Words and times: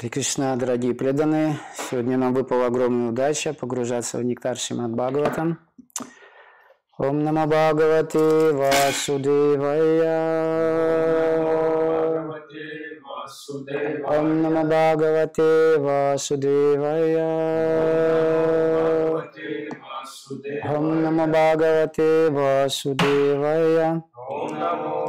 Харе 0.00 0.08
Кришна, 0.08 0.56
дорогие 0.56 0.94
преданные, 0.94 1.58
сегодня 1.74 2.16
нам 2.16 2.32
выпала 2.32 2.66
огромная 2.68 3.10
удача 3.10 3.52
погружаться 3.52 4.16
в 4.16 4.24
нектар 4.24 4.56
Шримад 4.56 4.92
Бхагаватам. 4.92 5.58
Ом 6.96 7.22
Нама 7.22 7.46
Бхагавати 7.46 8.52
Васудевая. 8.54 9.66
Ом 14.06 14.40
Нама 14.40 14.64
Бхагавати 14.64 15.76
Васудевая. 15.76 17.26
Ом 20.64 21.02
Нама 21.02 21.26
Бхагавати 21.26 22.30
Васудевая. 22.30 24.02
Нарайна 24.60 24.60
Намаскритям 24.60 24.99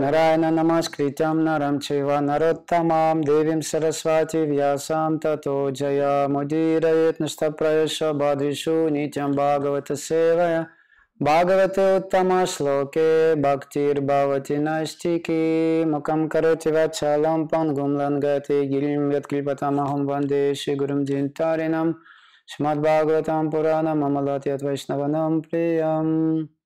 नारायण 0.00 0.44
नमस्कृत 0.44 1.22
नरम 1.22 1.78
चैव 1.78 2.10
नरोत्तम 2.18 2.88
देवी 3.20 3.62
सरस्वती 3.62 4.42
व्यासां 4.50 5.16
ततो 5.16 5.70
जयामुदीरयेत् 5.70 7.22
निष्ठप्रयश 7.22 8.02
बाधिषु 8.02 8.88
नित्यं 8.88 9.32
भागवत 9.32 9.92
भागवते 11.22 11.96
उत्तमश्लोके 11.96 13.34
भक्तिर्भवति 13.34 14.58
नैष्टिकी 14.58 15.38
मुखं 15.84 16.28
करोति 16.28 16.70
वच्छलं 16.70 17.46
पङ्गुं 17.46 17.88
लङ्गति 17.90 18.66
गिरिं 18.66 19.12
यत्कृपतमहं 19.12 20.04
वंदे 20.04 20.54
श्रीगुरुं 20.54 21.04
जिन्तारिणं। 21.04 21.92
श्रीमद्भागवतं 22.48 23.50
पुराणममलति 23.50 24.50
यद्वैष्णवनं 24.50 25.40
प्रियम्। 25.40 26.57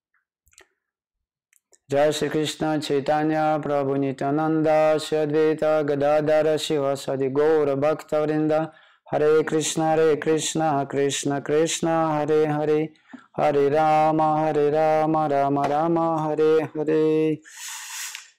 Shri 1.93 2.31
Krishna 2.31 2.81
Chaitanya 2.81 3.61
Prabhu 3.63 3.99
Nityananda 3.99 4.99
Shri 4.99 5.19
Advaita 5.19 5.85
Gadadara 5.87 6.59
Shiva 6.59 6.97
Sadi 6.97 7.29
Gaura 7.29 7.79
Bhakta 7.79 8.17
Vrinda 8.27 8.73
Hare 9.11 9.45
Krishna 9.45 9.91
Hare 9.91 10.17
Krishna 10.17 10.87
Krishna 10.89 11.43
Krishna 11.43 12.15
Hare 12.15 12.47
Hare 12.47 12.89
Hare 13.37 13.71
Rama 13.71 14.39
Hare 14.39 14.73
Rama 14.73 15.29
Rama 15.29 15.63
Rama 15.69 16.17
Hare 16.27 16.71
Hare 16.75 17.41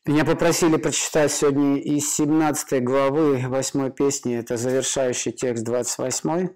Меня 0.08 0.26
попросили 0.26 0.78
прочитать 0.78 1.32
сегодня 1.32 1.78
из 1.78 2.12
17 2.16 2.84
главы 2.84 3.38
8 3.48 3.92
песни, 3.92 4.36
это 4.36 4.58
завершающий 4.58 5.32
текст 5.32 5.64
28. 5.64 6.50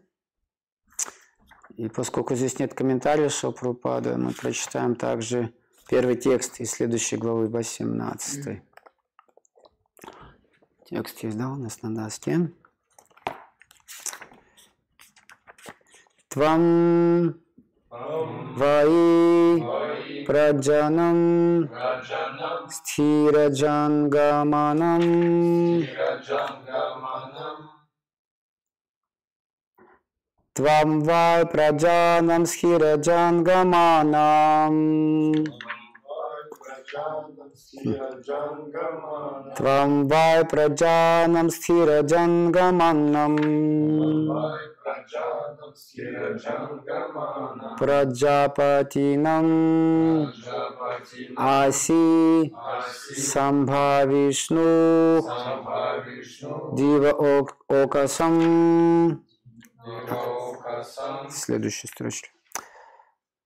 И 1.76 1.89
поскольку 1.89 2.34
здесь 2.34 2.58
нет 2.58 2.73
комментариев 2.73 3.32
Шопрупада, 3.32 4.17
мы 4.17 4.32
прочитаем 4.32 4.95
также 4.95 5.54
Первый 5.89 6.17
текст 6.17 6.59
из 6.59 6.71
следующей 6.71 7.16
главы 7.16 7.47
18. 7.47 8.61
Текст 10.89 11.23
есть, 11.23 11.38
да, 11.38 11.49
у 11.49 11.55
нас 11.55 11.81
на 11.81 11.95
доске. 11.95 12.52
Твам 16.27 17.39
Ваи 17.89 19.63
Праджанам 20.25 21.69
Стхираджангаманам 22.69 25.02
Твам 30.53 31.02
Вай 31.02 31.45
Праджанам 31.45 32.45
Схираджангаманам 32.45 35.45
Твам 39.55 40.07
вай 40.07 40.45
праджанам 40.45 41.48
стхираджангаmanam 41.49 43.36
Праджапатинам. 47.77 49.47
Аси 51.37 52.55
Самбхавишну. 53.31 54.61
Дива 56.76 57.11
Окасам. 57.70 59.23
Следующая 61.30 61.87
строчка. 61.87 62.36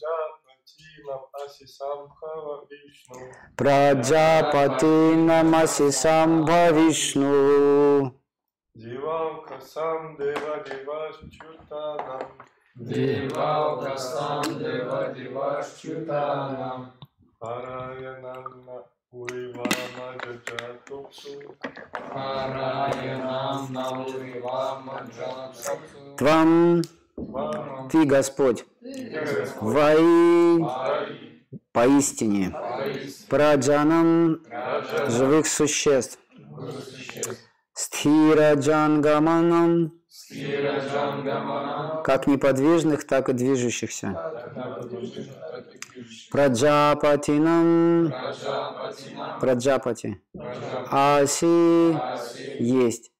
Праджапатинам 1.15 1.23
аси 1.45 1.67
самбхава 1.67 2.65
вишну. 2.71 3.17
Праджапатинам 3.57 5.55
аси 5.55 5.93
самбхавишну 5.93 7.33
Дивам 8.75 9.45
касам 9.47 10.17
дева 10.17 10.65
девашчутанам. 10.67 12.29
Девалкасам 12.75 14.43
Дева 14.59 15.13
Девашчутанам 15.15 16.93
Параянам 17.39 18.65
на 18.65 18.92
Твам, 26.17 26.83
Вам 27.17 27.89
Ты, 27.91 28.07
Господь, 28.07 28.65
Ваи, 29.61 30.65
поистине, 31.73 32.57
Праджанам, 33.29 34.41
живых 35.09 35.47
существ, 35.47 36.19
Стхира 37.75 38.55
Джангаманам, 38.55 39.93
Стираджангаманам. 40.09 42.03
Как 42.03 42.27
неподвижных, 42.27 43.07
так 43.07 43.29
и 43.29 43.35
движущихся, 43.35 44.19
Праджапатинам 46.31 48.13
Праджапати, 49.43 50.21
Аси, 50.89 51.99
есть, 52.61 53.11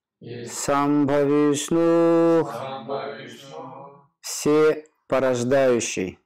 Самбхавишну, 0.47 2.49
все 4.21 4.85
порождающий, 5.09 6.21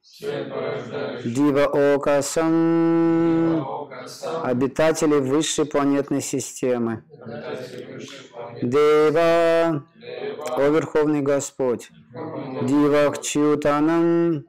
Дива 1.25 1.95
Окасам, 1.95 3.61
Окаса, 3.61 4.43
обитатели 4.43 5.15
высшей 5.15 5.65
планетной 5.65 6.21
системы. 6.21 7.03
Дева, 8.61 9.83
о 10.57 10.69
Верховный 10.69 11.21
Господь. 11.21 11.89
Дивах 12.61 13.19
Чьютанам, 13.21 14.45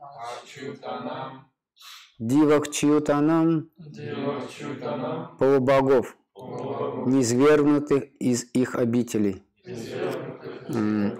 Дева 2.18 2.66
Чутанам, 2.66 3.70
полубогов, 5.38 6.16
Полубогов, 6.34 7.06
низвергнутых 7.06 8.04
из 8.20 8.44
их 8.52 8.74
обителей. 8.74 9.44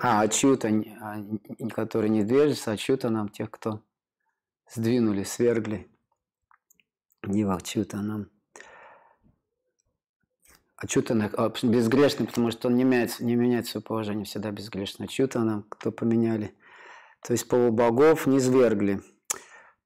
А, 0.02 0.20
Ачюта, 0.22 0.68
а, 0.68 1.16
не- 1.18 1.70
которые 1.70 2.10
не 2.10 2.24
движутся, 2.24 2.72
Ачюта 2.72 3.10
нам 3.10 3.28
тех, 3.28 3.50
кто 3.50 3.80
сдвинули, 4.74 5.22
свергли. 5.22 5.88
Дивах 7.22 7.62
Чьютанам. 7.62 8.30
Ачутана 10.76 11.30
а, 11.36 11.52
безгрешный, 11.62 12.26
потому 12.26 12.50
что 12.52 12.68
он 12.68 12.76
не 12.76 12.84
меняет, 12.84 13.18
не 13.20 13.34
меняет 13.34 13.66
свое 13.66 13.82
положение, 13.84 14.24
всегда 14.24 14.50
безгрешный. 14.52 15.06
Ачутана, 15.06 15.64
кто 15.68 15.90
поменяли. 15.90 16.54
То 17.22 17.32
есть 17.32 17.48
полубогов 17.48 18.26
не 18.26 18.38
свергли. 18.38 19.00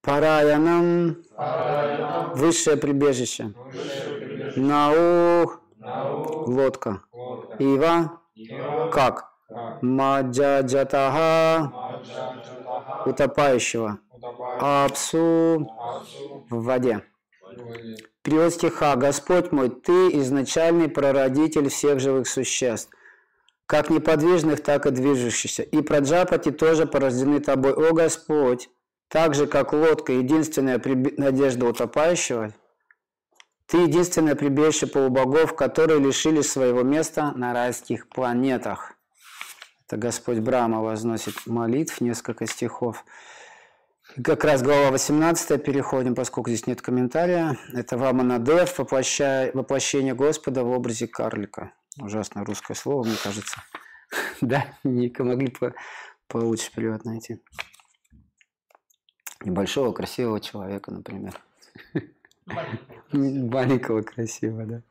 Параянам, 0.02 1.16
Параянам, 1.36 2.32
высшее 2.34 2.76
прибежище. 2.76 3.52
высшее 3.54 4.18
прибежище, 4.18 4.60
Наух, 4.60 5.60
Наук, 5.78 6.48
лодка. 6.48 7.02
Лодка, 7.12 7.56
Ива, 7.62 8.20
Ива, 8.34 8.90
как? 8.90 9.30
как 9.48 9.82
Маджаджатаха, 9.82 11.72
утопающего. 13.06 13.98
Апсу, 14.60 15.68
Асу, 15.78 16.46
в 16.50 16.64
воде. 16.64 17.02
воде. 17.50 17.96
Перевод 18.22 18.52
стиха. 18.54 18.96
Господь 18.96 19.52
мой, 19.52 19.70
Ты 19.70 20.20
изначальный 20.20 20.88
прародитель 20.88 21.68
всех 21.68 22.00
живых 22.00 22.26
существ, 22.28 22.90
как 23.66 23.90
неподвижных, 23.90 24.62
так 24.62 24.86
и 24.86 24.90
движущихся. 24.90 25.62
И 25.62 25.80
праджапати 25.82 26.50
тоже 26.50 26.86
порождены 26.86 27.40
Тобой, 27.40 27.72
о 27.72 27.92
Господь. 27.92 28.68
Так 29.12 29.34
же, 29.34 29.46
как 29.46 29.74
лодка, 29.74 30.14
единственная 30.14 30.80
надежда 31.18 31.66
утопающего, 31.66 32.54
Ты 33.66 33.76
единственное 33.76 34.34
прибежище 34.34 34.86
полубогов, 34.86 35.54
которые 35.54 36.00
лишились 36.00 36.50
своего 36.50 36.82
места 36.82 37.32
на 37.32 37.52
райских 37.52 38.08
планетах. 38.08 38.94
Это 39.86 39.98
Господь 39.98 40.38
Брама 40.38 40.80
возносит 40.82 41.46
молитв, 41.46 42.00
несколько 42.00 42.46
стихов. 42.46 43.04
И 44.16 44.22
как 44.22 44.44
раз 44.44 44.62
глава 44.62 44.90
18 44.90 45.62
переходим, 45.62 46.14
поскольку 46.14 46.48
здесь 46.48 46.66
нет 46.66 46.80
комментария. 46.80 47.58
Это 47.74 47.98
Ваманадев, 47.98 48.78
воплощение 48.78 50.14
Господа 50.14 50.64
в 50.64 50.70
образе 50.70 51.06
карлика. 51.06 51.72
Ужасное 52.00 52.46
русское 52.46 52.74
слово, 52.74 53.04
мне 53.04 53.16
кажется. 53.22 53.62
Да, 54.40 54.66
не 54.84 55.12
могли 55.18 55.54
получше 56.28 56.70
перевод 56.74 57.04
найти. 57.04 57.40
Небольшого 59.44 59.92
красивого 59.92 60.40
человека, 60.40 60.90
например. 60.90 61.40
Маленького 63.12 64.02
красивого, 64.02 64.64
да. 64.66 64.82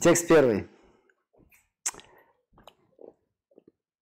Текст 0.00 0.28
первый. 0.28 0.68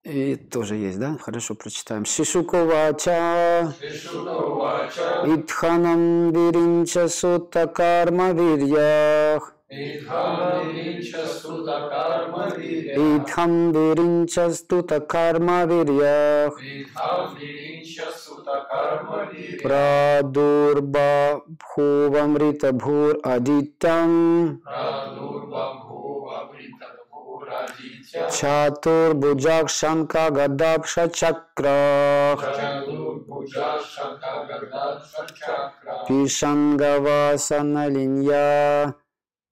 И 0.04 0.36
тоже 0.36 0.76
есть, 0.76 0.98
да? 0.98 1.18
Хорошо, 1.18 1.54
прочитаем. 1.54 2.06
Шишуковача 2.06 3.74
Шишутавача, 3.78 5.24
Итханам 5.26 6.32
виринча 6.32 7.08
сутта 7.08 7.66
карма 7.66 8.32
вирьях 8.32 9.57
Идхам 9.70 10.72
Виринча 10.74 11.26
Сута 11.26 11.88
Карма 11.90 12.48
Виря, 12.56 12.96
Итхам 12.96 13.72
виринча 13.72 14.50
стута 14.50 14.96
карма 15.10 15.68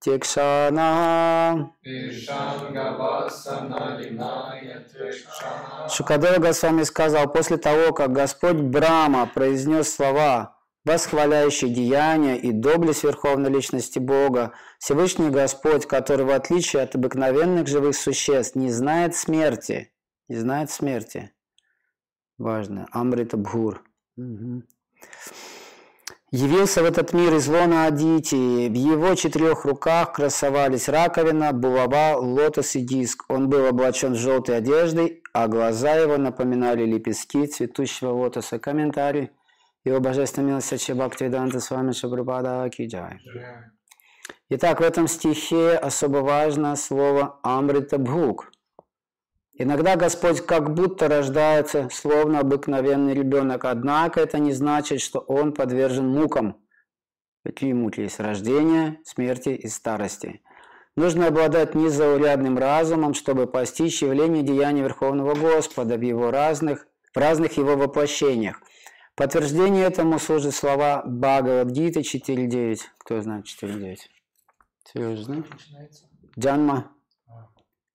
Текшана, 0.06 1.72
Шукадева 5.88 6.38
Госвами 6.38 6.84
сказал, 6.84 7.32
после 7.32 7.56
того, 7.56 7.92
как 7.92 8.12
Господь 8.12 8.54
Брама 8.54 9.26
произнес 9.26 9.92
слова, 9.92 10.60
восхваляющие 10.84 11.74
деяния 11.74 12.38
и 12.38 12.52
доблесть 12.52 13.02
Верховной 13.02 13.50
Личности 13.50 13.98
Бога, 13.98 14.52
Всевышний 14.78 15.30
Господь, 15.30 15.86
который 15.86 16.24
в 16.24 16.30
отличие 16.30 16.82
от 16.82 16.94
обыкновенных 16.94 17.66
живых 17.66 17.96
существ 17.96 18.54
не 18.54 18.70
знает 18.70 19.16
смерти, 19.16 19.92
не 20.28 20.36
знает 20.36 20.70
смерти, 20.70 21.32
важно, 22.38 22.86
Амрита 22.92 23.36
Бхур, 23.36 23.82
Мгм. 24.14 24.62
Явился 26.30 26.82
в 26.82 26.84
этот 26.84 27.12
мир 27.12 27.34
из 27.34 27.48
лона 27.48 27.86
Адити. 27.86 28.68
В 28.68 28.74
его 28.74 29.14
четырех 29.14 29.64
руках 29.64 30.14
красовались 30.14 30.88
раковина, 30.88 31.52
булава, 31.52 32.16
лотос 32.16 32.76
и 32.76 32.80
диск. 32.80 33.24
Он 33.28 33.48
был 33.48 33.66
облачен 33.66 34.12
в 34.14 34.16
желтой 34.16 34.58
одеждой, 34.58 35.22
а 35.32 35.48
глаза 35.48 35.94
его 35.94 36.16
напоминали 36.16 36.84
лепестки 36.84 37.46
цветущего 37.46 38.10
лотоса. 38.10 38.58
Комментарий. 38.58 39.30
Его 39.84 40.00
божественная 40.00 40.48
милость 40.48 40.84
Чебактивиданта 40.84 41.60
с 41.60 41.70
вами 41.70 41.92
Шабрупада 41.92 42.68
Киджай. 42.70 43.20
Итак, 44.48 44.80
в 44.80 44.82
этом 44.82 45.06
стихе 45.06 45.72
особо 45.74 46.18
важно 46.18 46.74
слово 46.76 47.38
Амрита 47.42 47.98
Бхук. 47.98 48.50
Иногда 49.58 49.96
Господь 49.96 50.44
как 50.44 50.74
будто 50.74 51.08
рождается, 51.08 51.88
словно 51.90 52.40
обыкновенный 52.40 53.14
ребенок, 53.14 53.64
однако 53.64 54.20
это 54.20 54.38
не 54.38 54.52
значит, 54.52 55.00
что 55.00 55.20
он 55.20 55.54
подвержен 55.54 56.06
мукам. 56.06 56.60
Какие 57.42 57.72
муки 57.72 58.00
есть? 58.00 58.20
Рождение, 58.20 59.00
смерти 59.04 59.50
и 59.50 59.68
старости. 59.68 60.42
Нужно 60.94 61.28
обладать 61.28 61.74
незаурядным 61.74 62.58
разумом, 62.58 63.14
чтобы 63.14 63.46
постичь 63.46 64.02
явление 64.02 64.42
деяния 64.42 64.82
Верховного 64.82 65.34
Господа 65.34 65.96
в 65.96 66.02
его 66.02 66.30
разных, 66.30 66.86
в 67.14 67.18
разных 67.18 67.56
его 67.56 67.76
воплощениях. 67.76 68.60
Подтверждение 69.14 69.84
этому 69.86 70.18
служат 70.18 70.54
слова 70.54 71.02
Бхагавадгиты 71.06 72.00
4.9. 72.00 72.80
Кто 72.98 73.22
знает 73.22 73.46
4.9? 73.46 73.96
Сережа, 74.84 75.22
знаешь? 75.22 75.44
Начинается. 75.50 76.04
Джанма, 76.38 76.92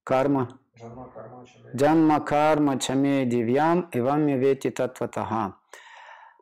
карма, 0.04 0.61
Джанма 1.76 2.20
Карма 2.20 2.80
Чаме. 2.80 3.26
Дивьям 3.26 3.90
и 3.92 4.00
вами 4.00 4.34
вети 4.34 4.70
татватага. 4.70 5.56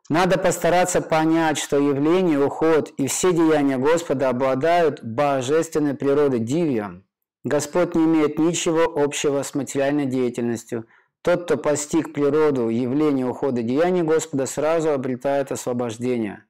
Надо 0.08 0.38
постараться 0.38 1.00
понять, 1.00 1.58
что 1.58 1.78
явление, 1.78 2.44
уход 2.44 2.90
и 2.96 3.06
все 3.06 3.32
деяния 3.32 3.78
Господа 3.78 4.28
обладают 4.28 5.04
божественной 5.04 5.94
природой 5.94 6.40
дивьям. 6.40 7.04
Господь 7.44 7.94
не 7.94 8.04
имеет 8.04 8.38
ничего 8.38 8.82
общего 8.82 9.42
с 9.42 9.54
материальной 9.54 10.06
деятельностью. 10.06 10.86
Тот, 11.22 11.44
кто 11.44 11.56
постиг 11.56 12.12
природу 12.12 12.68
явления, 12.68 13.26
ухода 13.26 13.62
деяний 13.62 14.02
Господа, 14.02 14.46
сразу 14.46 14.90
обретает 14.90 15.52
освобождение. 15.52 16.44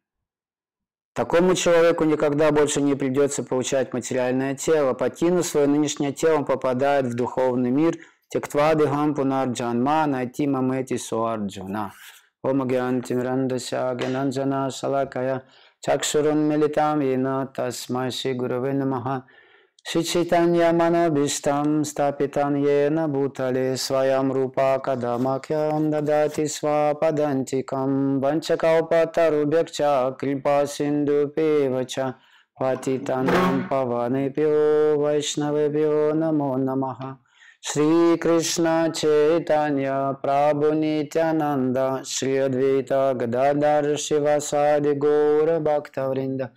Такому 1.12 1.54
человеку 1.54 2.04
никогда 2.04 2.52
больше 2.52 2.80
не 2.80 2.94
придется 2.94 3.42
получать 3.42 3.92
материальное 3.92 4.54
тело. 4.54 4.94
Покинув 4.94 5.44
свое 5.44 5.66
нынешнее 5.66 6.12
тело, 6.12 6.38
он 6.38 6.44
попадает 6.44 7.06
в 7.06 7.14
духовный 7.14 7.70
мир. 7.70 7.98
Тектвады 8.28 8.86
гампунар 8.86 9.48
джанма 9.48 10.06
найти 10.06 10.46
мамети 10.46 10.96
суарджуна. 10.96 11.92
Ом 12.42 12.66
гьянтимрандася 12.66 13.94
гянанджана 14.00 14.70
шалакая 14.70 15.42
чакшурун 15.80 16.38
милитам 16.48 17.02
ина 17.02 17.46
тасмай 17.54 18.10
ши 18.12 18.32
гураве 18.32 18.72
Shri 19.82 20.04
Chaitanya 20.04 20.72
Manabhishtam 20.72 21.80
Stapitam 21.82 22.62
Yena 22.62 23.08
Bhutale 23.10 23.74
Swayam 23.74 24.32
Rupa 24.32 24.80
Kadamakyam 24.84 25.90
Dadati 25.90 26.44
Swapadantikam 26.46 28.20
Vanchakaupatarubyakcha 28.20 30.16
Kripa 30.18 30.66
Sindhu 30.66 31.32
Pevacha 31.34 32.14
Patitanam 32.60 33.68
Pavanebhyo 33.68 34.96
Vaishnavebhyo 34.98 36.12
Namo 36.12 36.56
Namaha 36.58 37.16
Shri 37.60 38.16
Krishna 38.18 38.92
Chaitanya 38.94 40.16
Prabhu 40.22 40.72
Nityananda 40.78 42.04
Shri 42.06 42.34
Advaita 42.34 43.18
Gadadhar 43.18 43.82
Shivasadi 43.96 44.94
Gaura 44.96 45.58
Bhaktavrinda 45.58 46.14
Vrinda 46.14 46.50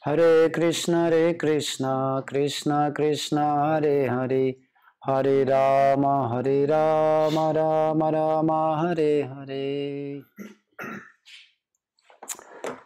Харе 0.00 0.48
Кришна 0.50 1.10
Харе 1.10 1.34
Кришна 1.34 2.22
Кришна 2.24 2.92
Кришна 2.92 3.46
Харе 3.56 4.08
Харе 4.08 4.56
Харе 5.00 5.44
Рама 5.44 6.28
Харе 6.30 6.66
Рама 6.66 7.52
Рама 7.52 8.10
Рама 8.12 8.78
Харе 8.80 9.28
Харе 9.28 10.24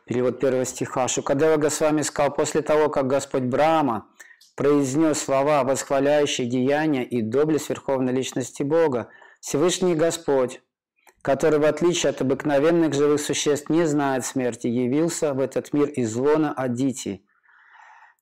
Перевод 0.06 0.40
первого 0.40 0.64
стиха. 0.64 1.06
Шукадева 1.06 1.58
Госвами 1.58 2.00
сказал, 2.00 2.32
после 2.32 2.62
того, 2.62 2.88
как 2.88 3.08
Господь 3.08 3.42
Брама 3.42 4.06
произнес 4.56 5.18
слова, 5.18 5.64
восхваляющие 5.64 6.46
деяния 6.46 7.04
и 7.04 7.20
доблесть 7.20 7.68
Верховной 7.68 8.14
Личности 8.14 8.62
Бога, 8.62 9.10
Всевышний 9.40 9.94
Господь, 9.94 10.62
который, 11.22 11.60
в 11.60 11.64
отличие 11.64 12.10
от 12.10 12.20
обыкновенных 12.20 12.94
живых 12.94 13.20
существ, 13.20 13.70
не 13.70 13.86
знает 13.86 14.24
смерти, 14.24 14.66
явился 14.66 15.32
в 15.32 15.40
этот 15.40 15.72
мир 15.72 15.88
из 15.88 16.14
лона 16.16 16.52
Адити. 16.52 17.24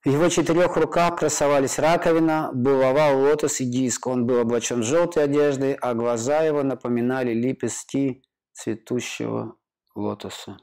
В 0.03 0.09
его 0.09 0.29
четырех 0.29 0.77
руках 0.77 1.19
красовались 1.19 1.77
раковина, 1.77 2.51
булава, 2.53 3.11
лотос 3.11 3.59
и 3.61 3.65
диск. 3.65 4.07
Он 4.07 4.25
был 4.25 4.39
облачен 4.39 4.81
желтой 4.81 5.25
одеждой, 5.25 5.73
а 5.73 5.93
глаза 5.93 6.41
его 6.41 6.63
напоминали 6.63 7.33
лепестки 7.33 8.23
цветущего 8.53 9.55
лотоса. 9.95 10.57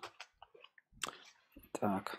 Так. 1.78 2.16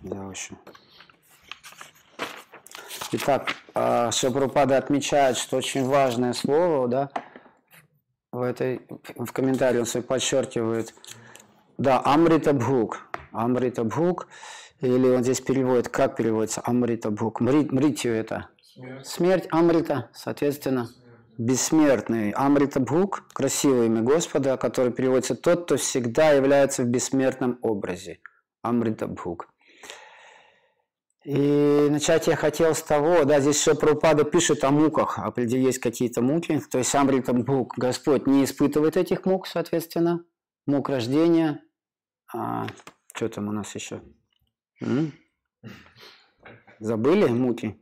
Взял 0.00 0.30
еще. 0.30 0.56
Итак, 3.14 3.56
а, 3.74 4.10
Шапрупада 4.10 4.78
отмечает, 4.78 5.36
что 5.36 5.58
очень 5.58 5.84
важное 5.84 6.32
слово, 6.32 6.88
да, 6.88 7.10
в 8.32 8.40
этой, 8.40 8.80
в 9.16 9.30
комментарии 9.32 9.80
он 9.80 9.86
свой 9.86 10.02
подчеркивает, 10.02 10.94
да, 11.76 12.00
Амрита 12.02 12.54
Бхук, 12.54 13.06
Амрита 13.30 13.84
Бхук, 13.84 14.28
или 14.80 15.08
он 15.08 15.22
здесь 15.22 15.42
переводит, 15.42 15.90
как 15.90 16.16
переводится 16.16 16.62
Амрита 16.64 17.10
Бхук, 17.10 17.40
Мри, 17.40 17.68
Мритью 17.70 18.14
это, 18.14 18.48
Смерть. 18.62 19.06
смерть 19.06 19.46
Амрита, 19.50 20.08
соответственно, 20.14 20.88
бессмертный. 21.36 22.30
Амрита 22.30 22.80
Бхук, 22.80 23.24
красивое 23.34 23.86
имя 23.86 24.00
Господа, 24.00 24.56
который 24.56 24.90
переводится 24.90 25.34
тот, 25.34 25.64
кто 25.64 25.76
всегда 25.76 26.30
является 26.30 26.82
в 26.82 26.86
бессмертном 26.86 27.58
образе. 27.60 28.20
Амрита 28.62 29.06
Бхук. 29.06 29.51
И 31.24 31.88
начать 31.88 32.26
я 32.26 32.34
хотел 32.34 32.74
с 32.74 32.82
того, 32.82 33.24
да, 33.24 33.38
здесь 33.38 33.62
Шапрупада 33.62 34.24
пишет 34.24 34.64
о 34.64 34.72
муках, 34.72 35.18
а 35.18 35.32
есть 35.40 35.78
какие-то 35.78 36.20
муки, 36.20 36.60
то 36.70 36.78
есть 36.78 36.92
Амрита 36.96 37.32
Бхук, 37.32 37.74
Господь 37.76 38.26
не 38.26 38.42
испытывает 38.42 38.96
этих 38.96 39.24
мук, 39.24 39.46
соответственно, 39.46 40.24
мук 40.66 40.88
рождения, 40.88 41.62
а, 42.34 42.66
что 43.14 43.28
там 43.28 43.48
у 43.48 43.52
нас 43.52 43.72
еще? 43.76 44.02
М? 44.80 45.12
Забыли 46.80 47.26
муки? 47.26 47.80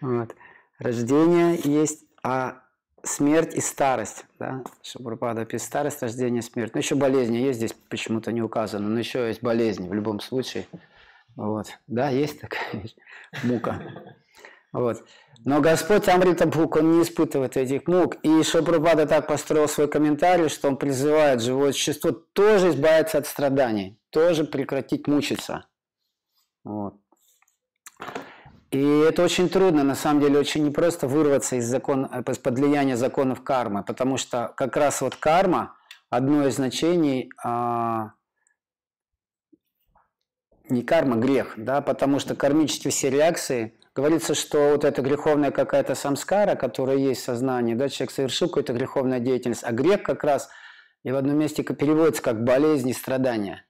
Вот. 0.00 0.36
Рождение 0.78 1.58
есть, 1.64 2.04
а 2.22 2.62
смерть 3.02 3.56
и 3.56 3.60
старость, 3.60 4.26
да, 4.38 4.62
Шапрупада 4.82 5.44
пишет 5.44 5.66
старость, 5.66 6.02
рождение, 6.02 6.40
смерть. 6.40 6.74
Ну, 6.74 6.78
еще 6.78 6.94
болезни 6.94 7.38
есть 7.38 7.58
здесь, 7.58 7.72
почему-то 7.72 8.30
не 8.30 8.42
указано, 8.42 8.88
но 8.88 9.00
еще 9.00 9.26
есть 9.26 9.42
болезни 9.42 9.88
в 9.88 9.92
любом 9.92 10.20
случае. 10.20 10.68
Вот. 11.38 11.68
Да, 11.86 12.10
есть 12.10 12.40
такая 12.40 12.68
вещь. 12.72 12.96
Мука. 13.44 13.80
Вот. 14.70 15.02
Но 15.46 15.62
Господь 15.62 16.06
Амрита 16.08 16.46
Бхук, 16.46 16.76
он 16.76 16.98
не 16.98 17.02
испытывает 17.02 17.56
этих 17.56 17.86
мук. 17.86 18.16
И 18.22 18.42
Шапрупада 18.42 19.06
так 19.06 19.26
построил 19.26 19.66
свой 19.66 19.88
комментарий, 19.88 20.50
что 20.50 20.68
он 20.68 20.76
призывает 20.76 21.40
живое 21.40 21.72
существо 21.72 22.10
тоже 22.10 22.68
избавиться 22.68 23.16
от 23.16 23.26
страданий, 23.26 23.98
тоже 24.10 24.44
прекратить 24.44 25.06
мучиться. 25.06 25.64
Вот. 26.64 26.96
И 28.70 28.84
это 29.08 29.22
очень 29.24 29.48
трудно, 29.48 29.84
на 29.84 29.94
самом 29.94 30.20
деле, 30.20 30.38
очень 30.38 30.66
непросто 30.66 31.08
вырваться 31.08 31.56
из 31.56 31.64
закон, 31.64 32.04
из-под 32.04 32.58
влияния 32.58 32.98
законов 32.98 33.42
кармы, 33.42 33.82
потому 33.84 34.18
что 34.18 34.52
как 34.54 34.76
раз 34.76 35.00
вот 35.00 35.16
карма, 35.16 35.76
одно 36.10 36.46
из 36.46 36.56
значений 36.56 37.30
а, 37.42 38.10
не 40.70 40.82
карма, 40.82 41.16
грех, 41.16 41.54
да, 41.56 41.80
потому 41.80 42.18
что 42.18 42.34
кармические 42.34 42.90
все 42.90 43.10
реакции, 43.10 43.74
говорится, 43.94 44.34
что 44.34 44.70
вот 44.70 44.84
эта 44.84 45.02
греховная 45.02 45.50
какая-то 45.50 45.94
самскара, 45.94 46.54
которая 46.54 46.96
есть 46.96 47.22
в 47.22 47.24
сознании, 47.24 47.74
да, 47.74 47.88
человек 47.88 48.12
совершил 48.12 48.48
какую-то 48.48 48.72
греховную 48.72 49.20
деятельность, 49.20 49.64
а 49.64 49.72
грех 49.72 50.02
как 50.02 50.24
раз 50.24 50.48
и 51.02 51.10
в 51.10 51.16
одном 51.16 51.36
месте 51.36 51.62
переводится 51.62 52.22
как 52.22 52.44
болезни, 52.44 52.92
страдания. 52.92 53.64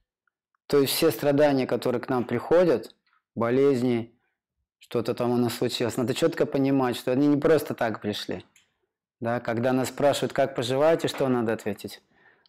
То 0.67 0.81
есть 0.81 0.93
все 0.93 1.11
страдания, 1.11 1.67
которые 1.67 2.00
к 2.00 2.09
нам 2.09 2.25
приходят, 2.25 2.95
болезни, 3.35 4.14
что-то 4.78 5.14
там 5.14 5.31
у 5.31 5.37
нас 5.37 5.55
случилось, 5.55 5.97
надо 5.97 6.14
четко 6.14 6.47
понимать, 6.47 6.97
что 6.97 7.12
они 7.12 7.26
не 7.26 7.37
просто 7.37 7.75
так 7.75 8.00
пришли. 8.00 8.45
Да, 9.21 9.40
когда 9.40 9.73
нас 9.73 9.88
спрашивают, 9.88 10.33
как 10.33 10.55
поживаете, 10.55 11.09
что 11.09 11.28
надо 11.28 11.52
ответить? 11.52 12.02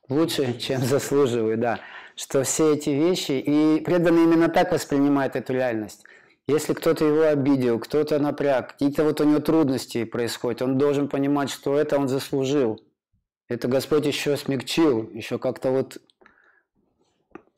Лучше, 0.10 0.58
чем 0.60 0.82
заслуживаю, 0.82 1.58
да 1.58 1.80
что 2.20 2.44
все 2.44 2.74
эти 2.74 2.90
вещи, 2.90 3.32
и 3.32 3.80
преданный 3.80 4.26
именно 4.26 4.50
так 4.50 4.74
воспринимает 4.74 5.38
эту 5.38 5.54
реальность. 5.54 6.04
Если 6.48 6.74
кто-то 6.74 7.06
его 7.06 7.22
обидел, 7.22 7.80
кто-то 7.80 8.20
напряг, 8.20 8.74
какие-то 8.74 9.06
вот 9.06 9.22
у 9.22 9.24
него 9.24 9.40
трудности 9.40 10.04
происходят, 10.04 10.62
он 10.62 10.78
должен 10.78 11.08
понимать, 11.08 11.50
что 11.50 11.80
это 11.80 11.98
он 11.98 12.10
заслужил. 12.10 12.82
Это 13.48 13.70
Господь 13.70 14.06
еще 14.06 14.36
смягчил, 14.36 15.10
еще 15.14 15.40
как-то 15.40 15.72
вот 15.72 16.00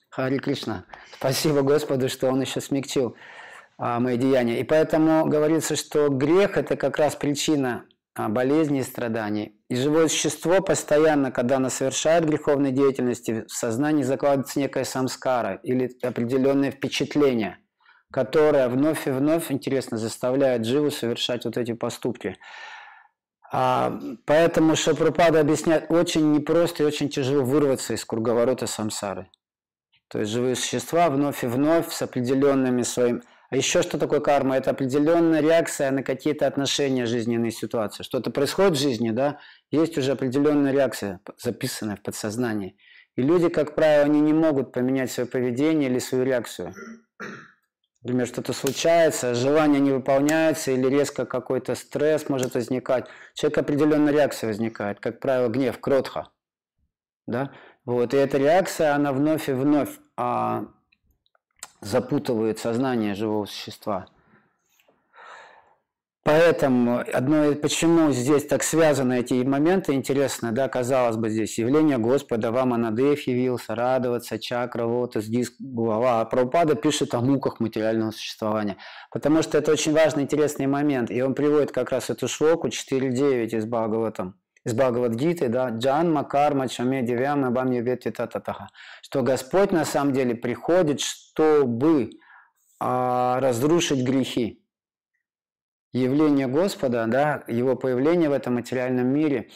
Хари 0.09 0.37
Кришна. 0.37 0.85
Спасибо 1.15 1.63
Господу, 1.63 2.07
что 2.07 2.27
Он 2.27 2.41
еще 2.41 2.61
смягчил 2.61 3.15
а, 3.79 3.99
мои 3.99 4.15
деяния. 4.15 4.59
И 4.59 4.63
поэтому 4.63 5.25
говорится, 5.25 5.75
что 5.75 6.09
грех– 6.09 6.55
это 6.57 6.75
как 6.75 6.97
раз 6.97 7.15
причина 7.15 7.85
болезней 8.15 8.79
и 8.79 8.83
страданий. 8.83 9.57
И 9.69 9.75
живое 9.75 10.07
существо 10.07 10.61
постоянно, 10.61 11.31
когда 11.31 11.57
оно 11.57 11.69
совершает 11.69 12.25
греховные 12.25 12.71
деятельности, 12.71 13.45
в 13.47 13.51
сознании 13.51 14.03
закладывается 14.03 14.59
некая 14.59 14.83
самскара 14.83 15.55
или 15.63 15.91
определенное 16.03 16.71
впечатление, 16.71 17.57
которое 18.11 18.67
вновь 18.67 19.07
и 19.07 19.11
вновь, 19.11 19.51
интересно, 19.51 19.97
заставляет 19.97 20.65
живу 20.65 20.91
совершать 20.91 21.45
вот 21.45 21.57
эти 21.57 21.71
поступки. 21.71 22.37
А, 23.53 23.99
поэтому 24.25 24.75
Шапрупада 24.75 25.39
объясняет, 25.39 25.91
очень 25.91 26.31
непросто 26.31 26.83
и 26.83 26.85
очень 26.85 27.09
тяжело 27.09 27.43
вырваться 27.43 27.93
из 27.93 28.03
круговорота 28.05 28.67
самсары. 28.67 29.29
То 30.07 30.19
есть 30.19 30.31
живые 30.31 30.55
существа 30.55 31.09
вновь 31.09 31.43
и 31.43 31.47
вновь 31.47 31.91
с 31.91 32.01
определенными 32.01 32.83
своими 32.83 33.21
а 33.51 33.57
еще 33.57 33.81
что 33.81 33.97
такое 33.97 34.21
карма? 34.21 34.55
Это 34.55 34.71
определенная 34.71 35.41
реакция 35.41 35.91
на 35.91 36.03
какие-то 36.03 36.47
отношения, 36.47 37.05
жизненные 37.05 37.51
ситуации. 37.51 38.03
Что-то 38.03 38.31
происходит 38.31 38.77
в 38.77 38.81
жизни, 38.81 39.11
да, 39.11 39.39
есть 39.71 39.97
уже 39.97 40.13
определенная 40.13 40.71
реакция, 40.71 41.19
записанная 41.37 41.97
в 41.97 42.01
подсознании. 42.01 42.77
И 43.17 43.21
люди, 43.21 43.49
как 43.49 43.75
правило, 43.75 44.05
они 44.05 44.21
не 44.21 44.31
могут 44.31 44.71
поменять 44.71 45.11
свое 45.11 45.27
поведение 45.27 45.89
или 45.89 45.99
свою 45.99 46.23
реакцию. 46.23 46.73
Например, 48.01 48.25
что-то 48.25 48.53
случается, 48.53 49.35
желание 49.35 49.81
не 49.81 49.91
выполняется 49.91 50.71
или 50.71 50.87
резко 50.87 51.25
какой-то 51.25 51.75
стресс 51.75 52.29
может 52.29 52.55
возникать. 52.55 53.07
Человек 53.33 53.57
определенная 53.57 54.13
реакция 54.13 54.47
возникает, 54.47 55.01
как 55.01 55.19
правило, 55.19 55.49
гнев, 55.49 55.77
кротха. 55.77 56.29
Да? 57.27 57.51
Вот, 57.83 58.13
и 58.13 58.17
эта 58.17 58.37
реакция, 58.37 58.95
она 58.95 59.11
вновь 59.11 59.49
и 59.49 59.51
вновь 59.51 59.99
а, 60.15 60.67
запутывает 61.81 62.59
сознание 62.59 63.15
живого 63.15 63.45
существа. 63.45 64.07
Поэтому 66.23 66.99
одно, 66.99 67.55
почему 67.55 68.11
здесь 68.11 68.45
так 68.45 68.61
связаны 68.61 69.21
эти 69.21 69.43
моменты, 69.43 69.93
интересно, 69.93 70.51
да, 70.51 70.69
казалось 70.69 71.17
бы, 71.17 71.31
здесь 71.31 71.57
явление 71.57 71.97
Господа, 71.97 72.51
вам 72.51 72.73
Анадев 72.73 73.25
явился, 73.25 73.73
радоваться, 73.73 74.37
чакра, 74.37 74.85
лотос, 74.85 75.25
диск, 75.25 75.55
голова. 75.57 76.21
А 76.21 76.25
Прабхупада 76.25 76.75
пишет 76.75 77.15
о 77.15 77.21
муках 77.21 77.59
материального 77.59 78.11
существования. 78.11 78.77
Потому 79.09 79.41
что 79.41 79.57
это 79.57 79.71
очень 79.71 79.93
важный, 79.93 80.23
интересный 80.23 80.67
момент. 80.67 81.09
И 81.09 81.19
он 81.23 81.33
приводит 81.33 81.71
как 81.71 81.91
раз 81.91 82.11
эту 82.11 82.27
шлоку 82.27 82.67
4.9 82.67 83.57
из 83.57 83.65
Бхагаватам 83.65 84.40
из 84.65 84.73
Бхагавадгиты, 84.73 85.49
да, 85.49 85.69
Джанма, 85.69 86.23
Карма, 86.23 86.67
Чаме, 86.67 87.01
Девяма, 87.01 87.51
Бам, 87.51 87.71
Ювети, 87.71 88.11
Тататаха, 88.11 88.69
что 89.01 89.23
Господь 89.23 89.71
на 89.71 89.85
самом 89.85 90.13
деле 90.13 90.35
приходит, 90.35 90.99
чтобы 90.99 92.11
а, 92.79 93.39
разрушить 93.39 94.03
грехи. 94.03 94.63
Явление 95.93 96.47
Господа, 96.47 97.05
да, 97.07 97.43
Его 97.47 97.75
появление 97.75 98.29
в 98.29 98.33
этом 98.33 98.55
материальном 98.55 99.07
мире 99.07 99.49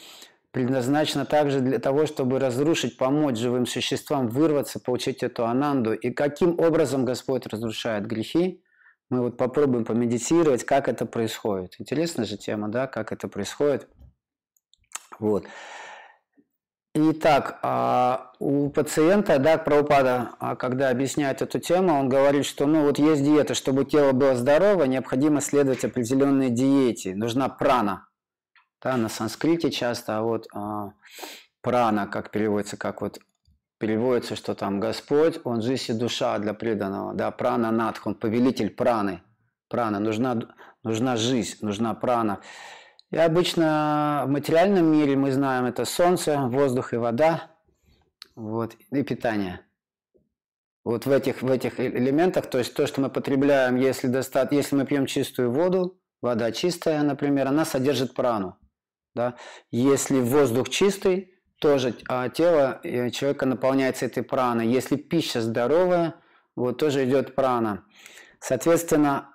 предназначено 0.50 1.24
также 1.24 1.60
для 1.60 1.78
того, 1.78 2.06
чтобы 2.06 2.38
разрушить, 2.38 2.96
помочь 2.96 3.38
живым 3.38 3.66
существам 3.66 4.28
вырваться, 4.28 4.80
получить 4.80 5.22
эту 5.22 5.46
ананду. 5.46 5.92
И 5.92 6.10
каким 6.10 6.58
образом 6.58 7.04
Господь 7.04 7.46
разрушает 7.46 8.06
грехи? 8.06 8.62
Мы 9.08 9.20
вот 9.20 9.36
попробуем 9.36 9.84
помедитировать, 9.84 10.64
как 10.64 10.88
это 10.88 11.06
происходит. 11.06 11.76
Интересная 11.78 12.24
же 12.24 12.36
тема, 12.36 12.68
да, 12.68 12.86
как 12.86 13.12
это 13.12 13.28
происходит. 13.28 13.88
Вот. 15.18 15.46
Итак, 16.98 17.58
а, 17.62 18.32
у 18.38 18.70
пациента, 18.70 19.38
да, 19.38 19.58
Прабхупада, 19.58 20.30
а, 20.38 20.56
когда 20.56 20.88
объясняет 20.88 21.42
эту 21.42 21.58
тему, 21.58 21.92
он 21.92 22.08
говорит, 22.08 22.46
что 22.46 22.66
ну 22.66 22.84
вот 22.84 22.98
есть 22.98 23.22
диета, 23.22 23.52
чтобы 23.52 23.84
тело 23.84 24.12
было 24.12 24.34
здорово, 24.34 24.84
необходимо 24.84 25.42
следовать 25.42 25.84
определенной 25.84 26.48
диете. 26.48 27.14
Нужна 27.14 27.50
прана. 27.50 28.08
Да, 28.82 28.96
на 28.96 29.10
санскрите 29.10 29.70
часто, 29.70 30.18
а 30.18 30.22
вот 30.22 30.46
а, 30.54 30.92
прана, 31.60 32.06
как 32.06 32.30
переводится, 32.30 32.78
как 32.78 33.02
вот 33.02 33.18
переводится, 33.78 34.34
что 34.34 34.54
там 34.54 34.80
Господь, 34.80 35.38
Он 35.44 35.60
жизнь 35.60 35.92
и 35.92 35.94
душа 35.94 36.38
для 36.38 36.54
преданного. 36.54 37.12
Да, 37.12 37.30
прана 37.30 37.70
надх, 37.70 38.06
Он 38.06 38.14
повелитель 38.14 38.70
праны. 38.70 39.22
Прана, 39.68 39.98
нужна, 39.98 40.38
нужна 40.82 41.16
жизнь, 41.16 41.58
нужна 41.60 41.92
прана. 41.92 42.40
И 43.10 43.16
обычно 43.16 44.24
в 44.26 44.30
материальном 44.30 44.86
мире 44.86 45.16
мы 45.16 45.30
знаем 45.32 45.64
это 45.64 45.84
солнце, 45.84 46.38
воздух 46.40 46.92
и 46.92 46.96
вода, 46.96 47.50
вот, 48.34 48.74
и 48.90 49.02
питание. 49.02 49.60
Вот 50.84 51.06
в 51.06 51.10
этих, 51.10 51.42
в 51.42 51.50
этих 51.50 51.80
элементах, 51.80 52.48
то 52.48 52.58
есть 52.58 52.74
то, 52.74 52.86
что 52.86 53.00
мы 53.00 53.10
потребляем, 53.10 53.76
если, 53.76 54.08
достат, 54.08 54.52
если 54.52 54.76
мы 54.76 54.86
пьем 54.86 55.06
чистую 55.06 55.50
воду, 55.50 56.00
вода 56.20 56.52
чистая, 56.52 57.02
например, 57.02 57.48
она 57.48 57.64
содержит 57.64 58.14
прану. 58.14 58.58
Да? 59.14 59.36
Если 59.70 60.20
воздух 60.20 60.68
чистый, 60.68 61.32
тоже 61.58 61.94
а 62.08 62.28
тело 62.28 62.80
э, 62.82 63.10
человека 63.10 63.46
наполняется 63.46 64.06
этой 64.06 64.22
праной. 64.22 64.68
Если 64.68 64.96
пища 64.96 65.40
здоровая, 65.40 66.16
вот 66.54 66.78
тоже 66.78 67.04
идет 67.04 67.34
прана. 67.34 67.84
Соответственно, 68.40 69.34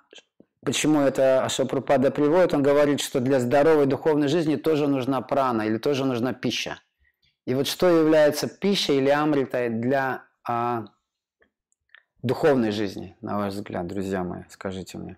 Почему 0.64 1.00
это 1.00 1.44
Ашапрупада 1.44 2.12
приводит? 2.12 2.54
Он 2.54 2.62
говорит, 2.62 3.00
что 3.00 3.18
для 3.20 3.40
здоровой 3.40 3.86
духовной 3.86 4.28
жизни 4.28 4.54
тоже 4.54 4.86
нужна 4.86 5.20
прана 5.20 5.62
или 5.62 5.76
тоже 5.76 6.04
нужна 6.04 6.32
пища. 6.32 6.78
И 7.46 7.54
вот 7.54 7.66
что 7.66 7.88
является 7.88 8.46
пищей 8.46 8.98
или 8.98 9.08
амритой 9.08 9.70
для 9.70 10.24
а, 10.48 10.84
духовной 12.22 12.70
жизни, 12.70 13.16
на 13.20 13.38
ваш 13.38 13.54
взгляд, 13.54 13.88
друзья 13.88 14.22
мои, 14.22 14.42
скажите 14.50 14.98
мне? 14.98 15.16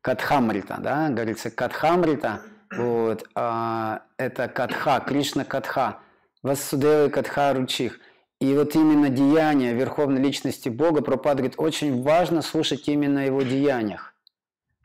Катхамрита, 0.00 0.78
да, 0.80 1.08
говорится 1.08 1.50
Катхамрита, 1.50 2.42
вот, 2.76 3.28
а, 3.34 4.02
это 4.18 4.46
Катха, 4.46 5.00
Кришна 5.00 5.44
Катха, 5.44 5.98
Васудева 6.42 7.08
Катха 7.08 7.52
Ручих– 7.54 7.98
и 8.42 8.56
вот 8.56 8.74
именно 8.74 9.08
деяния 9.08 9.72
Верховной 9.72 10.20
Личности 10.20 10.68
Бога, 10.68 11.00
Пропад 11.00 11.36
говорит, 11.36 11.54
очень 11.58 12.02
важно 12.02 12.42
слушать 12.42 12.88
именно 12.88 13.22
о 13.22 13.24
его 13.24 13.42
деяниях, 13.42 14.14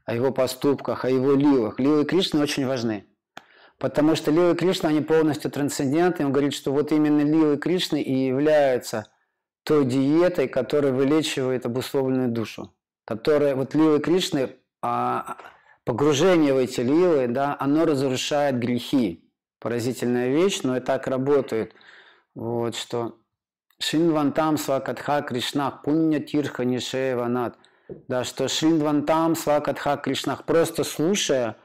о 0.05 0.13
его 0.13 0.31
поступках, 0.31 1.05
о 1.05 1.09
его 1.09 1.33
лилах. 1.33 1.79
Лилы 1.79 2.05
Кришны 2.05 2.39
очень 2.39 2.67
важны. 2.67 3.07
Потому 3.79 4.15
что 4.15 4.29
лилы 4.29 4.55
Кришны, 4.55 4.85
они 4.85 5.01
полностью 5.01 5.49
трансцендентны. 5.49 6.27
Он 6.27 6.31
говорит, 6.31 6.53
что 6.53 6.71
вот 6.71 6.91
именно 6.91 7.21
лилы 7.21 7.57
Кришны 7.57 7.99
и 7.99 8.27
являются 8.27 9.07
той 9.63 9.85
диетой, 9.85 10.47
которая 10.47 10.93
вылечивает 10.93 11.65
обусловленную 11.65 12.29
душу. 12.29 12.75
Которая, 13.05 13.55
вот 13.55 13.73
лилы 13.73 13.99
Кришны, 13.99 14.51
а, 14.83 15.35
погружение 15.83 16.53
в 16.53 16.57
эти 16.57 16.81
лилы, 16.81 17.25
да, 17.27 17.57
оно 17.59 17.85
разрушает 17.85 18.59
грехи. 18.59 19.27
Поразительная 19.57 20.29
вещь, 20.29 20.61
но 20.61 20.77
и 20.77 20.79
так 20.79 21.07
работает. 21.07 21.73
Вот 22.35 22.75
что 22.75 23.17
Шинвантам 23.79 24.57
свакатха 24.57 25.21
Кришнах, 25.21 25.81
пунья 25.83 26.19
тирха 26.19 26.65
нишеванат. 26.65 27.57
Да, 28.07 28.23
что 28.23 28.47
Шинвантам 28.47 29.35
свакатха 29.35 29.97
Кришнах, 29.97 30.45
просто 30.45 30.83
слушая 30.83 31.57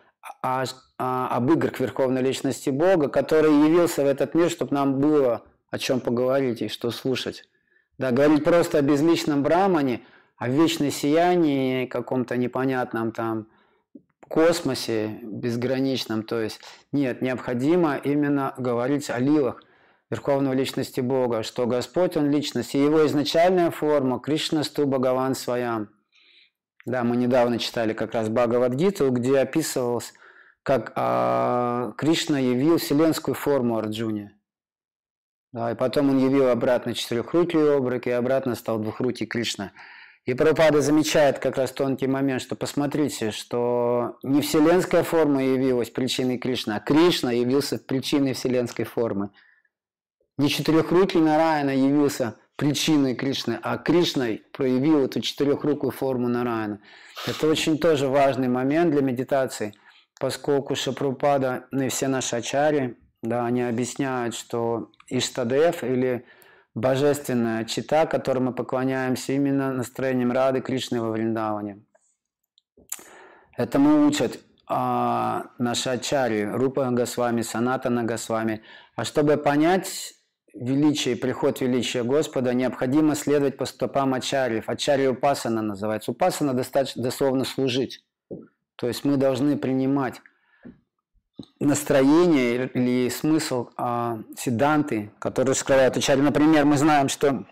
о, 0.42 0.64
о, 0.98 1.28
об 1.36 1.50
играх 1.50 1.80
Верховной 1.80 2.22
Личности 2.22 2.70
Бога, 2.70 3.08
который 3.08 3.50
явился 3.50 4.02
в 4.02 4.06
этот 4.06 4.34
мир, 4.34 4.50
чтобы 4.50 4.74
нам 4.74 5.00
было 5.00 5.44
о 5.70 5.78
чем 5.78 6.00
поговорить 6.00 6.60
и 6.60 6.68
что 6.68 6.90
слушать. 6.90 7.44
Да, 7.96 8.10
говорить 8.10 8.44
просто 8.44 8.78
о 8.78 8.82
безличном 8.82 9.42
брамане, 9.42 10.02
о 10.36 10.48
вечной 10.48 10.90
сиянии, 10.90 11.86
каком-то 11.86 12.36
непонятном 12.36 13.12
там 13.12 13.46
космосе 14.28 15.18
безграничном. 15.22 16.24
То 16.24 16.42
есть 16.42 16.60
нет, 16.92 17.22
необходимо 17.22 17.96
именно 17.96 18.52
говорить 18.58 19.08
о 19.08 19.18
лилах– 19.18 19.62
Верховной 20.12 20.54
Личности 20.54 21.00
Бога, 21.00 21.42
что 21.42 21.66
Господь, 21.66 22.18
Он 22.18 22.30
Личность, 22.30 22.74
и 22.74 22.78
Его 22.78 23.06
изначальная 23.06 23.70
форма– 23.70 24.20
Кришна 24.22 24.62
Сту 24.62 24.86
Бхагаван 24.86 25.34
Своям. 25.34 25.88
Да, 26.84 27.02
мы 27.02 27.16
недавно 27.16 27.58
читали 27.58 27.94
как 27.94 28.12
раз 28.12 28.28
Бхагавадгиту, 28.28 29.10
где 29.10 29.38
описывалось, 29.38 30.12
как 30.62 30.92
а, 30.96 31.94
Кришна 31.96 32.38
явил 32.38 32.76
вселенскую 32.76 33.34
форму 33.34 33.78
Арджуне. 33.78 34.38
Да, 35.50 35.70
и 35.70 35.74
потом 35.74 36.10
он 36.10 36.18
явил 36.18 36.50
обратно 36.50 36.92
четырехрукий 36.92 37.74
обрак, 37.74 38.06
и 38.06 38.10
обратно 38.10 38.54
стал 38.54 38.78
двухрукий 38.80 39.24
Кришна. 39.24 39.72
И 40.26 40.34
Прабхупада 40.34 40.82
замечает 40.82 41.38
как 41.38 41.56
раз 41.56 41.72
тонкий 41.72 42.06
момент, 42.06 42.42
что 42.42 42.54
посмотрите, 42.54 43.30
что 43.30 44.18
не 44.22 44.42
вселенская 44.42 45.04
форма 45.04 45.42
явилась 45.42 45.88
причиной 45.88 46.36
Кришны, 46.36 46.72
а 46.72 46.80
Кришна 46.80 47.32
явился 47.32 47.78
причиной 47.78 48.34
вселенской 48.34 48.84
формы. 48.84 49.30
Не 50.38 50.48
четырехрукий 50.48 51.20
Нараяна 51.20 51.70
явился 51.70 52.36
причиной 52.56 53.14
Кришны, 53.14 53.58
а 53.62 53.76
Кришна 53.76 54.28
проявил 54.52 55.04
эту 55.04 55.20
четырехрукую 55.20 55.90
форму 55.90 56.28
Нараяна. 56.28 56.80
Это 57.26 57.48
очень 57.48 57.78
тоже 57.78 58.08
важный 58.08 58.48
момент 58.48 58.92
для 58.92 59.02
медитации, 59.02 59.74
поскольку 60.18 60.74
Шапрупада 60.74 61.66
ну 61.70 61.82
и 61.82 61.88
все 61.88 62.08
наши 62.08 62.36
ачари, 62.36 62.96
да, 63.22 63.44
они 63.44 63.62
объясняют, 63.62 64.34
что 64.34 64.90
Иштадев 65.08 65.84
или 65.84 66.24
божественная 66.74 67.64
чита, 67.64 68.06
которой 68.06 68.40
мы 68.40 68.54
поклоняемся 68.54 69.32
именно 69.32 69.72
настроением 69.72 70.32
Рады 70.32 70.60
Кришны 70.60 71.00
во 71.00 71.10
Вриндаване. 71.10 71.84
Этому 73.56 74.06
учат 74.06 74.38
а, 74.66 75.50
наши 75.58 75.90
ачари, 75.90 76.44
Рупа 76.44 76.90
Госвами, 76.90 77.42
Санатана 77.42 78.04
Госвами. 78.04 78.62
А 78.96 79.04
чтобы 79.04 79.36
понять 79.36 80.14
величие, 80.54 81.16
приход 81.16 81.60
величия 81.60 82.02
Господа, 82.02 82.52
необходимо 82.54 83.14
следовать 83.14 83.56
по 83.56 83.64
стопам 83.64 84.14
ачарьев. 84.14 84.68
Ачарья 84.68 85.10
Упасана 85.10 85.62
называется. 85.62 86.10
Упасана 86.10 86.54
достаточно 86.54 87.02
дословно 87.02 87.44
служить. 87.44 88.04
То 88.76 88.88
есть 88.88 89.04
мы 89.04 89.16
должны 89.16 89.56
принимать 89.56 90.20
настроение 91.60 92.70
или 92.74 93.08
смысл 93.08 93.68
а, 93.76 94.20
седанты, 94.36 95.12
которые 95.18 95.54
скрывают 95.54 95.96
ачарьи. 95.96 96.22
Например, 96.22 96.64
мы 96.64 96.76
знаем, 96.76 97.08
что 97.08 97.46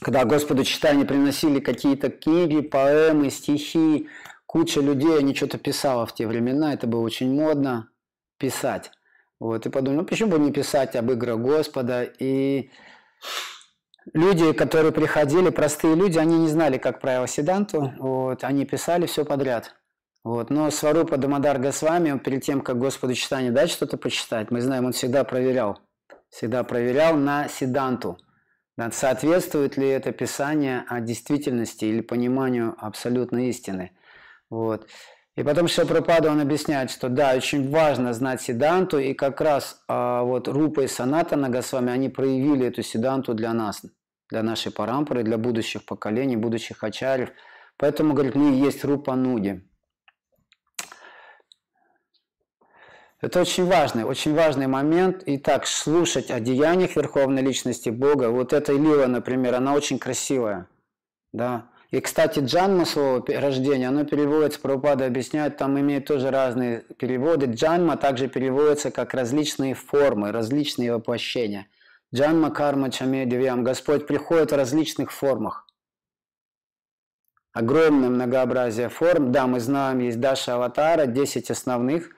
когда 0.00 0.24
Господу 0.24 0.64
читания 0.64 1.04
приносили 1.04 1.60
какие-то 1.60 2.10
книги, 2.10 2.60
поэмы, 2.60 3.30
стихи, 3.30 4.08
куча 4.46 4.80
людей, 4.80 5.18
они 5.18 5.34
что-то 5.34 5.58
писала 5.58 6.06
в 6.06 6.14
те 6.14 6.26
времена, 6.26 6.74
это 6.74 6.86
было 6.86 7.00
очень 7.00 7.32
модно 7.32 7.88
писать. 8.38 8.90
Вот, 9.40 9.66
и 9.66 9.70
подумал, 9.70 10.00
ну 10.00 10.06
почему 10.06 10.32
бы 10.32 10.38
не 10.38 10.52
писать 10.52 10.96
об 10.96 11.10
играх 11.10 11.38
Господа? 11.38 12.02
И 12.04 12.70
люди, 14.12 14.52
которые 14.52 14.92
приходили, 14.92 15.50
простые 15.50 15.94
люди, 15.94 16.18
они 16.18 16.38
не 16.38 16.48
знали, 16.48 16.78
как 16.78 17.00
правило, 17.00 17.26
Седанту, 17.26 17.92
вот, 17.98 18.44
они 18.44 18.64
писали 18.64 19.06
все 19.06 19.24
подряд. 19.24 19.74
Вот. 20.24 20.48
Но 20.48 20.70
Сварупа 20.70 21.18
Дамадар 21.18 21.58
Госвами, 21.58 22.10
он 22.10 22.18
перед 22.18 22.42
тем, 22.42 22.62
как 22.62 22.78
Господу 22.78 23.14
читание 23.14 23.52
дать 23.52 23.70
что-то 23.70 23.98
почитать, 23.98 24.50
мы 24.50 24.62
знаем, 24.62 24.86
он 24.86 24.92
всегда 24.92 25.22
проверял. 25.22 25.78
Всегда 26.30 26.64
проверял 26.64 27.14
на 27.16 27.48
Седанту. 27.48 28.18
Да, 28.76 28.90
соответствует 28.90 29.76
ли 29.76 29.86
это 29.86 30.10
писание 30.10 30.84
о 30.88 31.00
действительности 31.00 31.84
или 31.84 32.00
пониманию 32.00 32.74
абсолютной 32.78 33.50
истины. 33.50 33.92
Вот. 34.50 34.88
И 35.36 35.42
потом 35.42 35.66
Шапрапада 35.66 36.30
он 36.30 36.40
объясняет, 36.40 36.92
что 36.92 37.08
да, 37.08 37.34
очень 37.34 37.68
важно 37.70 38.12
знать 38.12 38.40
седанту, 38.40 38.98
и 38.98 39.14
как 39.14 39.40
раз 39.40 39.82
а, 39.88 40.22
вот 40.22 40.46
Рупа 40.46 40.82
и 40.82 40.86
Саната 40.86 41.34
Нагасвами, 41.34 41.90
они 41.90 42.08
проявили 42.08 42.66
эту 42.66 42.82
седанту 42.82 43.34
для 43.34 43.52
нас, 43.52 43.82
для 44.30 44.44
нашей 44.44 44.70
парампоры, 44.70 45.24
для 45.24 45.36
будущих 45.36 45.84
поколений, 45.86 46.36
будущих 46.36 46.84
ачарьев. 46.84 47.30
Поэтому, 47.76 48.14
говорит, 48.14 48.36
мы 48.36 48.52
и 48.52 48.60
есть 48.60 48.84
Рупа 48.84 49.16
Нуди. 49.16 49.62
Это 53.20 53.40
очень 53.40 53.64
важный, 53.64 54.04
очень 54.04 54.34
важный 54.34 54.68
момент. 54.68 55.24
Итак, 55.26 55.66
слушать 55.66 56.30
о 56.30 56.38
деяниях 56.38 56.94
Верховной 56.94 57.42
Личности 57.42 57.88
Бога. 57.88 58.28
Вот 58.28 58.52
эта 58.52 58.72
лила, 58.72 59.08
например, 59.08 59.54
она 59.54 59.72
очень 59.72 59.98
красивая. 59.98 60.68
Да? 61.32 61.70
И, 61.94 62.00
кстати, 62.00 62.40
джанма 62.40 62.86
слово 62.86 63.24
рождение, 63.28 63.86
оно 63.86 64.04
переводится, 64.04 64.58
Прабхупада 64.58 65.06
объясняет, 65.06 65.58
там 65.58 65.78
имеет 65.78 66.06
тоже 66.06 66.32
разные 66.32 66.80
переводы. 66.98 67.46
Джанма 67.46 67.96
также 67.96 68.26
переводится 68.26 68.90
как 68.90 69.14
различные 69.14 69.74
формы, 69.74 70.32
различные 70.32 70.92
воплощения. 70.92 71.68
Джанма 72.12 72.50
карма 72.50 72.90
чаме 72.90 73.26
девьям. 73.26 73.62
Господь 73.62 74.08
приходит 74.08 74.50
в 74.50 74.56
различных 74.56 75.12
формах. 75.12 75.68
огромное 77.52 78.08
многообразие 78.08 78.88
форм. 78.88 79.30
Да, 79.30 79.46
мы 79.46 79.60
знаем, 79.60 80.00
есть 80.00 80.18
Даша 80.18 80.56
Аватара, 80.56 81.06
10 81.06 81.48
основных 81.52 82.10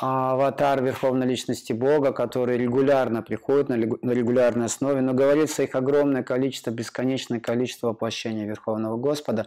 аватар 0.00 0.82
Верховной 0.82 1.26
Личности 1.26 1.72
Бога, 1.72 2.12
которые 2.12 2.58
регулярно 2.58 3.22
приходят 3.22 3.68
на 3.68 3.74
регулярной 3.74 4.66
основе, 4.66 5.00
но 5.00 5.12
говорится 5.12 5.62
их 5.62 5.74
огромное 5.74 6.22
количество, 6.22 6.70
бесконечное 6.70 7.40
количество 7.40 7.88
воплощений 7.88 8.46
Верховного 8.46 8.96
Господа. 8.96 9.46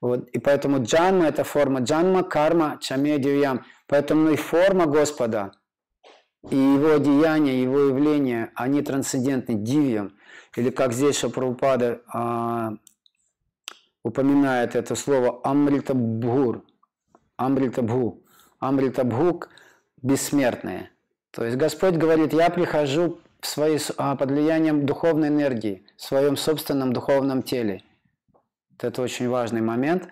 Вот. 0.00 0.28
И 0.30 0.38
поэтому 0.38 0.82
джанма– 0.82 1.26
это 1.26 1.44
форма 1.44 1.80
джанма, 1.80 2.22
карма, 2.22 2.78
чаме, 2.80 3.18
дивьям. 3.18 3.64
Поэтому 3.86 4.30
и 4.30 4.36
форма 4.36 4.86
Господа, 4.86 5.52
и 6.50 6.56
его 6.56 6.98
деяния, 6.98 7.62
его 7.62 7.80
явления, 7.80 8.52
они 8.54 8.82
трансцендентны 8.82 9.54
дивьям. 9.54 10.12
Или 10.56 10.70
как 10.70 10.92
здесь 10.92 11.18
Шапрупада 11.18 12.02
а, 12.12 12.74
упоминает 14.02 14.76
это 14.76 14.94
слово 14.94 15.40
Амритабхур. 15.42 16.62
Амритабху. 17.36 18.22
Амритабхук– 18.60 19.48
бессмертные. 20.04 20.90
То 21.32 21.44
есть 21.44 21.56
Господь 21.56 21.94
говорит, 21.94 22.32
я 22.32 22.50
прихожу 22.50 23.18
в 23.40 23.46
свои, 23.46 23.78
а, 23.96 24.14
под 24.14 24.30
влиянием 24.30 24.86
духовной 24.86 25.28
энергии, 25.28 25.84
в 25.96 26.02
своем 26.02 26.36
собственном 26.36 26.92
духовном 26.92 27.42
теле. 27.42 27.82
Это 28.78 29.02
очень 29.02 29.28
важный 29.28 29.62
момент. 29.62 30.08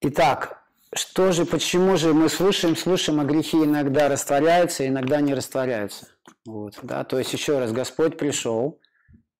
Итак, 0.00 0.62
что 0.94 1.32
же, 1.32 1.46
почему 1.46 1.96
же 1.96 2.12
мы 2.12 2.28
слушаем, 2.28 2.76
слушаем, 2.76 3.18
а 3.20 3.24
грехи 3.24 3.56
иногда 3.56 4.08
растворяются, 4.08 4.86
иногда 4.86 5.20
не 5.20 5.34
растворяются. 5.34 6.06
Вот, 6.44 6.78
да? 6.82 7.02
То 7.04 7.18
есть, 7.18 7.32
еще 7.32 7.58
раз, 7.58 7.72
Господь 7.72 8.18
пришел, 8.18 8.78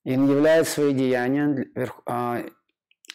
и 0.04 0.12
являет 0.12 0.66
свои 0.66 0.92
деяния, 0.92 1.66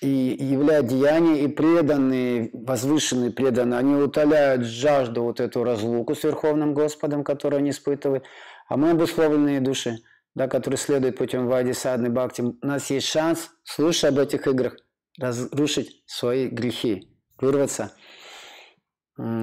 и 0.02 0.38
являют 0.40 0.88
деяния, 0.88 1.44
и 1.44 1.48
преданные, 1.48 2.50
возвышенные 2.54 3.32
преданные, 3.32 3.80
они 3.80 3.96
утоляют 3.96 4.64
жажду 4.64 5.24
вот 5.24 5.40
эту 5.40 5.64
разлуку 5.64 6.16
с 6.16 6.24
Верховным 6.24 6.74
Господом, 6.74 7.24
которую 7.24 7.60
они 7.60 7.72
испытывают, 7.72 8.24
а 8.68 8.78
мы 8.78 8.92
обусловленные 8.92 9.60
души, 9.60 9.98
да, 10.36 10.48
которые 10.48 10.78
следуют 10.78 11.18
путем 11.18 11.48
Вади 11.48 11.74
Садны 11.74 12.10
Бхакти, 12.10 12.42
у 12.42 12.56
нас 12.62 12.90
есть 12.90 13.08
шанс, 13.08 13.50
слушая 13.64 14.12
об 14.12 14.20
этих 14.20 14.48
играх, 14.48 14.78
разрушить 15.20 16.04
свои 16.06 16.48
грехи, 16.48 17.14
вырваться. 17.38 17.92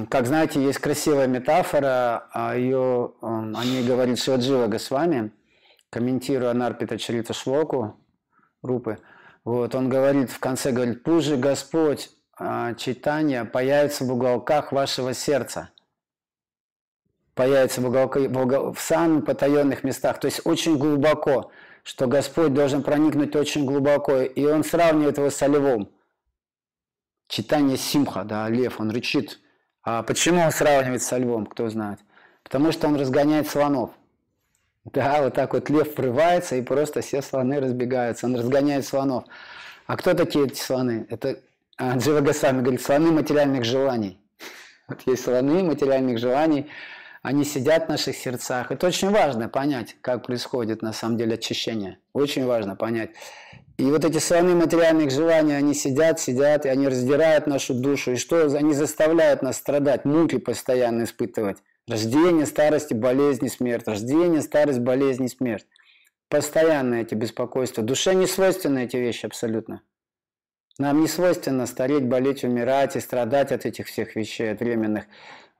Как 0.09 0.27
знаете, 0.27 0.62
есть 0.62 0.79
красивая 0.79 1.27
метафора, 1.27 2.29
а 2.33 2.57
ее, 2.57 3.12
о 3.21 3.64
ней 3.64 3.87
говорит 3.87 4.19
Шиваджива 4.19 4.69
Госвами, 4.69 5.33
комментируя 5.90 6.55
Нарпита 6.55 6.97
Чарита 6.97 7.35
Шлоку, 7.35 8.03
Рупы– 8.62 8.97
вот, 9.46 9.76
он 9.76 9.88
говорит, 9.88 10.32
в 10.32 10.40
конце 10.40 10.72
говорит, 10.72 11.06
же 11.22 11.37
Господь 11.37 12.11
а, 12.37 12.74
читания 12.74 13.44
появится 13.44 14.04
в 14.04 14.12
уголках 14.12 14.72
вашего 14.72 15.14
сердца. 15.14 15.70
Появится 17.35 17.80
в, 17.80 17.87
уголка, 17.87 18.18
в, 18.18 18.37
угол, 18.37 18.72
в 18.72 18.80
самых 18.80 19.24
потаенных 19.24 19.85
местах, 19.85 20.18
то 20.18 20.26
есть 20.26 20.40
очень 20.44 20.76
глубоко, 20.76 21.52
что 21.85 22.09
Господь 22.09 22.54
должен 22.54 22.82
проникнуть 22.82 23.37
очень 23.37 23.64
глубоко. 23.64 24.22
И 24.22 24.44
он 24.44 24.64
сравнивает 24.64 25.18
его 25.18 25.30
с 25.30 25.46
львом. 25.46 25.92
Читание 27.28 27.76
Симха, 27.76 28.24
да, 28.24 28.48
лев, 28.48 28.80
он 28.80 28.90
рычит. 28.90 29.38
А 29.85 30.02
почему 30.02 30.40
он 30.40 30.50
сравнивает 30.50 31.04
со 31.04 31.18
львом, 31.18 31.46
кто 31.46 31.68
знает? 31.68 32.00
Потому 32.42 32.72
что 32.72 32.88
он 32.88 32.96
разгоняет 32.96 33.48
слонов– 33.48 33.92
да, 34.92 35.22
вот 35.22 35.35
так 35.35 35.53
вот 35.53 35.68
лев 35.68 35.96
врывается, 35.96 36.57
и 36.57 36.62
просто 36.62 37.01
все 37.01 37.22
слоны 37.22 37.61
разбегаются. 37.61 38.27
Он 38.27 38.37
разгоняет 38.37 38.87
слонов. 38.87 39.25
А 39.87 39.96
кто 39.96 40.14
такие 40.14 40.46
эти 40.46 40.61
слоны? 40.61 41.07
Это 41.11 41.40
а, 41.77 41.96
Джива 41.96 42.20
Госвами 42.20 42.61
говорит, 42.61 42.83
слоны 42.83 43.11
материальных 43.11 43.64
желаний. 43.64 44.18
Вот 44.88 45.01
есть 45.07 45.25
слоны 45.25 45.64
материальных 45.64 46.18
желаний, 46.18 46.70
они 47.22 47.44
сидят 47.44 47.87
в 47.87 47.88
наших 47.88 48.16
сердцах. 48.16 48.70
Это 48.70 48.87
очень 48.87 49.11
важно 49.11 49.49
понять, 49.49 49.96
как 50.01 50.25
происходит 50.25 50.83
на 50.83 50.92
самом 50.92 51.16
деле 51.16 51.35
очищение. 51.35 51.99
Очень 52.12 52.46
важно 52.46 52.77
понять. 52.77 53.11
И 53.79 53.85
вот 53.85 54.05
эти 54.05 54.18
слоны 54.18 54.55
материальных 54.55 55.11
желаний, 55.11 55.55
они 55.55 55.75
сидят, 55.75 56.20
сидят, 56.20 56.64
и 56.64 56.68
они 56.68 56.87
раздирают 56.87 57.49
нашу 57.49 57.75
душу. 57.75 58.12
И 58.12 58.16
что? 58.16 58.46
Они 58.57 58.72
заставляют 58.72 59.42
нас 59.42 59.57
страдать, 59.57 60.05
муки 60.05 60.38
постоянно 60.38 61.03
испытывать. 61.03 61.59
Рождение, 61.88 62.46
старость, 62.46 62.92
болезни, 62.92 63.46
смерть. 63.46 63.87
Рождение, 63.87 64.42
старость, 64.42 64.81
болезни, 64.81 65.29
смерть. 65.29 65.66
Постоянно 66.29 66.96
эти 66.96 67.14
беспокойства. 67.14 67.85
Душе 67.85 68.14
не 68.14 68.27
свойственны 68.27 68.85
эти 68.85 68.96
вещи 68.96 69.27
абсолютно. 69.27 69.83
Нам 70.79 71.01
не 71.01 71.07
свойственно 71.07 71.64
стареть, 71.66 72.05
болеть, 72.05 72.42
умирать 72.42 72.96
и 72.96 73.01
страдать 73.01 73.53
от 73.53 73.66
этих 73.66 73.87
всех 73.87 74.16
вещей, 74.16 74.51
от 74.51 74.59
временных. 74.59 75.05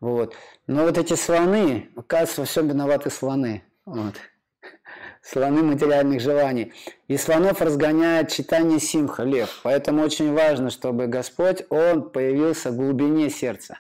Вот. 0.01 0.35
Но 0.67 0.83
вот 0.83 0.99
эти 0.99 1.15
слоны, 1.15 1.91
оказывается, 1.95 2.41
во 2.41 2.47
всем 2.47 2.69
виноваты 2.69 3.09
слоны. 3.09 3.63
Вот. 3.85 4.15
Слоны 5.23 5.63
материальных 5.63 6.21
желаний. 6.21 6.73
И 7.07 7.17
слонов 7.17 7.63
разгоняет 7.63 8.33
читание 8.33 8.81
симха, 8.81 9.23
лев. 9.23 9.61
Поэтому 9.63 10.03
очень 10.03 10.33
важно, 10.33 10.71
чтобы 10.71 11.07
Господь, 11.07 11.63
Он 11.71 12.11
появился 12.11 12.73
в 12.73 12.77
глубине 12.77 13.31
сердца. 13.31 13.79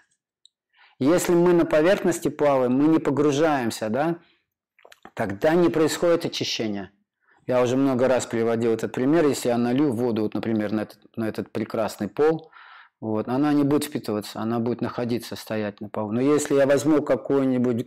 Если 0.98 1.34
мы 1.34 1.52
на 1.52 1.66
поверхности 1.66 2.28
плаваем, 2.28 2.72
мы 2.72 2.88
не 2.88 2.98
погружаемся, 2.98 3.90
да, 3.90 4.18
тогда 5.14 5.54
не 5.54 5.68
происходит 5.68 6.24
очищение. 6.24 6.90
Я 7.46 7.62
уже 7.62 7.76
много 7.76 8.08
раз 8.08 8.26
приводил 8.26 8.72
этот 8.72 8.92
пример. 8.92 9.26
Если 9.26 9.48
я 9.48 9.58
налью 9.58 9.92
воду, 9.92 10.22
вот, 10.22 10.34
например, 10.34 10.72
на 10.72 10.80
этот, 10.80 10.98
на 11.14 11.28
этот 11.28 11.52
прекрасный 11.52 12.08
пол, 12.08 12.50
вот, 13.00 13.28
она 13.28 13.52
не 13.52 13.62
будет 13.62 13.84
впитываться, 13.84 14.40
она 14.40 14.58
будет 14.58 14.80
находиться, 14.80 15.36
стоять 15.36 15.80
на 15.80 15.88
полу. 15.88 16.12
Но 16.12 16.20
если 16.20 16.54
я 16.54 16.66
возьму 16.66 17.02
какую-нибудь 17.02 17.86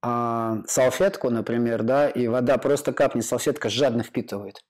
а, 0.00 0.58
салфетку, 0.66 1.30
например, 1.30 1.82
да, 1.82 2.08
и 2.08 2.26
вода 2.28 2.56
просто 2.58 2.92
капнет, 2.92 3.26
салфетка 3.26 3.68
жадно 3.68 4.02
впитывает. 4.02 4.64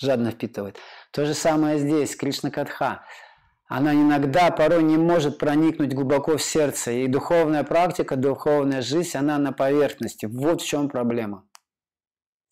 Жадно 0.00 0.30
впитывает. 0.30 0.76
То 1.10 1.24
же 1.24 1.34
самое 1.34 1.78
здесь, 1.78 2.14
Кришна 2.14 2.50
Катха 2.50 3.02
она 3.68 3.92
иногда 3.92 4.50
порой 4.50 4.82
не 4.82 4.96
может 4.96 5.36
проникнуть 5.38 5.94
глубоко 5.94 6.38
в 6.38 6.42
сердце. 6.42 6.92
И 6.92 7.06
духовная 7.06 7.64
практика, 7.64 8.16
духовная 8.16 8.80
жизнь, 8.80 9.16
она 9.16 9.38
на 9.38 9.52
поверхности. 9.52 10.24
Вот 10.24 10.62
в 10.62 10.66
чем 10.66 10.88
проблема. 10.88 11.44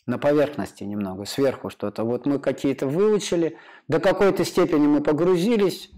На 0.04 0.18
поверхности 0.18 0.84
немного, 0.84 1.24
сверху 1.24 1.70
что-то. 1.70 2.04
Вот 2.04 2.26
мы 2.26 2.38
какие-то 2.38 2.86
выучили, 2.86 3.56
до 3.88 3.98
какой-то 3.98 4.44
степени 4.44 4.86
мы 4.86 5.02
погрузились 5.02 5.90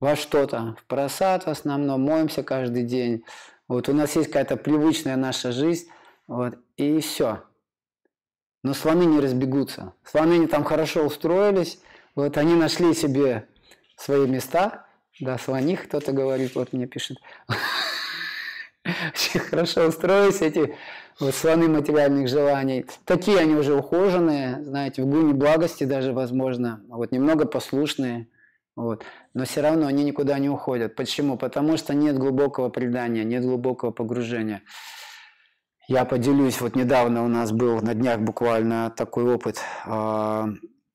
во 0.00 0.16
что-то, 0.16 0.74
в 0.80 0.86
просад 0.86 1.44
в 1.44 1.48
основном, 1.48 2.02
моемся 2.02 2.42
каждый 2.42 2.82
день. 2.82 3.24
Вот 3.68 3.88
у 3.88 3.92
нас 3.92 4.16
есть 4.16 4.28
какая-то 4.28 4.56
привычная 4.56 5.16
наша 5.16 5.52
жизнь, 5.52 5.86
вот, 6.26 6.58
и 6.76 6.98
все. 6.98 7.44
Но 8.64 8.74
слоны 8.74 9.04
не 9.04 9.20
разбегутся. 9.20 9.92
Слоны 10.02 10.48
там 10.48 10.64
хорошо 10.64 11.04
устроились, 11.04 11.80
вот 12.16 12.36
они 12.38 12.54
нашли 12.54 12.94
себе 12.94 13.48
свои 14.02 14.26
места, 14.26 14.86
да, 15.20 15.38
слоних 15.38 15.84
кто-то 15.84 16.12
говорит, 16.12 16.54
вот 16.54 16.72
мне 16.72 16.86
пишет. 16.86 17.18
Очень 18.84 19.40
хорошо 19.40 19.86
устроились 19.86 20.40
эти 20.40 20.74
вот 21.20 21.34
слоны 21.34 21.68
материальных 21.68 22.28
желаний. 22.28 22.84
Такие 23.04 23.38
они 23.38 23.54
уже 23.54 23.74
ухоженные, 23.74 24.62
знаете, 24.64 25.02
в 25.02 25.06
гуне 25.06 25.34
благости 25.34 25.84
даже, 25.84 26.12
возможно, 26.12 26.82
вот 26.88 27.12
немного 27.12 27.46
послушные. 27.46 28.26
Вот. 28.74 29.04
Но 29.34 29.44
все 29.44 29.60
равно 29.60 29.86
они 29.86 30.02
никуда 30.02 30.38
не 30.38 30.48
уходят. 30.48 30.96
Почему? 30.96 31.36
Потому 31.36 31.76
что 31.76 31.94
нет 31.94 32.18
глубокого 32.18 32.70
предания, 32.70 33.22
нет 33.22 33.44
глубокого 33.44 33.92
погружения. 33.92 34.62
Я 35.86 36.04
поделюсь, 36.04 36.60
вот 36.60 36.74
недавно 36.74 37.24
у 37.24 37.28
нас 37.28 37.52
был 37.52 37.80
на 37.82 37.94
днях 37.94 38.20
буквально 38.20 38.90
такой 38.90 39.32
опыт. 39.32 39.60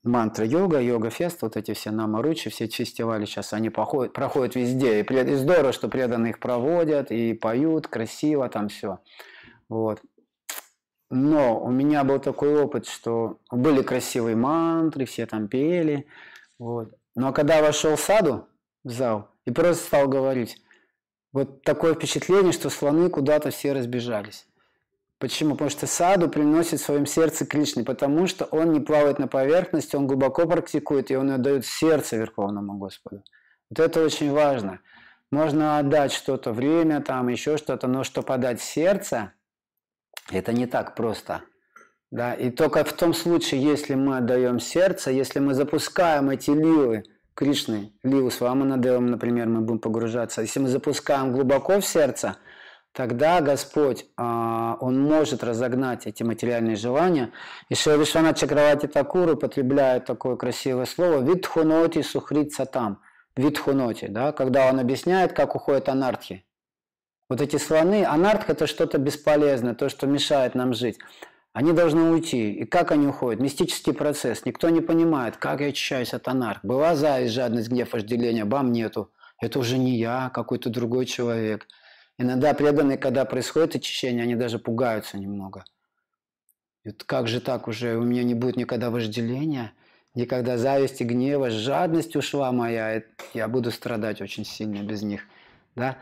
Мантра 0.08 0.46
йога, 0.46 0.80
йога-фест, 0.80 1.42
вот 1.42 1.58
эти 1.58 1.74
все 1.74 1.92
намаручи, 1.92 2.50
все 2.50 2.66
эти 2.66 2.76
фестивали 2.76 3.26
сейчас, 3.26 3.54
они 3.54 3.70
проходят, 3.70 4.14
проходят 4.14 4.56
везде. 4.56 5.02
И 5.02 5.36
здорово, 5.36 5.74
что 5.74 5.90
преданные 5.90 6.32
их 6.32 6.40
проводят 6.40 7.12
и 7.12 7.34
поют 7.34 7.88
красиво, 7.88 8.50
там 8.50 8.70
все. 8.70 9.00
Вот. 9.70 10.02
Но 11.10 11.62
у 11.62 11.72
меня 11.72 12.04
был 12.04 12.20
такой 12.20 12.62
опыт, 12.62 12.86
что 12.86 13.40
были 13.52 13.82
красивые 13.82 14.36
мантры, 14.36 15.06
все 15.06 15.26
там 15.26 15.48
пели. 15.48 16.08
Вот. 16.60 16.94
Но 17.16 17.34
когда 17.34 17.62
вошел 17.62 17.96
в 17.96 18.00
саду, 18.00 18.48
в 18.84 18.92
зал, 18.92 19.30
и 19.46 19.52
просто 19.52 19.86
стал 19.86 20.08
говорить, 20.08 20.62
вот 21.34 21.62
такое 21.64 21.94
впечатление, 21.94 22.52
что 22.52 22.70
слоны 22.70 23.10
куда-то 23.10 23.52
все 23.52 23.74
разбежались. 23.74 24.48
Почему? 25.20 25.52
Потому 25.52 25.72
что 25.72 25.88
саду 25.88 26.30
приносит 26.30 26.80
в 26.80 26.86
своем 26.86 27.08
сердце 27.08 27.46
Кришны, 27.46 27.84
потому 27.84 28.28
что 28.28 28.46
он 28.46 28.72
не 28.72 28.80
плавает 28.80 29.18
на 29.18 29.28
поверхности, 29.28 29.96
он 29.96 30.06
глубоко 30.06 30.46
практикует, 30.46 31.10
и 31.10 31.16
он 31.16 31.32
отдает 31.32 31.66
сердце 31.66 32.18
Верховному 32.18 32.78
Господу. 32.78 33.24
Вот 33.70 33.80
это 33.80 34.04
очень 34.04 34.32
важно. 34.32 34.80
Можно 35.32 35.80
отдать 35.80 36.14
что-то, 36.14 36.54
время, 36.54 37.02
там 37.02 37.28
еще 37.30 37.58
что-то, 37.58 37.88
но 37.88 38.04
что 38.04 38.22
подать 38.22 38.62
сердце, 38.62 39.34
это 40.32 40.54
не 40.54 40.68
так 40.68 40.96
просто. 40.96 41.42
Да? 42.12 42.34
И 42.34 42.52
только 42.52 42.84
в 42.84 42.94
том 42.94 43.14
случае, 43.14 43.62
если 43.62 43.96
мы 43.96 44.18
отдаем 44.18 44.60
сердце, 44.60 45.12
если 45.12 45.40
мы 45.40 45.54
запускаем 45.54 46.30
эти 46.30 46.52
лилы 46.52 47.04
Кришны, 47.34 47.92
Ливу 48.04 48.32
с 48.32 48.40
Ваманадевом, 48.40 49.08
например, 49.08 49.48
мы 49.48 49.62
будем 49.62 49.80
погружаться. 49.80 50.42
Если 50.42 50.60
мы 50.60 50.70
запускаем 50.70 51.34
глубоко 51.34 51.80
в 51.80 51.86
сердце, 51.86 52.38
тогда 52.98 53.42
Господь, 53.42 54.08
а, 54.18 54.76
Он 54.82 55.00
может 55.00 55.44
разогнать 55.44 56.08
эти 56.08 56.24
материальные 56.24 56.76
желания. 56.76 57.32
И 57.70 57.76
Шевишвана 57.76 58.34
Чакравати 58.34 58.88
Такур 58.88 59.30
употребляет 59.30 60.06
такое 60.06 60.36
красивое 60.36 60.86
слово 60.86 61.22
«витхуноти 61.22 62.02
сухрит 62.02 62.54
сатам». 62.54 63.00
Витхуноти, 63.36 64.08
да, 64.08 64.32
когда 64.32 64.68
он 64.68 64.80
объясняет, 64.80 65.34
как 65.34 65.56
уходят 65.56 65.90
анархи. 65.90 66.44
Вот 67.30 67.40
эти 67.40 67.58
слоны, 67.58 68.04
анарх– 68.04 68.46
это 68.50 68.66
что-то 68.66 68.98
бесполезное, 68.98 69.76
то, 69.76 69.90
что 69.90 70.08
мешает 70.08 70.56
нам 70.56 70.74
жить. 70.74 70.98
Они 71.54 71.74
должны 71.74 72.10
уйти. 72.10 72.52
И 72.52 72.66
как 72.66 72.92
они 72.92 73.06
уходят? 73.06 73.40
Мистический 73.40 73.94
процесс. 73.94 74.44
Никто 74.44 74.70
не 74.70 74.82
понимает, 74.82 75.38
как 75.38 75.62
я 75.62 75.68
очищаюсь 75.68 76.16
от 76.16 76.28
анарх. 76.28 76.62
Была 76.64 76.96
зависть, 76.96 77.34
жадность, 77.36 77.70
гнев, 77.70 77.94
вожделение, 77.94 78.46
бам, 78.46 78.72
нету. 78.72 79.12
Это 79.40 79.60
уже 79.60 79.78
не 79.78 80.00
я, 80.00 80.32
какой-то 80.34 80.72
другой 80.72 81.06
человек. 81.06 81.68
Иногда 82.18 82.54
преданные, 82.54 82.98
когда 82.98 83.26
происходит 83.26 83.76
очищение, 83.76 84.24
они 84.24 84.36
даже 84.36 84.58
пугаются 84.58 85.18
немного. 85.18 85.66
Вот 86.84 87.04
как 87.04 87.28
же 87.28 87.42
так 87.42 87.68
уже? 87.68 87.98
У 87.98 88.04
меня 88.04 88.24
не 88.24 88.34
будет 88.34 88.56
никогда 88.56 88.90
вожделения, 88.90 89.74
никогда 90.16 90.58
зависти, 90.58 91.04
гнева, 91.04 91.50
жадность 91.52 92.16
ушла 92.16 92.52
моя. 92.52 93.04
Я 93.34 93.48
буду 93.48 93.72
страдать 93.72 94.22
очень 94.22 94.46
сильно 94.46 94.82
без 94.82 95.04
них. 95.04 95.22
Да? 95.76 95.98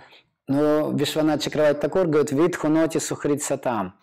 Но 0.47 0.91
Вишванат 0.91 1.41
Чакрават 1.41 1.81
Такур 1.81 2.05
говорит, 2.07 2.31
вид 2.31 2.55
хуноти 2.55 2.99
сухрит 2.99 3.41
сатам, 3.41 3.95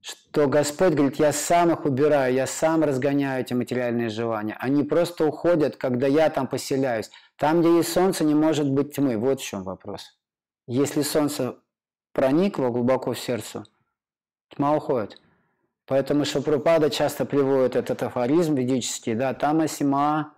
что 0.00 0.48
Господь 0.48 0.94
говорит, 0.94 1.18
я 1.18 1.32
сам 1.32 1.70
их 1.70 1.86
убираю, 1.86 2.34
я 2.34 2.46
сам 2.46 2.82
разгоняю 2.82 3.40
эти 3.40 3.54
материальные 3.54 4.10
желания. 4.10 4.56
Они 4.58 4.82
просто 4.82 5.24
уходят, 5.24 5.76
когда 5.76 6.08
я 6.08 6.28
там 6.28 6.46
поселяюсь. 6.46 7.10
Там, 7.36 7.60
где 7.60 7.76
есть 7.76 7.92
солнце, 7.92 8.24
не 8.24 8.34
может 8.34 8.68
быть 8.68 8.94
тьмы. 8.94 9.16
Вот 9.16 9.40
в 9.40 9.44
чем 9.44 9.62
вопрос. 9.62 10.14
Если 10.66 11.02
солнце 11.02 11.56
проникло 12.12 12.70
глубоко 12.70 13.12
в 13.12 13.18
сердце, 13.18 13.64
тьма 14.48 14.74
уходит. 14.74 15.20
Поэтому 15.86 16.24
Шапрупада 16.24 16.88
часто 16.88 17.26
приводит 17.26 17.76
этот 17.76 18.02
афоризм 18.02 18.54
ведический, 18.54 19.14
да, 19.14 19.34
тамасима 19.34 20.32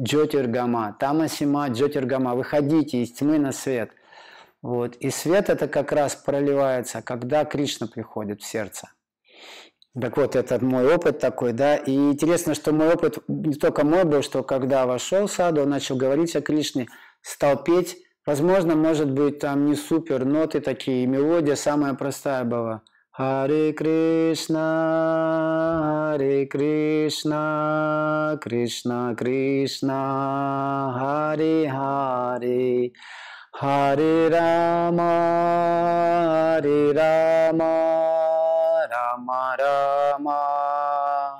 джотиргама, 0.00 0.96
тамасима 1.00 1.68
джотиргама, 1.68 2.36
выходите 2.36 3.02
из 3.02 3.12
тьмы 3.12 3.38
на 3.40 3.50
свет. 3.50 3.90
Вот. 4.62 4.94
И 4.96 5.10
свет 5.10 5.50
это 5.50 5.66
как 5.66 5.90
раз 5.90 6.14
проливается, 6.14 7.02
когда 7.02 7.44
Кришна 7.44 7.88
приходит 7.88 8.42
в 8.42 8.46
сердце. 8.46 8.90
Так 10.00 10.16
вот, 10.16 10.36
это 10.36 10.64
мой 10.64 10.92
опыт 10.92 11.18
такой, 11.18 11.52
да. 11.52 11.76
И 11.76 11.92
интересно, 11.92 12.54
что 12.54 12.72
мой 12.72 12.94
опыт 12.94 13.18
не 13.28 13.54
только 13.54 13.84
мой 13.84 14.04
был, 14.04 14.22
что 14.22 14.42
когда 14.42 14.86
вошел 14.86 15.26
в 15.26 15.32
саду, 15.32 15.62
он 15.62 15.70
начал 15.70 15.96
говорить 15.96 16.34
о 16.34 16.40
Кришне, 16.40 16.88
стал 17.20 17.62
петь, 17.62 17.96
Возможно, 18.26 18.74
может 18.74 19.10
быть, 19.10 19.38
там 19.40 19.66
не 19.66 19.74
супер 19.74 20.24
ноты 20.24 20.60
такие, 20.60 21.06
мелодия 21.06 21.56
самая 21.56 21.92
простая 21.92 22.44
была. 22.44 22.80
Харе 23.10 23.72
Кришна, 23.74 24.62
Харе 26.10 26.46
Кришна, 26.46 28.38
Кришна 28.40 29.14
Кришна, 29.14 30.96
Харе 30.98 31.70
Харе, 31.70 32.92
Харе 33.52 34.28
Рама, 34.28 35.02
Харе 36.24 36.92
Рама, 36.92 37.68
Рама 38.90 39.56
Рама, 39.58 40.40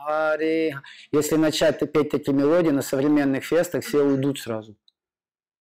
Харе. 0.07 0.79
Если 1.13 1.37
начать 1.37 1.81
петь 1.93 2.11
такие 2.11 2.35
мелодии 2.35 2.71
на 2.71 2.83
современных 2.83 3.43
фестах, 3.43 3.85
все 3.85 4.05
уйдут 4.05 4.39
сразу. 4.39 4.77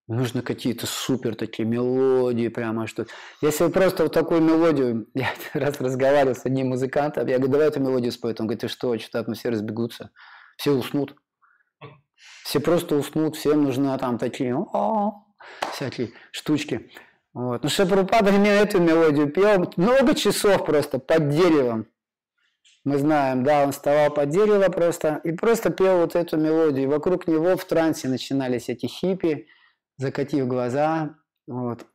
Нужно 0.07 0.41
какие-то 0.41 0.85
супер 0.85 1.35
такие 1.35 1.65
мелодии, 1.67 2.49
прямо 2.49 2.87
что. 2.87 3.05
Если 3.41 3.63
вы 3.63 3.69
просто 3.69 4.03
вот 4.03 4.13
такую 4.13 4.41
мелодию, 4.41 5.07
я 5.13 5.29
раз 5.53 5.79
разговаривал 5.79 6.35
с 6.35 6.45
одним 6.45 6.69
музыкантом, 6.69 7.27
я 7.27 7.37
говорю, 7.37 7.53
давай 7.53 7.67
эту 7.69 7.79
мелодию 7.79 8.11
спой. 8.11 8.31
Он 8.37 8.47
говорит, 8.47 8.61
ты 8.61 8.67
что, 8.67 8.97
что-то 8.97 9.23
там 9.23 9.33
все 9.33 9.49
разбегутся, 9.49 10.11
все 10.57 10.71
уснут. 10.71 11.15
Все 12.43 12.59
просто 12.59 12.95
уснут, 12.95 13.35
всем 13.35 13.63
нужны 13.63 13.97
там 13.97 14.17
такие 14.17 14.57
всякие 15.71 16.11
штучки. 16.31 16.91
Вот. 17.33 17.63
Ну, 17.63 17.69
Шапрупада 17.69 18.29
именно 18.29 18.47
эту 18.47 18.79
мелодию 18.79 19.31
пел 19.31 19.71
много 19.75 20.13
часов 20.15 20.65
просто 20.65 20.99
под 20.99 21.29
деревом. 21.29 21.87
Мы 22.85 22.97
знаем, 22.97 23.43
да, 23.43 23.63
он 23.63 23.71
вставал 23.71 24.13
под 24.13 24.29
дерево 24.29 24.69
просто 24.69 25.21
и 25.23 25.31
просто 25.31 25.69
пел 25.69 25.99
вот 25.99 26.15
эту 26.15 26.37
мелодию. 26.37 26.89
Вокруг 26.89 27.27
него 27.27 27.55
в 27.55 27.65
трансе 27.65 28.09
начинались 28.09 28.67
эти 28.67 28.85
хиппи, 28.87 29.47
закатив 29.97 30.47
глаза. 30.47 31.15
Вот. 31.47 31.85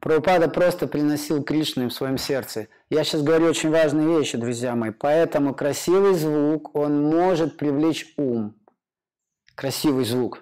Прабхупада 0.00 0.48
просто 0.48 0.86
приносил 0.86 1.42
Кришну 1.42 1.88
в 1.88 1.92
своем 1.92 2.18
сердце. 2.18 2.68
Я 2.88 3.02
сейчас 3.02 3.22
говорю 3.22 3.46
очень 3.46 3.70
важные 3.70 4.18
вещи, 4.18 4.38
друзья 4.38 4.76
мои. 4.76 4.90
Поэтому 4.90 5.54
красивый 5.54 6.14
звук, 6.14 6.74
он 6.76 7.02
может 7.02 7.56
привлечь 7.56 8.14
ум. 8.16 8.54
Красивый 9.56 10.04
звук. 10.04 10.40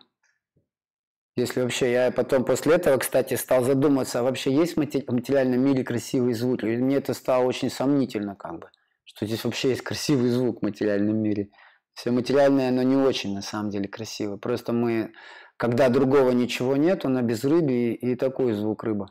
Если 1.36 1.60
вообще, 1.60 1.92
я 1.92 2.10
потом 2.10 2.44
после 2.44 2.74
этого, 2.74 2.98
кстати, 2.98 3.34
стал 3.34 3.62
задумываться, 3.62 4.20
а 4.20 4.22
вообще 4.22 4.54
есть 4.54 4.74
в 4.74 4.78
материальном 4.78 5.60
мире 5.60 5.84
красивый 5.84 6.34
звук? 6.34 6.64
И 6.64 6.76
мне 6.76 6.96
это 6.96 7.12
стало 7.14 7.44
очень 7.44 7.70
сомнительно, 7.70 8.34
как 8.36 8.58
бы, 8.58 8.70
что 9.04 9.26
здесь 9.26 9.44
вообще 9.44 9.70
есть 9.70 9.82
красивый 9.82 10.30
звук 10.30 10.60
в 10.60 10.62
материальном 10.62 11.16
мире. 11.18 11.50
Все 11.92 12.10
материальное, 12.10 12.68
оно 12.68 12.82
не 12.82 12.96
очень, 12.96 13.34
на 13.34 13.42
самом 13.42 13.70
деле, 13.70 13.88
красиво. 13.88 14.36
Просто 14.36 14.72
мы 14.72 15.12
когда 15.56 15.88
другого 15.88 16.30
ничего 16.30 16.76
нет, 16.76 17.04
рыбы 17.04 17.70
и, 17.70 17.92
и 17.94 18.14
такой 18.16 18.52
звук 18.52 18.84
рыба. 18.84 19.10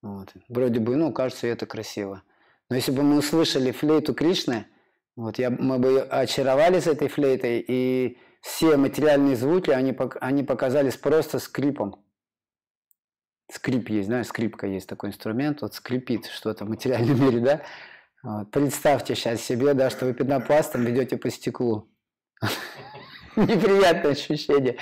Вот. 0.00 0.32
Вроде 0.48 0.80
бы, 0.80 0.96
ну, 0.96 1.12
кажется, 1.12 1.46
это 1.46 1.66
красиво. 1.66 2.22
Но 2.68 2.76
если 2.76 2.92
бы 2.92 3.02
мы 3.02 3.18
услышали 3.18 3.70
флейту 3.70 4.14
Кришны, 4.14 4.66
вот, 5.14 5.38
я, 5.38 5.50
мы 5.50 5.78
бы 5.78 6.00
очаровались 6.00 6.86
этой 6.86 7.08
флейтой, 7.08 7.64
и 7.66 8.18
все 8.40 8.76
материальные 8.76 9.36
звуки, 9.36 9.70
они, 9.70 9.96
они 10.20 10.42
показались 10.42 10.96
просто 10.96 11.38
скрипом. 11.38 12.02
Скрип 13.50 13.90
есть, 13.90 14.06
знаешь, 14.06 14.28
скрипка 14.28 14.66
есть 14.66 14.88
такой 14.88 15.10
инструмент, 15.10 15.60
вот 15.60 15.74
скрипит 15.74 16.26
что-то 16.26 16.64
в 16.64 16.70
материальном 16.70 17.22
мире, 17.22 17.40
да? 17.40 17.62
Вот. 18.22 18.50
Представьте 18.50 19.14
сейчас 19.14 19.42
себе, 19.42 19.74
да, 19.74 19.90
что 19.90 20.06
вы 20.06 20.14
пенопластом 20.14 20.84
ведете 20.84 21.18
по 21.18 21.28
стеклу. 21.28 21.90
Неприятное 23.36 24.12
ощущение. 24.12 24.78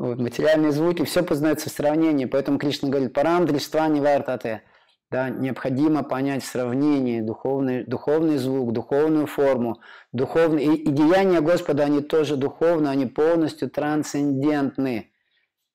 Вот, 0.00 0.18
материальные 0.18 0.72
звуки, 0.72 1.04
все 1.04 1.22
познается 1.22 1.68
в 1.68 1.74
сравнении. 1.74 2.24
Поэтому 2.24 2.58
Кришна 2.58 2.88
говорит, 2.88 3.12
парам 3.12 3.44
дриства 3.44 3.86
не 3.86 4.00
вартате. 4.00 4.62
Да, 5.10 5.28
необходимо 5.28 6.02
понять 6.02 6.42
в 6.42 6.46
сравнении 6.46 7.20
духовный, 7.20 7.84
духовный 7.84 8.38
звук, 8.38 8.72
духовную 8.72 9.26
форму, 9.26 9.78
духовный, 10.12 10.64
и, 10.64 10.74
и 10.76 10.90
деяния 10.90 11.42
Господа, 11.42 11.84
они 11.84 12.00
тоже 12.00 12.36
духовны, 12.36 12.88
они 12.88 13.04
полностью 13.04 13.68
трансцендентны. 13.68 15.10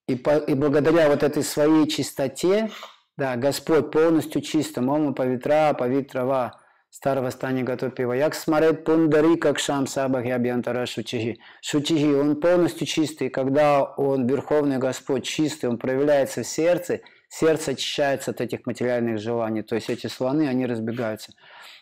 И, 0.08 0.16
по, 0.16 0.38
и 0.38 0.56
благодаря 0.56 1.08
вот 1.10 1.22
этой 1.22 1.44
своей 1.44 1.88
чистоте, 1.88 2.72
да, 3.18 3.36
Господь 3.36 3.92
полностью 3.92 4.42
чистым, 4.42 4.90
Ома 4.90 5.14
Павитра, 5.14 5.76
Павитрава, 5.78 6.60
старого 6.96 7.30
стани 7.30 7.64
Гатопива. 7.64 8.14
Як 8.14 8.36
смарет 8.36 8.86
пундари, 8.86 9.36
как 9.36 9.60
шам 9.60 9.86
сабах 9.86 10.26
ябьянтара 10.26 10.86
шучихи. 10.86 11.42
Шучихи, 11.62 12.14
он 12.16 12.40
полностью 12.40 12.88
чистый. 12.88 13.30
Когда 13.30 13.84
он, 13.84 14.26
Верховный 14.28 14.78
Господь, 14.78 15.26
чистый, 15.26 15.66
он 15.66 15.78
проявляется 15.78 16.44
в 16.44 16.48
сердце, 16.48 17.02
сердце 17.28 17.72
очищается 17.72 18.32
от 18.32 18.40
этих 18.40 18.66
материальных 18.66 19.20
желаний. 19.20 19.62
То 19.62 19.76
есть 19.76 19.90
эти 19.90 20.08
слоны, 20.08 20.48
они 20.48 20.66
разбегаются. 20.66 21.34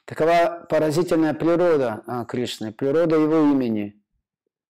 Такова 0.05 0.65
поразительная 0.67 1.35
природа 1.35 2.01
а, 2.07 2.25
Кришны, 2.25 2.71
природа 2.71 3.15
его 3.15 3.51
имени, 3.51 4.01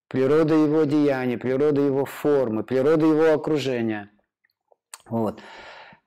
природа 0.09 0.55
его 0.55 0.83
деяний, 0.83 1.37
природа 1.37 1.79
его 1.79 2.03
формы, 2.03 2.63
природа 2.63 3.05
его 3.05 3.31
окружения. 3.33 4.11
Вот. 5.05 5.39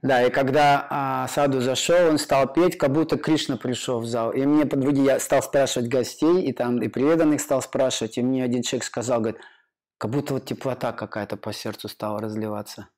Да, 0.06 0.22
и 0.22 0.30
когда 0.30 0.86
а, 0.88 1.26
Саду 1.26 1.60
зашел, 1.60 2.10
он 2.10 2.18
стал 2.18 2.52
петь, 2.52 2.78
как 2.78 2.92
будто 2.92 3.18
Кришна 3.18 3.56
пришел 3.56 3.98
в 3.98 4.06
зал. 4.06 4.30
И 4.30 4.46
мне 4.46 4.64
по 4.64 4.76
другие, 4.76 5.06
я 5.06 5.18
стал 5.18 5.42
спрашивать 5.42 5.88
гостей, 5.88 6.42
и 6.42 6.52
там 6.52 6.80
и 6.80 6.86
преданных 6.86 7.40
стал 7.40 7.60
спрашивать, 7.60 8.16
и 8.16 8.22
мне 8.22 8.44
один 8.44 8.62
человек 8.62 8.84
сказал, 8.84 9.20
говорит, 9.20 9.40
как 9.98 10.12
будто 10.12 10.34
вот 10.34 10.44
теплота 10.44 10.92
какая-то 10.92 11.36
по 11.36 11.52
сердцу 11.52 11.88
стала 11.88 12.20
разливаться. 12.20 12.88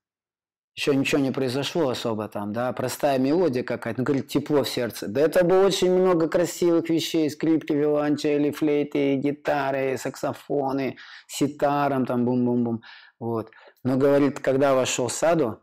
Еще 0.77 0.94
ничего 0.94 1.23
не 1.23 1.31
произошло 1.31 1.88
особо 1.88 2.29
там, 2.29 2.53
да, 2.53 2.75
простая 2.75 3.18
мелодия 3.18 3.62
какая-то, 3.62 4.01
ну, 4.01 4.05
говорит, 4.05 4.29
тепло 4.29 4.62
в 4.62 4.68
сердце. 4.68 5.09
Да 5.09 5.23
это 5.23 5.44
было 5.44 5.64
очень 5.64 5.90
много 5.90 6.29
красивых 6.29 6.90
вещей, 6.90 7.31
скрипки, 7.31 7.73
виолончели, 7.73 8.51
флейты, 8.51 9.16
гитары, 9.16 9.97
саксофоны, 9.97 10.99
ситаром 11.27 12.05
там 12.05 12.27
бум-бум-бум, 12.27 12.83
вот. 13.18 13.51
Но, 13.83 13.97
говорит, 13.97 14.40
когда 14.40 14.75
вошел 14.75 15.09
саду, 15.09 15.62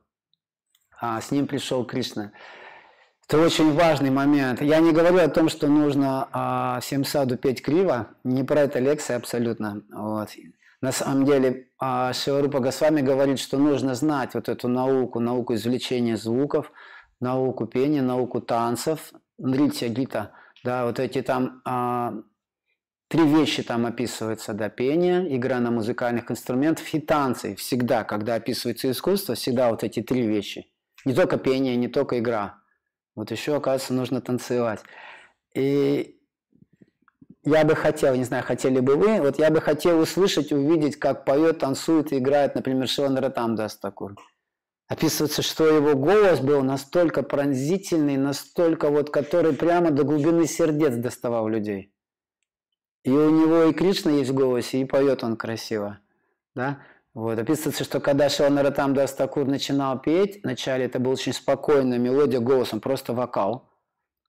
а 1.06 1.22
с 1.22 1.32
ним 1.32 1.48
пришел 1.48 1.86
Кришна. 1.86 2.32
Это 3.28 3.40
очень 3.40 3.74
важный 3.74 4.12
момент. 4.12 4.62
Я 4.62 4.80
не 4.80 4.92
говорю 4.92 5.20
о 5.20 5.28
том, 5.28 5.50
что 5.50 5.68
нужно 5.68 6.28
а, 6.32 6.80
всем 6.82 7.04
саду 7.04 7.38
петь 7.38 7.62
криво, 7.62 8.10
не 8.24 8.44
про 8.44 8.62
это 8.62 8.80
лекция 8.80 9.18
абсолютно. 9.18 9.82
Вот. 9.92 10.30
На 10.82 10.92
самом 10.92 11.26
деле 11.26 11.70
а, 11.80 12.14
Шиварупа 12.14 12.60
Госвами 12.60 13.02
говорит, 13.02 13.40
что 13.40 13.58
нужно 13.58 13.96
знать 13.96 14.36
вот 14.36 14.48
эту 14.48 14.68
науку, 14.68 15.20
науку 15.20 15.56
извлечения 15.56 16.18
звуков, 16.18 16.72
науку 17.20 17.66
пения, 17.66 18.04
науку 18.04 18.42
танцев, 18.42 19.12
нритья, 19.40 19.90
гита, 19.90 20.32
да, 20.64 20.86
вот 20.86 21.00
эти 21.00 21.24
там 21.24 21.62
а, 21.66 22.14
три 23.08 23.26
вещи 23.28 23.64
там 23.64 23.88
описываются, 23.88 24.54
да, 24.54 24.70
пение, 24.70 25.36
игра 25.36 25.60
на 25.60 25.72
музыкальных 25.72 26.30
инструментах 26.30 26.94
и 26.94 27.00
танцы. 27.00 27.56
Всегда, 27.56 28.04
когда 28.04 28.36
описывается 28.36 28.92
искусство, 28.92 29.34
всегда 29.34 29.72
вот 29.72 29.84
эти 29.84 30.04
три 30.04 30.28
вещи. 30.28 30.68
Не 31.06 31.14
только 31.14 31.38
пение, 31.38 31.76
не 31.76 31.88
только 31.88 32.20
игра. 32.20 32.60
Вот 33.16 33.32
еще, 33.32 33.56
оказывается, 33.56 33.94
нужно 33.94 34.22
танцевать. 34.22 34.82
И 35.54 36.20
я 37.46 37.64
бы 37.64 37.76
хотел, 37.76 38.16
не 38.16 38.24
знаю, 38.24 38.44
хотели 38.44 38.80
бы 38.80 38.96
вы, 38.96 39.22
вот 39.22 39.38
я 39.38 39.52
бы 39.52 39.62
хотел 39.62 40.00
услышать, 40.00 40.52
увидеть, 40.52 40.98
как 40.98 41.26
поет, 41.26 41.60
танцует 41.60 42.12
и 42.12 42.18
играет, 42.18 42.56
например, 42.56 42.88
Шиван 42.88 43.18
Ратам 43.18 43.56
Дастакур. 43.56 44.16
Описывается, 44.88 45.42
что 45.42 45.68
его 45.68 45.96
голос 45.96 46.40
был 46.40 46.62
настолько 46.64 47.24
пронзительный, 47.24 48.18
настолько 48.18 48.90
вот, 48.90 49.10
который 49.10 49.54
прямо 49.54 49.92
до 49.92 50.04
глубины 50.04 50.48
сердец 50.48 50.96
доставал 50.96 51.48
людей. 51.48 51.92
И 53.04 53.12
у 53.12 53.30
него 53.30 53.64
и 53.64 53.74
Кришна 53.74 54.12
есть 54.12 54.32
в 54.32 54.36
голосе, 54.36 54.82
и 54.82 54.86
поет 54.86 55.24
он 55.24 55.38
красиво. 55.38 56.00
Да? 56.56 56.82
Вот. 57.16 57.40
Описывается, 57.40 57.86
что 57.86 58.02
когда 58.02 58.28
Шиланаратам 58.30 58.94
Дастакур 58.94 59.46
начинал 59.46 59.98
петь, 60.00 60.42
вначале 60.44 60.86
это 60.86 61.00
была 61.00 61.14
очень 61.14 61.32
спокойная 61.32 61.98
мелодия 61.98 62.42
голосом, 62.42 62.82
просто 62.82 63.14
вокал. 63.14 63.70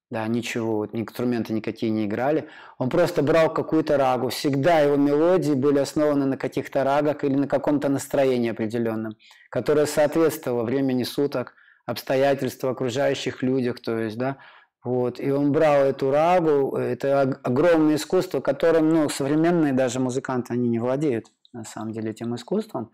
Да, 0.09 0.25
ничего, 0.29 0.77
вот, 0.77 0.91
инструменты 0.93 1.53
никакие 1.53 1.91
не 1.91 2.05
играли. 2.05 2.49
Он 2.79 2.89
просто 2.89 3.25
брал 3.25 3.53
какую-то 3.53 3.97
рагу. 3.97 4.29
Всегда 4.29 4.79
его 4.79 4.95
мелодии 4.95 5.55
были 5.55 5.81
основаны 5.81 6.27
на 6.27 6.37
каких-то 6.37 6.85
рагах 6.85 7.25
или 7.25 7.35
на 7.35 7.49
каком-то 7.49 7.89
настроении 7.89 8.53
определенном, 8.53 9.17
которое 9.51 9.87
соответствовало 9.87 10.63
времени 10.63 11.03
суток, 11.03 11.55
обстоятельствам, 11.87 12.71
окружающих 12.71 13.43
людях. 13.43 13.81
То 13.81 13.99
есть, 13.99 14.17
да, 14.17 14.37
вот. 14.85 15.19
И 15.19 15.29
он 15.33 15.51
брал 15.51 15.83
эту 15.87 16.13
рагу, 16.13 16.77
это 16.77 17.23
огромное 17.43 17.97
искусство, 17.97 18.41
которым 18.41 18.91
ну, 18.91 19.09
современные 19.09 19.73
даже 19.73 19.99
музыканты, 19.99 20.53
они 20.53 20.69
не 20.69 20.79
владеют 20.79 21.33
на 21.57 21.65
самом 21.65 21.93
деле 21.93 22.11
этим 22.11 22.35
искусством. 22.35 22.93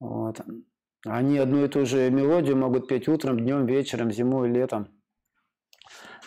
Вот. 0.00 0.40
Они 1.04 1.38
одну 1.38 1.64
и 1.64 1.68
ту 1.68 1.84
же 1.84 2.10
мелодию 2.10 2.56
могут 2.56 2.88
петь 2.88 3.08
утром, 3.08 3.38
днем, 3.38 3.66
вечером, 3.66 4.10
зимой, 4.10 4.48
летом. 4.48 4.88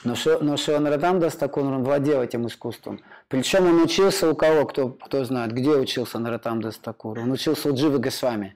Но, 0.04 0.16
Ши, 0.16 0.38
но 0.42 0.58
Шрила 0.58 0.84
Нароттам 0.84 1.20
Дас 1.20 1.33
Тхакур, 1.33 1.68
он 1.68 1.84
владел 1.84 2.22
этим 2.22 2.48
искусством. 2.48 3.02
Причем 3.28 3.68
он 3.68 3.82
учился 3.82 4.30
у 4.30 4.36
кого, 4.36 4.66
кто, 4.66 4.90
кто 4.90 5.24
знает, 5.24 5.52
где 5.54 5.72
учился 5.72 6.20
Нароттам 6.20 6.62
Дас 6.62 6.78
Тхакур? 6.78 7.20
Он 7.20 7.32
учился 7.32 7.70
у 7.70 7.76
Дживы 7.76 8.00
Госвами. 8.00 8.56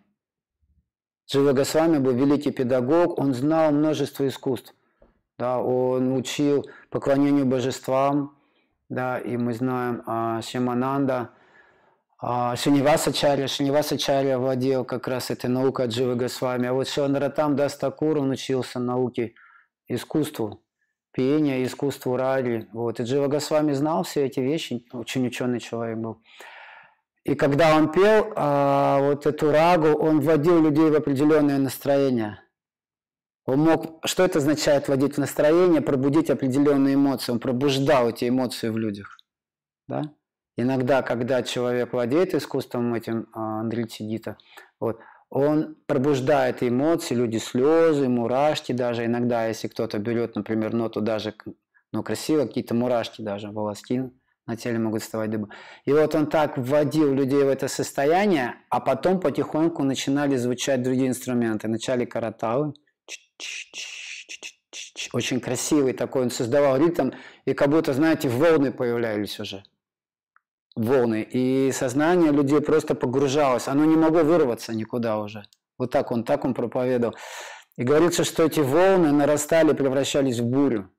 Джива 1.29 1.53
Госвами 1.53 1.99
был 1.99 2.13
великий 2.13 2.51
педагог, 2.51 3.19
он 3.19 3.33
знал 3.33 3.71
множество 3.71 4.27
искусств. 4.27 4.73
Да, 5.37 5.59
он 5.59 6.13
учил 6.13 6.65
поклонению 6.89 7.45
божествам, 7.45 8.37
да, 8.89 9.19
и 9.19 9.37
мы 9.37 9.53
знаем 9.53 10.01
а, 10.05 10.41
Шимананда, 10.41 11.31
а, 12.17 12.55
Шинивасачарья, 12.55 13.47
Шинивасачарья 13.47 14.37
владел 14.37 14.85
как 14.85 15.07
раз 15.07 15.31
этой 15.31 15.49
наукой 15.49 15.87
Дживы 15.87 16.15
Госвами. 16.15 16.67
А 16.67 16.73
вот 16.73 16.87
Шиванаратам 16.87 17.55
Дастакур, 17.55 18.17
он 18.17 18.31
учился 18.31 18.79
науке 18.79 19.33
искусству, 19.87 20.63
пения, 21.11 21.63
искусству 21.63 22.15
ради. 22.15 22.67
Вот. 22.71 22.99
И 22.99 23.03
Джива 23.03 23.27
Госвами 23.27 23.73
знал 23.73 24.03
все 24.03 24.25
эти 24.25 24.39
вещи, 24.39 24.85
очень 24.93 25.27
ученый 25.27 25.59
человек 25.59 25.97
был. 25.97 26.21
И 27.25 27.35
когда 27.35 27.75
он 27.75 27.91
пел 27.91 28.31
а, 28.35 28.99
вот 29.01 29.25
эту 29.25 29.51
рагу, 29.51 29.87
он 29.87 30.21
вводил 30.21 30.61
людей 30.61 30.89
в 30.89 30.95
определенное 30.95 31.57
настроение. 31.57 32.39
Он 33.45 33.59
мог, 33.59 34.05
что 34.05 34.23
это 34.23 34.39
означает 34.39 34.87
вводить 34.87 35.15
в 35.15 35.17
настроение, 35.19 35.81
пробудить 35.81 36.29
определенные 36.29 36.95
эмоции. 36.95 37.31
Он 37.31 37.39
пробуждал 37.39 38.09
эти 38.09 38.29
эмоции 38.29 38.69
в 38.69 38.77
людях. 38.77 39.17
Да? 39.87 40.03
Иногда, 40.57 41.01
когда 41.01 41.43
человек 41.43 41.91
владеет 41.91 42.33
искусством 42.33 42.93
этим, 42.93 43.27
а, 43.33 43.59
Андрей 43.59 43.89
Сидита, 43.89 44.37
вот, 44.79 44.99
он 45.29 45.75
пробуждает 45.85 46.63
эмоции, 46.63 47.13
люди 47.13 47.37
слезы, 47.37 48.07
мурашки 48.07 48.71
даже. 48.71 49.05
Иногда, 49.05 49.47
если 49.47 49.67
кто-то 49.67 49.99
берет, 49.99 50.35
например, 50.35 50.73
ноту 50.73 51.01
даже, 51.01 51.33
ну, 51.91 52.03
красиво, 52.03 52.45
какие-то 52.45 52.73
мурашки 52.73 53.21
даже, 53.21 53.51
волоски 53.51 54.03
на 54.47 54.55
теле 54.55 54.77
могут 54.77 55.01
вставать 55.01 55.31
дыбы. 55.31 55.49
И 55.85 55.91
вот 55.91 56.13
он 56.13 56.27
так 56.27 56.57
вводил 56.57 57.11
людей 57.13 57.43
в 57.43 57.47
это 57.47 57.67
состояние, 57.67 58.55
а 58.69 58.79
потом 58.79 59.19
потихоньку 59.19 59.83
начинали 59.83 60.35
звучать 60.35 60.83
другие 60.83 61.07
инструменты. 61.07 61.67
Вначале 61.67 62.05
караталы, 62.05 62.73
очень 65.13 65.39
красивый 65.39 65.93
такой, 65.93 66.21
он 66.21 66.29
создавал 66.29 66.77
ритм, 66.77 67.09
и 67.45 67.53
как 67.53 67.69
будто, 67.69 67.91
знаете, 67.93 68.29
волны 68.29 68.71
появлялись 68.71 69.39
уже– 69.39 69.63
волны, 70.75 71.21
и 71.21 71.71
сознание 71.71 72.31
людей 72.31 72.61
просто 72.61 72.95
погружалось, 72.95 73.67
оно 73.67 73.85
не 73.85 73.95
могло 73.95 74.23
вырваться 74.23 74.73
никуда 74.73 75.19
уже. 75.19 75.45
Вот 75.77 75.91
так 75.91 76.11
он, 76.11 76.23
так 76.23 76.45
он 76.45 76.53
проповедовал. 76.53 77.15
И 77.77 77.83
говорится, 77.83 78.23
что 78.23 78.43
эти 78.43 78.59
волны 78.59 79.11
нарастали, 79.11 79.73
превращались 79.73 80.39
в 80.39 80.45
бурю. 80.45 80.89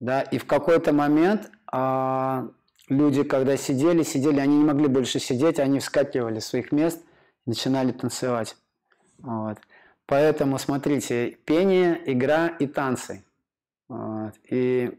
Да, 0.00 0.22
и 0.22 0.38
в 0.38 0.46
какой-то 0.46 0.92
момент 0.92 1.50
а, 1.70 2.48
люди, 2.88 3.22
когда 3.22 3.56
сидели, 3.56 4.02
сидели, 4.02 4.40
они 4.40 4.58
не 4.58 4.64
могли 4.64 4.88
больше 4.88 5.20
сидеть, 5.20 5.58
они 5.60 5.78
вскакивали 5.78 6.40
с 6.40 6.46
своих 6.46 6.72
мест, 6.72 7.00
начинали 7.46 7.92
танцевать. 7.92 8.56
Вот. 9.18 9.58
Поэтому 10.06 10.58
смотрите, 10.58 11.38
пение, 11.44 12.00
игра 12.12 12.48
и 12.48 12.66
танцы. 12.66 13.24
Вот. 13.88 14.34
И 14.50 14.98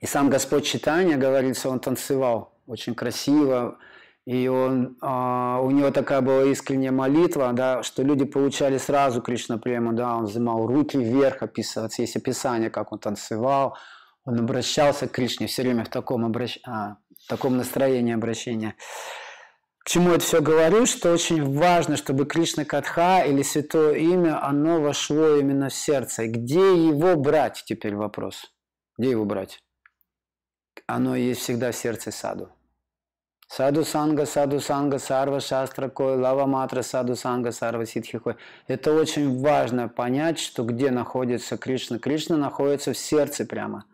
и 0.00 0.06
сам 0.06 0.30
Господь 0.30 0.64
Читания, 0.64 1.16
говорится, 1.16 1.68
он 1.68 1.78
танцевал 1.78 2.54
очень 2.66 2.94
красиво, 2.94 3.78
и 4.26 4.48
он, 4.48 4.96
а, 5.02 5.60
у 5.60 5.70
него 5.70 5.90
такая 5.90 6.20
была 6.20 6.44
искренняя 6.44 6.92
молитва, 6.92 7.52
да, 7.52 7.82
что 7.82 8.02
люди 8.02 8.24
получали 8.24 8.78
сразу 8.78 9.20
Кришна 9.20 9.58
прему, 9.58 9.92
да, 9.92 10.16
он 10.16 10.24
взимал 10.24 10.66
руки 10.66 10.96
вверх, 10.96 11.42
описывается, 11.42 12.02
есть 12.02 12.16
описание, 12.16 12.70
как 12.70 12.92
он 12.92 12.98
танцевал, 12.98 13.76
он 14.24 14.38
обращался 14.38 15.06
к 15.06 15.12
Кришне 15.12 15.46
все 15.46 15.62
время 15.62 15.84
в 15.84 15.88
таком, 15.88 16.24
обращ... 16.24 16.58
а, 16.66 16.96
в 17.24 17.28
таком 17.28 17.56
настроении 17.56 18.14
обращения. 18.14 18.76
К 19.78 19.88
чему 19.88 20.10
это 20.10 20.20
все 20.20 20.40
говорю? 20.40 20.86
Что 20.86 21.12
очень 21.12 21.58
важно, 21.58 21.96
чтобы 21.96 22.26
Кришна 22.26 22.64
Катха 22.64 23.24
или 23.24 23.42
Святое 23.42 23.94
Имя, 23.94 24.44
оно 24.44 24.80
вошло 24.80 25.36
именно 25.36 25.70
в 25.70 25.74
сердце. 25.74 26.26
Где 26.26 26.86
его 26.86 27.16
брать, 27.16 27.64
теперь 27.64 27.96
вопрос. 27.96 28.52
Где 28.98 29.10
его 29.10 29.24
брать? 29.24 29.58
Оно 30.94 31.16
есть 31.16 31.40
всегда 31.40 31.72
в 31.72 31.76
сердце 31.76 32.10
саду. 32.10 32.48
Саду 33.48 33.84
санга, 33.84 34.26
саду 34.26 34.60
санга, 34.60 34.98
сарва 34.98 35.40
шастра 35.40 35.88
кой, 35.88 36.16
лава 36.16 36.46
матра, 36.46 36.82
саду 36.82 37.16
санга, 37.16 37.50
сарва 37.50 37.84
ситхи 37.84 38.18
кой. 38.18 38.36
Это 38.68 38.92
очень 38.92 39.40
важно 39.40 39.88
понять, 39.88 40.38
что 40.38 40.62
где 40.62 40.92
находится 40.92 41.56
Кришна. 41.56 41.98
Кришна 41.98 42.36
находится 42.36 42.92
в 42.92 42.98
сердце 42.98 43.44
прямо, 43.44 43.86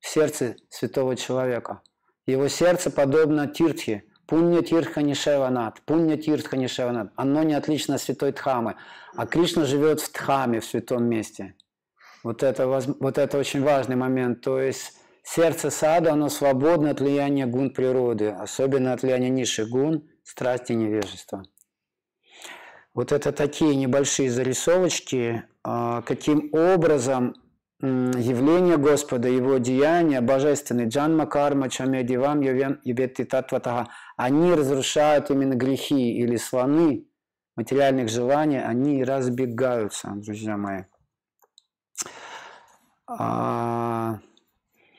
в 0.00 0.08
сердце 0.08 0.56
святого 0.70 1.14
человека. 1.14 1.82
Его 2.24 2.48
сердце 2.48 2.90
подобно 2.90 3.46
тиртхе, 3.48 4.04
Пунья 4.26 4.62
Тиртха 4.62 5.02
Нишеванат, 5.02 5.82
Пунья 5.82 6.16
Тиртха 6.16 6.56
Нишеванат. 6.56 7.12
Оно 7.16 7.42
не 7.42 7.52
отлично 7.52 7.96
от 7.96 8.00
святой 8.00 8.32
Дхамы, 8.32 8.76
а 9.14 9.26
Кришна 9.26 9.66
живет 9.66 10.00
в 10.00 10.10
Дхаме, 10.10 10.60
в 10.60 10.64
святом 10.64 11.04
месте. 11.04 11.54
Вот 12.24 12.42
это, 12.42 12.66
вот 12.66 13.18
это 13.18 13.36
очень 13.36 13.62
важный 13.62 13.96
момент. 13.96 14.40
То 14.40 14.58
есть 14.58 15.01
Сердце 15.22 15.70
сада, 15.70 16.12
оно 16.12 16.28
свободно 16.28 16.90
от 16.90 17.00
влияния 17.00 17.46
гун 17.46 17.70
природы, 17.70 18.28
особенно 18.28 18.92
от 18.92 19.02
влияния 19.02 19.30
низших 19.30 19.68
гун, 19.68 20.08
страсти 20.24 20.72
невежества. 20.72 21.44
Вот 22.94 23.12
это 23.12 23.32
такие 23.32 23.74
небольшие 23.74 24.30
зарисовочки, 24.30 25.44
а, 25.64 26.02
каким 26.02 26.50
образом 26.52 27.34
явление 27.80 28.76
Господа, 28.76 29.28
Его 29.28 29.58
деяния, 29.58 30.20
божественный 30.20 30.86
джанма 30.86 31.26
карма 31.26 31.68
чамедивам 31.68 32.40
юветти 32.40 33.24
татватага, 33.24 33.88
они 34.16 34.54
разрушают 34.54 35.30
именно 35.30 35.54
грехи 35.54 36.16
или 36.16 36.36
слоны 36.36 37.06
материальных 37.56 38.08
желаний, 38.08 38.62
они 38.62 39.02
разбегаются, 39.02 40.12
друзья 40.14 40.56
мои. 40.56 40.84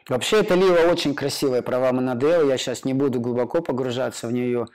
Вообще 0.10 0.42
эта 0.42 0.56
лива 0.56 0.92
очень 0.92 1.16
красивая, 1.16 1.62
права 1.62 1.92
Монадео, 1.92 2.44
я 2.44 2.58
сейчас 2.58 2.84
не 2.84 2.94
буду 2.94 3.22
глубоко 3.22 3.62
погружаться 3.62 4.28
в 4.28 4.34
нее, 4.34 4.66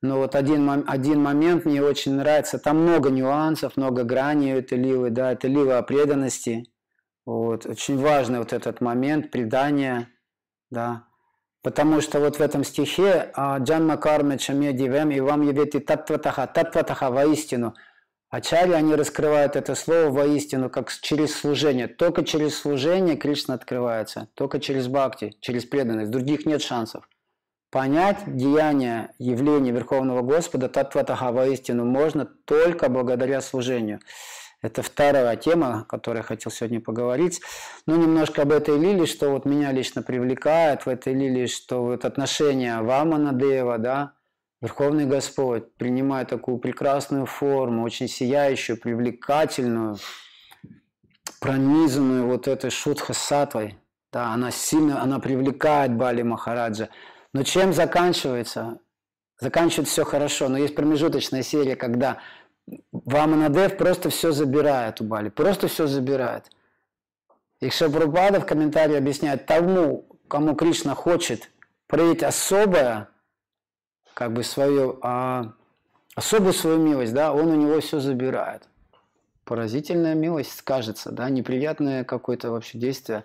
но 0.00 0.18
вот 0.18 0.34
один, 0.34 0.84
один 0.86 1.22
момент 1.22 1.64
мне 1.66 1.82
очень 1.82 2.14
нравится, 2.14 2.58
там 2.58 2.78
много 2.78 3.10
нюансов, 3.10 3.76
много 3.76 4.04
граней 4.04 4.54
у 4.54 4.58
этой 4.58 4.78
ливы, 4.78 5.10
да, 5.10 5.32
это 5.32 5.46
лива 5.46 5.78
о 5.78 5.82
преданности, 5.82 6.64
вот, 7.26 7.66
очень 7.66 7.98
важный 7.98 8.38
вот 8.38 8.54
этот 8.54 8.80
момент 8.80 9.30
предания, 9.30 10.08
да, 10.70 11.08
Потому 11.62 12.00
что 12.00 12.20
вот 12.20 12.36
в 12.36 12.40
этом 12.40 12.64
стихе 12.64 13.30
а, 13.34 13.58
Джанма 13.58 13.96
карма 13.96 14.38
чаме 14.38 14.72
дивем 14.72 15.10
и 15.10 15.20
вам 15.20 15.42
явити 15.42 15.80
татватаха, 15.80 16.46
татватаха 16.46 17.10
воистину. 17.10 17.74
Ачарьи, 18.30 18.74
они 18.74 18.94
раскрывают 18.94 19.56
это 19.56 19.74
слово 19.74 20.10
воистину, 20.10 20.68
как 20.68 20.92
через 20.92 21.34
служение. 21.34 21.88
Только 21.88 22.24
через 22.24 22.58
служение 22.58 23.16
Кришна 23.16 23.54
открывается, 23.54 24.28
только 24.34 24.60
через 24.60 24.86
бхакти, 24.86 25.34
через 25.40 25.64
преданность. 25.64 26.10
Других 26.10 26.44
нет 26.44 26.60
шансов. 26.60 27.08
Понять 27.70 28.18
деяния, 28.26 29.14
явления 29.18 29.72
Верховного 29.72 30.20
Господа, 30.20 30.68
татватаха 30.68 31.32
воистину, 31.32 31.86
можно 31.86 32.26
только 32.26 32.90
благодаря 32.90 33.40
служению. 33.40 34.00
Это 34.60 34.82
вторая 34.82 35.36
тема, 35.36 35.80
о 35.80 35.84
которой 35.84 36.18
я 36.18 36.22
хотел 36.22 36.52
сегодня 36.52 36.80
поговорить. 36.80 37.40
Ну, 37.86 37.96
немножко 37.96 38.42
об 38.42 38.52
этой 38.52 38.78
лилии, 38.78 39.06
что 39.06 39.30
вот 39.30 39.46
меня 39.46 39.72
лично 39.72 40.02
привлекает 40.02 40.84
в 40.84 40.88
этой 40.88 41.14
лилии, 41.14 41.46
что 41.46 41.82
вот 41.84 42.04
отношение 42.04 42.82
Вамана 42.82 43.32
Дева, 43.32 43.78
да, 43.78 44.12
Верховный 44.60 45.06
Господь, 45.06 45.72
принимая 45.74 46.24
такую 46.24 46.58
прекрасную 46.58 47.26
форму, 47.26 47.84
очень 47.84 48.08
сияющую, 48.08 48.78
привлекательную, 48.78 49.98
пронизанную 51.40 52.26
вот 52.26 52.48
этой 52.48 52.70
шутха 52.70 53.12
сатвой, 53.12 53.78
да, 54.12 54.32
она 54.32 54.50
сильно, 54.50 55.00
она 55.00 55.20
привлекает 55.20 55.94
Бали 55.94 56.22
Махараджа. 56.22 56.88
Но 57.32 57.44
чем 57.44 57.72
заканчивается? 57.72 58.80
Заканчивается 59.38 59.92
все 59.92 60.04
хорошо, 60.04 60.48
но 60.48 60.58
есть 60.58 60.74
промежуточная 60.74 61.42
серия, 61.42 61.76
когда 61.76 62.18
Ваманадев 62.90 63.76
просто 63.76 64.10
все 64.10 64.32
забирает 64.32 65.00
у 65.00 65.04
Бали, 65.04 65.28
просто 65.28 65.68
все 65.68 65.86
забирает. 65.86 66.50
И 67.60 67.70
Шапрупада 67.70 68.40
в 68.40 68.46
комментарии 68.46 68.96
объясняет, 68.96 69.46
тому, 69.46 70.08
кому 70.26 70.56
Кришна 70.56 70.94
хочет 70.94 71.50
проявить 71.86 72.22
особое, 72.22 73.08
как 74.18 74.32
бы 74.32 74.42
свою, 74.42 74.98
а, 75.00 75.52
особую 76.16 76.52
свою 76.52 76.78
милость, 76.78 77.14
да, 77.14 77.32
он 77.32 77.52
у 77.52 77.54
него 77.54 77.78
все 77.78 78.00
забирает. 78.00 78.64
Поразительная 79.44 80.16
милость, 80.16 80.58
скажется, 80.58 81.12
да, 81.12 81.30
неприятное 81.30 82.02
какое-то 82.02 82.50
вообще 82.50 82.78
действие. 82.78 83.22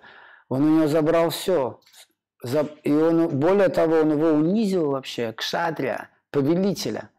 Он 0.48 0.62
у 0.62 0.76
него 0.76 0.86
забрал 0.86 1.30
все. 1.30 1.80
И 2.84 2.92
он, 2.92 3.26
более 3.40 3.70
того, 3.70 3.96
он 4.02 4.12
его 4.12 4.28
унизил 4.28 4.92
вообще, 4.92 5.32
к 5.32 5.42
шатрия, 5.42 6.10
повелителя– 6.30 7.10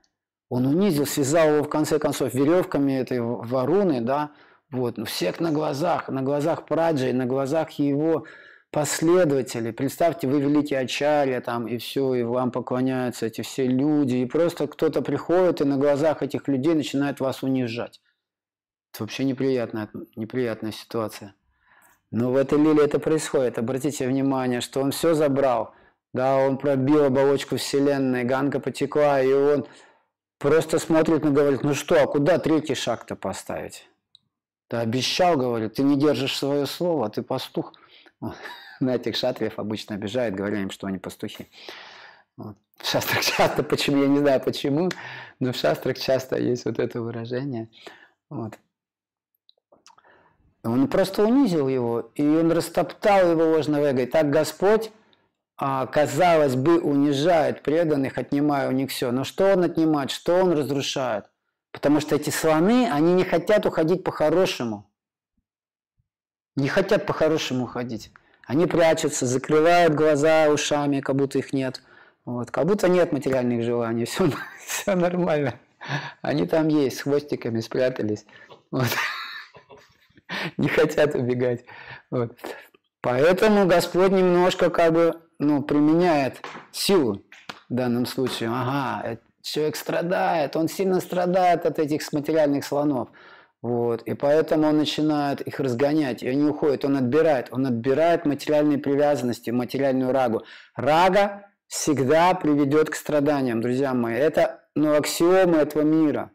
он 0.49 0.67
унизил, 0.67 1.05
связал 1.05 1.55
его 1.55 1.63
в 1.63 1.69
конце 1.69 1.99
концов 1.99 2.33
веревками 2.33 2.93
этой 2.93 3.19
варуны, 3.19 3.99
да, 3.99 4.31
вот, 4.71 4.95
ну, 4.97 5.03
всех 5.03 5.41
на 5.41 5.51
глазах, 5.51 6.07
на 6.07 6.21
глазах 6.21 6.65
Праджи, 6.65 7.11
на 7.11 7.25
глазах 7.25 7.71
его 7.71 8.23
последователей. 8.75 9.71
Представьте, 9.71 10.27
вы 10.27 10.41
великий 10.41 10.75
Ачарья 10.75 11.39
там, 11.39 11.65
и 11.65 11.77
все, 11.77 12.13
и 12.13 12.23
вам 12.23 12.51
поклоняются 12.51 13.27
эти 13.27 13.39
все 13.39 13.65
люди, 13.65 14.15
и 14.15 14.25
просто 14.25 14.67
кто-то 14.67 15.01
приходит 15.01 15.61
и 15.61 15.63
на 15.63 15.77
глазах 15.77 16.21
этих 16.21 16.49
людей 16.49 16.73
начинает 16.73 17.21
вас 17.21 17.41
унижать. 17.41 18.01
Это 18.93 19.03
вообще 19.03 19.23
неприятная, 19.23 19.87
неприятная 20.17 20.73
ситуация. 20.73 21.35
Но 22.11 22.33
в 22.33 22.35
этой 22.35 22.59
лиле 22.59 22.83
это 22.83 22.99
происходит. 22.99 23.57
Обратите 23.57 24.09
внимание, 24.09 24.59
что 24.59 24.81
он 24.81 24.91
все 24.91 25.13
забрал. 25.13 25.73
Да, 26.13 26.35
он 26.35 26.57
пробил 26.57 27.05
оболочку 27.05 27.55
Вселенной, 27.55 28.25
Ганга 28.25 28.59
потекла, 28.59 29.21
и 29.21 29.31
он 29.31 29.65
Просто 30.37 30.79
смотрит 30.79 31.25
и 31.25 31.29
говорит, 31.29 31.63
ну 31.63 31.73
что, 31.73 32.03
а 32.03 32.07
куда 32.07 32.37
третий 32.39 32.75
шаг-то 32.75 33.15
поставить? 33.15 33.87
Ты 34.67 34.77
обещал, 34.77 35.37
говорит, 35.37 35.75
ты 35.75 35.83
не 35.83 35.97
держишь 35.97 36.37
свое 36.37 36.65
слово, 36.65 37.09
ты 37.09 37.23
пастух. 37.23 37.71
На 38.79 38.95
этих 38.95 39.15
шатриев 39.15 39.57
обычно 39.57 39.95
обижают, 39.95 40.35
говоря 40.35 40.61
им, 40.61 40.69
что 40.69 40.87
они 40.87 40.97
пастухи. 40.97 41.47
Вот. 42.37 42.57
В 42.77 42.87
шастрах 42.87 43.23
часто, 43.37 43.63
почему, 43.63 44.01
я 44.03 44.07
не 44.07 44.19
знаю 44.19 44.41
почему, 44.41 44.89
но 45.39 45.53
в 45.53 45.55
шастрах 45.55 45.97
часто 45.97 46.37
есть 46.37 46.65
вот 46.65 46.79
это 46.79 47.01
выражение. 47.01 47.69
Вот. 48.29 48.53
Он 50.63 50.87
просто 50.87 51.23
унизил 51.23 51.67
его, 51.67 52.11
и 52.15 52.25
он 52.25 52.51
растоптал 52.51 53.31
его 53.31 53.43
ложного 53.43 53.85
эго. 53.85 54.01
И 54.01 54.07
так 54.07 54.31
Господь 54.31 54.91
а, 55.57 55.85
казалось 55.85 56.55
бы, 56.55 56.79
унижает 56.79 57.61
преданных, 57.61 58.17
отнимая 58.17 58.67
у 58.67 58.71
них 58.71 58.89
все. 58.89 59.11
Но 59.11 59.23
что 59.23 59.53
он 59.53 59.63
отнимает, 59.63 60.11
что 60.11 60.33
он 60.43 60.51
разрушает? 60.51 61.25
Потому 61.71 61.99
что 62.01 62.15
эти 62.15 62.29
слоны, 62.29 62.89
они 62.91 63.13
не 63.13 63.23
хотят 63.23 63.65
уходить 63.65 64.03
по-хорошему. 64.03 64.89
Не 66.55 66.67
хотят 66.67 67.05
по-хорошему 67.05 67.65
уходить. 67.65 68.11
Они 68.45 68.65
прячутся, 68.65 69.25
закрывают 69.25 69.93
глаза 69.93 70.49
ушами, 70.49 71.01
как 71.01 71.15
будто 71.15 71.39
их 71.39 71.51
нет. 71.53 71.81
Вот. 72.25 72.51
Как 72.51 72.65
будто 72.65 72.87
нет 72.87 73.11
материальных 73.11 73.63
желаний, 73.63 74.05
все, 74.05 74.29
все 74.65 74.95
нормально. 74.95 75.59
Они 76.21 76.45
там 76.47 76.67
есть, 76.67 76.97
с 76.97 77.01
хвостиками 77.01 77.59
спрятались. 77.59 78.25
Вот. 78.71 78.87
Не 80.57 80.67
хотят 80.67 81.15
убегать. 81.15 81.65
Вот. 82.09 82.35
Поэтому 83.01 83.67
Господь 83.67 84.11
немножко 84.11 84.69
как 84.69 84.93
бы 84.93 85.21
ну, 85.37 85.61
применяет 85.61 86.41
силу 86.71 87.21
в 87.69 87.73
данном 87.73 88.05
случае. 88.05 88.49
Ага, 88.51 89.19
человек 89.41 89.75
страдает, 89.75 90.55
он 90.55 90.67
сильно 90.67 90.99
страдает 90.99 91.65
от 91.65 91.77
этих 91.77 92.11
материальных 92.13 92.65
слонов. 92.65 93.09
Вот. 93.65 94.03
И 94.03 94.13
поэтому 94.13 94.67
он 94.67 94.77
начинает 94.77 95.41
их 95.41 95.59
разгонять, 95.59 96.21
и 96.21 96.27
они 96.27 96.43
уходят, 96.43 96.85
он 96.85 96.97
отбирает, 96.97 97.47
он 97.49 97.65
отбирает 97.65 98.23
материальные 98.23 98.77
привязанности, 98.77 99.49
материальную 99.49 100.11
рагу. 100.11 100.43
Рага 100.75 101.47
всегда 101.65 102.35
приведет 102.35 102.91
к 102.91 102.95
страданиям, 102.95 103.61
друзья 103.61 103.95
мои. 103.95 104.17
Это 104.17 104.63
ну, 104.75 104.95
аксиомы 104.95 105.57
этого 105.57 105.81
мира. 105.81 106.29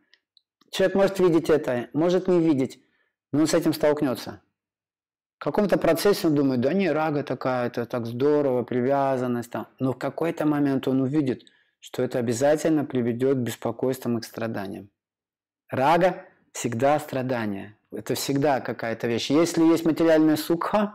Человек 0.72 0.96
может 0.96 1.20
видеть 1.20 1.50
это, 1.50 1.88
может 1.92 2.26
не 2.26 2.40
видеть, 2.40 2.82
но 3.30 3.42
он 3.42 3.46
с 3.46 3.54
этим 3.54 3.74
столкнется. 3.74 4.42
В 5.38 5.44
каком-то 5.44 5.78
процессе 5.78 6.26
он 6.26 6.34
думает, 6.34 6.60
да 6.60 6.72
не, 6.72 6.90
рага 6.90 7.22
такая, 7.22 7.68
это 7.68 7.86
так 7.86 8.06
здорово, 8.06 8.64
привязанность 8.64 9.52
там. 9.52 9.68
Но 9.78 9.92
в 9.92 9.98
какой-то 9.98 10.46
момент 10.46 10.88
он 10.88 11.00
увидит, 11.00 11.44
что 11.78 12.02
это 12.02 12.18
обязательно 12.18 12.84
приведет 12.84 13.36
к 13.36 13.42
беспокойствам 13.42 14.18
и 14.18 14.20
к 14.20 14.24
страданиям. 14.24 14.90
Рага 15.68 16.24
всегда 16.52 16.98
страдание. 16.98 17.76
Это 17.92 18.14
всегда 18.14 18.60
какая-то 18.60 19.06
вещь. 19.06 19.30
Если 19.30 19.62
есть 19.62 19.84
материальная 19.84 20.36
сукха, 20.36 20.94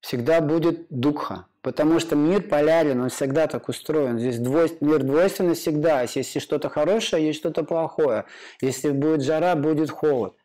всегда 0.00 0.40
будет 0.40 0.86
дукха. 0.90 1.46
Потому 1.62 1.98
что 1.98 2.14
мир 2.14 2.42
полярен, 2.42 3.00
он 3.00 3.08
всегда 3.08 3.48
так 3.48 3.68
устроен. 3.68 4.18
Здесь 4.18 4.38
двой... 4.38 4.70
мир 4.80 5.02
двойственный 5.02 5.54
всегда. 5.54 6.02
Если 6.02 6.38
что-то 6.38 6.68
хорошее, 6.68 7.26
есть 7.26 7.40
что-то 7.40 7.64
плохое. 7.64 8.24
Если 8.60 8.90
будет 8.90 9.22
жара, 9.22 9.56
будет 9.56 9.90
холод. 9.90 10.36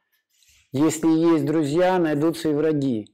Если 0.72 1.08
есть 1.08 1.46
друзья, 1.46 2.00
найдутся 2.00 2.50
и 2.50 2.54
враги. 2.54 3.08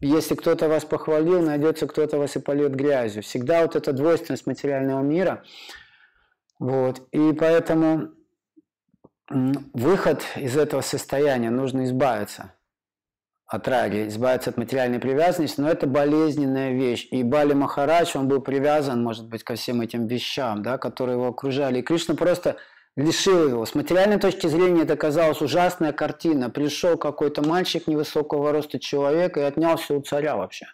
Если 0.00 0.34
кто-то 0.34 0.68
вас 0.68 0.84
похвалил, 0.84 1.40
найдется 1.40 1.86
кто-то 1.86 2.18
вас 2.18 2.36
и 2.36 2.40
польет 2.40 2.74
грязью. 2.74 3.22
Всегда 3.22 3.62
вот 3.62 3.76
эта 3.76 3.92
двойственность 3.92 4.46
материального 4.46 5.00
мира. 5.00 5.44
Вот. 6.58 7.00
И 7.12 7.32
поэтому 7.32 8.10
выход 9.28 10.24
из 10.36 10.56
этого 10.56 10.80
состояния 10.80 11.50
нужно 11.50 11.84
избавиться 11.84 12.52
от 13.46 13.68
раги, 13.68 14.08
избавиться 14.08 14.50
от 14.50 14.56
материальной 14.56 14.98
привязанности, 14.98 15.60
но 15.60 15.68
это 15.68 15.86
болезненная 15.86 16.72
вещь. 16.72 17.06
И 17.10 17.22
Бали 17.22 17.52
Махарадж, 17.52 18.16
он 18.16 18.26
был 18.26 18.40
привязан, 18.40 19.02
может 19.02 19.28
быть, 19.28 19.44
ко 19.44 19.56
всем 19.56 19.82
этим 19.82 20.06
вещам, 20.06 20.62
да, 20.62 20.78
которые 20.78 21.16
его 21.16 21.28
окружали. 21.28 21.80
И 21.80 21.82
Кришна 21.82 22.14
просто 22.14 22.56
лишил 22.96 23.48
его. 23.48 23.66
С 23.66 23.74
материальной 23.74 24.18
точки 24.18 24.46
зрения 24.46 24.82
это 24.82 24.96
казалась 24.96 25.42
ужасная 25.42 25.92
картина. 25.92 26.48
Пришел 26.48 26.96
какой-то 26.96 27.46
мальчик 27.46 27.86
невысокого 27.86 28.52
роста 28.52 28.78
человек 28.78 29.36
и 29.36 29.40
отнял 29.40 29.76
все 29.76 29.98
у 29.98 30.02
царя 30.02 30.36
вообще. 30.36 30.66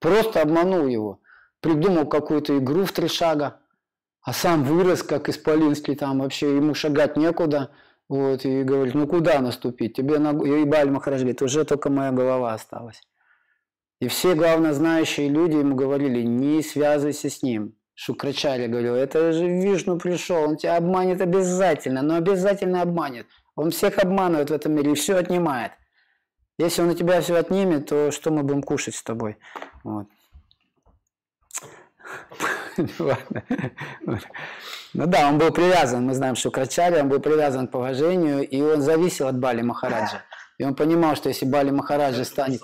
Просто 0.00 0.40
обманул 0.40 0.86
его. 0.86 1.20
Придумал 1.60 2.06
какую-то 2.06 2.58
игру 2.58 2.84
в 2.84 2.92
три 2.92 3.08
шага, 3.08 3.58
а 4.24 4.32
сам 4.32 4.64
вырос, 4.64 5.02
как 5.02 5.28
исполинский, 5.28 5.94
там 5.94 6.20
вообще 6.20 6.56
ему 6.56 6.74
шагать 6.74 7.16
некуда. 7.16 7.70
Вот, 8.08 8.44
и 8.44 8.62
говорит, 8.62 8.94
ну 8.94 9.06
куда 9.06 9.40
наступить? 9.40 9.94
Тебе 9.96 10.18
на... 10.18 10.30
И 10.30 10.64
Баль 10.64 10.90
Махарадж 10.90 11.24
уже 11.42 11.64
только 11.64 11.90
моя 11.90 12.10
голова 12.10 12.54
осталась. 12.54 13.02
И 14.00 14.08
все 14.08 14.34
главно 14.34 14.72
знающие 14.72 15.28
люди 15.28 15.56
ему 15.56 15.74
говорили, 15.76 16.22
не 16.22 16.62
связывайся 16.62 17.30
с 17.30 17.42
ним. 17.42 17.76
Шукрачаря 17.94 18.66
говорил, 18.66 18.94
это 18.94 19.32
же 19.32 19.46
Вишну 19.46 19.98
пришел, 19.98 20.42
он 20.42 20.56
тебя 20.56 20.76
обманет 20.76 21.20
обязательно, 21.20 22.02
но 22.02 22.16
обязательно 22.16 22.82
обманет. 22.82 23.26
Он 23.54 23.70
всех 23.70 23.98
обманывает 23.98 24.50
в 24.50 24.52
этом 24.52 24.74
мире 24.74 24.92
и 24.92 24.94
все 24.94 25.16
отнимает. 25.16 25.72
Если 26.58 26.82
он 26.82 26.90
у 26.90 26.94
тебя 26.94 27.20
все 27.20 27.36
отнимет, 27.36 27.88
то 27.88 28.10
что 28.10 28.30
мы 28.30 28.42
будем 28.42 28.62
кушать 28.62 28.94
с 28.94 29.02
тобой? 29.02 29.36
Вот. 29.84 30.06
Ну 32.76 35.06
да, 35.06 35.28
он 35.28 35.38
был 35.38 35.50
привязан, 35.50 36.06
мы 36.06 36.14
знаем, 36.14 36.36
что 36.36 36.50
Крачари, 36.50 37.00
он 37.00 37.08
был 37.08 37.18
привязан 37.18 37.66
к 37.66 37.72
положению, 37.72 38.48
и 38.48 38.60
он 38.60 38.80
зависел 38.80 39.26
от 39.26 39.38
Бали 39.38 39.62
Махараджа. 39.62 40.22
И 40.58 40.64
он 40.64 40.74
понимал, 40.74 41.16
что 41.16 41.28
если 41.28 41.46
Бали 41.46 41.70
Махараджа 41.70 42.24
станет... 42.24 42.60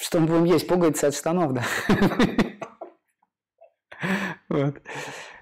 Что 0.00 0.20
мы 0.20 0.26
будем 0.26 0.44
есть? 0.44 0.66
Пуговицы 0.66 1.04
от 1.04 1.14
штанов, 1.14 1.52
да? 1.52 1.62
Вот. 4.48 4.76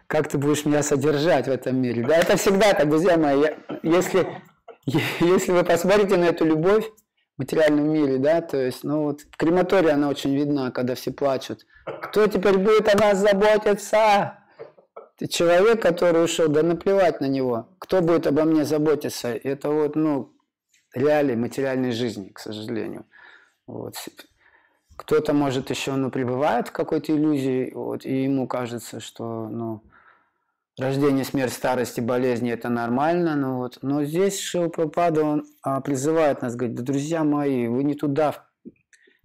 Как 0.09 0.29
ты 0.29 0.39
будешь 0.39 0.65
меня 0.65 0.83
содержать 0.83 1.47
в 1.47 1.51
этом 1.51 1.77
мире? 1.77 2.05
Да, 2.05 2.17
это 2.17 2.37
всегда 2.37 2.75
так, 2.75 2.89
друзья 2.89 3.17
мои. 3.17 3.45
Если, 3.83 4.43
если 4.85 5.53
вы 5.53 5.65
посмотрите 5.65 6.17
на 6.17 6.25
эту 6.25 6.45
любовь 6.45 6.85
материальном 7.39 7.89
мире, 7.93 8.19
да, 8.19 8.41
то 8.41 8.57
есть, 8.57 8.85
ну 8.85 9.05
вот 9.05 9.23
в 9.23 9.37
крематории 9.37 9.91
она 9.91 10.09
очень 10.09 10.35
видна, 10.35 10.71
когда 10.71 10.95
все 10.95 11.13
плачут. 11.13 11.67
Кто 12.03 12.27
теперь 12.27 12.59
будет 12.59 12.93
о 12.95 12.99
нас 12.99 13.19
заботиться? 13.19 14.39
Человек, 15.29 15.83
который 15.83 16.25
ушел, 16.25 16.49
да 16.49 16.63
наплевать 16.63 17.21
на 17.21 17.27
него. 17.27 17.69
Кто 17.79 18.03
будет 18.03 18.27
обо 18.27 18.45
мне 18.45 18.65
заботиться? 18.65 19.29
Это 19.29 19.71
вот, 19.71 19.97
ну, 19.97 20.33
реалии 20.95 21.35
материальной 21.35 21.93
жизни, 21.93 22.29
к 22.29 22.39
сожалению. 22.39 23.05
Вот. 23.67 23.95
Кто-то, 24.97 25.33
может, 25.33 25.71
еще 25.71 25.93
ну, 25.93 26.11
пребывает 26.11 26.69
в 26.69 26.73
какой-то 26.73 27.13
иллюзии, 27.13 27.73
вот, 27.75 28.05
и 28.05 28.25
ему 28.25 28.47
кажется, 28.47 29.01
что 29.01 29.49
ну, 29.49 29.83
рождение, 30.79 31.25
смерть, 31.25 31.53
старость 31.53 31.99
и 31.99 32.01
болезни– 32.01 32.51
это 32.53 32.69
нормально. 32.69 33.37
Ну, 33.37 33.57
вот. 33.57 33.79
Но 33.83 34.05
здесь 34.05 34.41
Шилпрапада, 34.41 35.25
он 35.25 35.47
а, 35.63 35.81
призывает 35.81 36.43
нас, 36.43 36.57
говорит, 36.57 36.77
да, 36.77 36.83
друзья 36.83 37.25
мои, 37.25 37.69
вы 37.69 37.85
не 37.85 37.95
туда, 37.95 38.47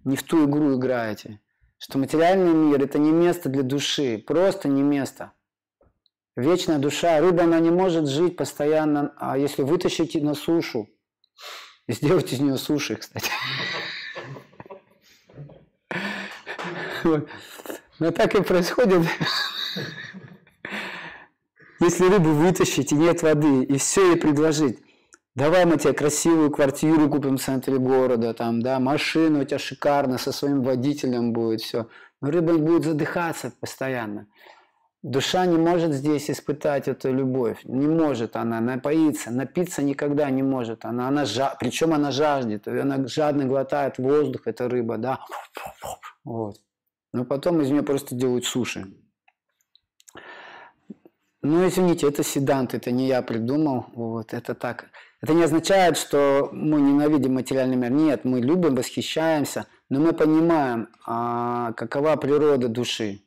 не 0.04 0.16
в 0.16 0.22
ту 0.22 0.48
игру 0.48 0.76
играете. 0.76 1.40
Что 1.78 1.98
материальный 1.98 2.54
мир– 2.54 2.82
это 2.84 2.98
не 2.98 3.12
место 3.12 3.48
для 3.48 3.62
души, 3.62 4.18
просто 4.18 4.68
не 4.68 4.82
место. 4.82 5.32
Вечная 6.36 6.78
душа, 6.78 7.20
рыба, 7.20 7.44
она 7.44 7.60
не 7.60 7.70
может 7.70 8.08
жить 8.08 8.36
постоянно, 8.36 9.12
а 9.18 9.38
если 9.38 9.62
вытащить 9.62 10.20
на 10.22 10.34
сушу, 10.34 10.88
и 11.86 11.92
сделать 11.92 12.32
из 12.32 12.40
нее 12.40 12.56
суши, 12.56 12.96
кстати. 12.96 13.30
Но 17.98 18.10
так 18.10 18.34
и 18.34 18.42
происходит. 18.42 19.06
Если 21.80 22.08
рыбу 22.08 22.30
вытащить 22.30 22.92
и 22.92 22.94
нет 22.94 23.22
воды, 23.22 23.64
и 23.64 23.78
все 23.78 24.10
ей 24.12 24.16
предложить, 24.16 24.78
давай 25.34 25.64
мы 25.64 25.76
тебе 25.76 25.92
красивую 25.92 26.50
квартиру 26.50 27.08
купим 27.08 27.36
в 27.36 27.42
центре 27.42 27.78
города, 27.78 28.32
там, 28.32 28.62
да, 28.62 28.78
машину 28.78 29.42
у 29.42 29.44
тебя 29.44 29.58
шикарно, 29.58 30.18
со 30.18 30.32
своим 30.32 30.62
водителем 30.62 31.32
будет 31.32 31.60
все. 31.60 31.88
Но 32.20 32.30
рыба 32.30 32.56
будет 32.58 32.84
задыхаться 32.84 33.52
постоянно. 33.60 34.26
Душа 35.02 35.44
не 35.44 35.58
может 35.58 35.92
здесь 35.92 36.30
испытать 36.30 36.88
эту 36.88 37.12
любовь. 37.12 37.58
Не 37.64 37.86
может 37.86 38.36
она 38.36 38.60
напоиться, 38.60 39.30
напиться 39.30 39.82
никогда 39.82 40.30
не 40.30 40.42
может. 40.42 40.86
Она, 40.86 41.08
она 41.08 41.26
жа... 41.26 41.54
Причем 41.60 41.92
она 41.92 42.10
жаждет. 42.10 42.66
Она 42.66 43.06
жадно 43.06 43.44
глотает 43.44 43.98
воздух, 43.98 44.46
эта 44.46 44.66
рыба, 44.66 44.96
да. 44.96 45.20
Вот. 46.24 46.56
Но 47.12 47.26
потом 47.26 47.60
из 47.60 47.70
нее 47.70 47.82
просто 47.82 48.14
делают 48.14 48.46
суши. 48.46 48.86
Ну, 51.44 51.68
извините, 51.68 52.08
это 52.08 52.24
седант, 52.24 52.72
это 52.72 52.90
не 52.90 53.06
я 53.06 53.20
придумал. 53.20 53.84
Вот, 53.92 54.32
это 54.32 54.54
так. 54.54 54.86
Это 55.20 55.34
не 55.34 55.42
означает, 55.42 55.98
что 55.98 56.48
мы 56.52 56.80
ненавидим 56.80 57.34
материальный 57.34 57.76
мир. 57.76 57.90
Нет, 57.90 58.24
мы 58.24 58.40
любим, 58.40 58.74
восхищаемся, 58.74 59.66
но 59.90 60.00
мы 60.00 60.14
понимаем, 60.14 60.88
а, 61.06 61.74
какова 61.74 62.16
природа 62.16 62.68
души. 62.68 63.20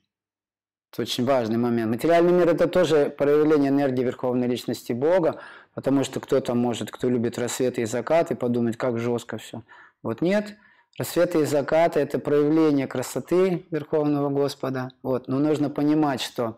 Это 0.92 1.04
очень 1.04 1.26
важный 1.26 1.58
момент. 1.58 1.92
Материальный 1.92 2.32
мир– 2.34 2.50
это 2.50 2.68
тоже 2.68 3.14
проявление 3.16 3.70
энергии 3.70 4.04
Верховной 4.04 4.48
Личности 4.48 4.94
Бога, 4.94 5.40
потому 5.76 6.04
что 6.04 6.20
кто-то 6.20 6.56
может, 6.56 6.90
кто 6.90 7.10
любит 7.10 7.38
рассветы 7.38 7.84
и 7.84 7.86
закаты, 7.86 8.36
подумать, 8.36 8.78
как 8.78 8.98
жестко 8.98 9.38
все. 9.38 9.62
Вот 10.02 10.22
нет, 10.22 10.58
рассветы 10.98 11.42
и 11.42 11.46
закаты– 11.46 12.00
это 12.02 12.18
проявление 12.18 12.88
красоты 12.88 13.68
Верховного 13.70 14.30
Господа. 14.30 14.90
Вот. 15.04 15.28
Но 15.28 15.38
нужно 15.38 15.70
понимать, 15.70 16.22
что 16.22 16.58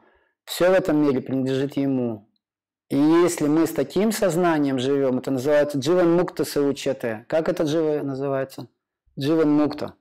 все 0.49 0.71
в 0.71 0.73
этом 0.73 0.97
мире 0.97 1.21
принадлежит 1.21 1.77
Ему. 1.77 2.27
И 2.89 2.97
если 2.97 3.47
мы 3.47 3.67
с 3.67 3.71
таким 3.71 4.11
сознанием 4.11 4.79
живем, 4.79 5.19
это 5.19 5.29
называется 5.29 5.77
дживан 5.77 6.11
мукта 6.11 6.43
саучете. 6.43 7.23
Как 7.29 7.47
это 7.49 7.65
джива 7.65 8.01
называется? 8.01 8.67
Дживан 9.17 9.51
мукта 9.51 9.93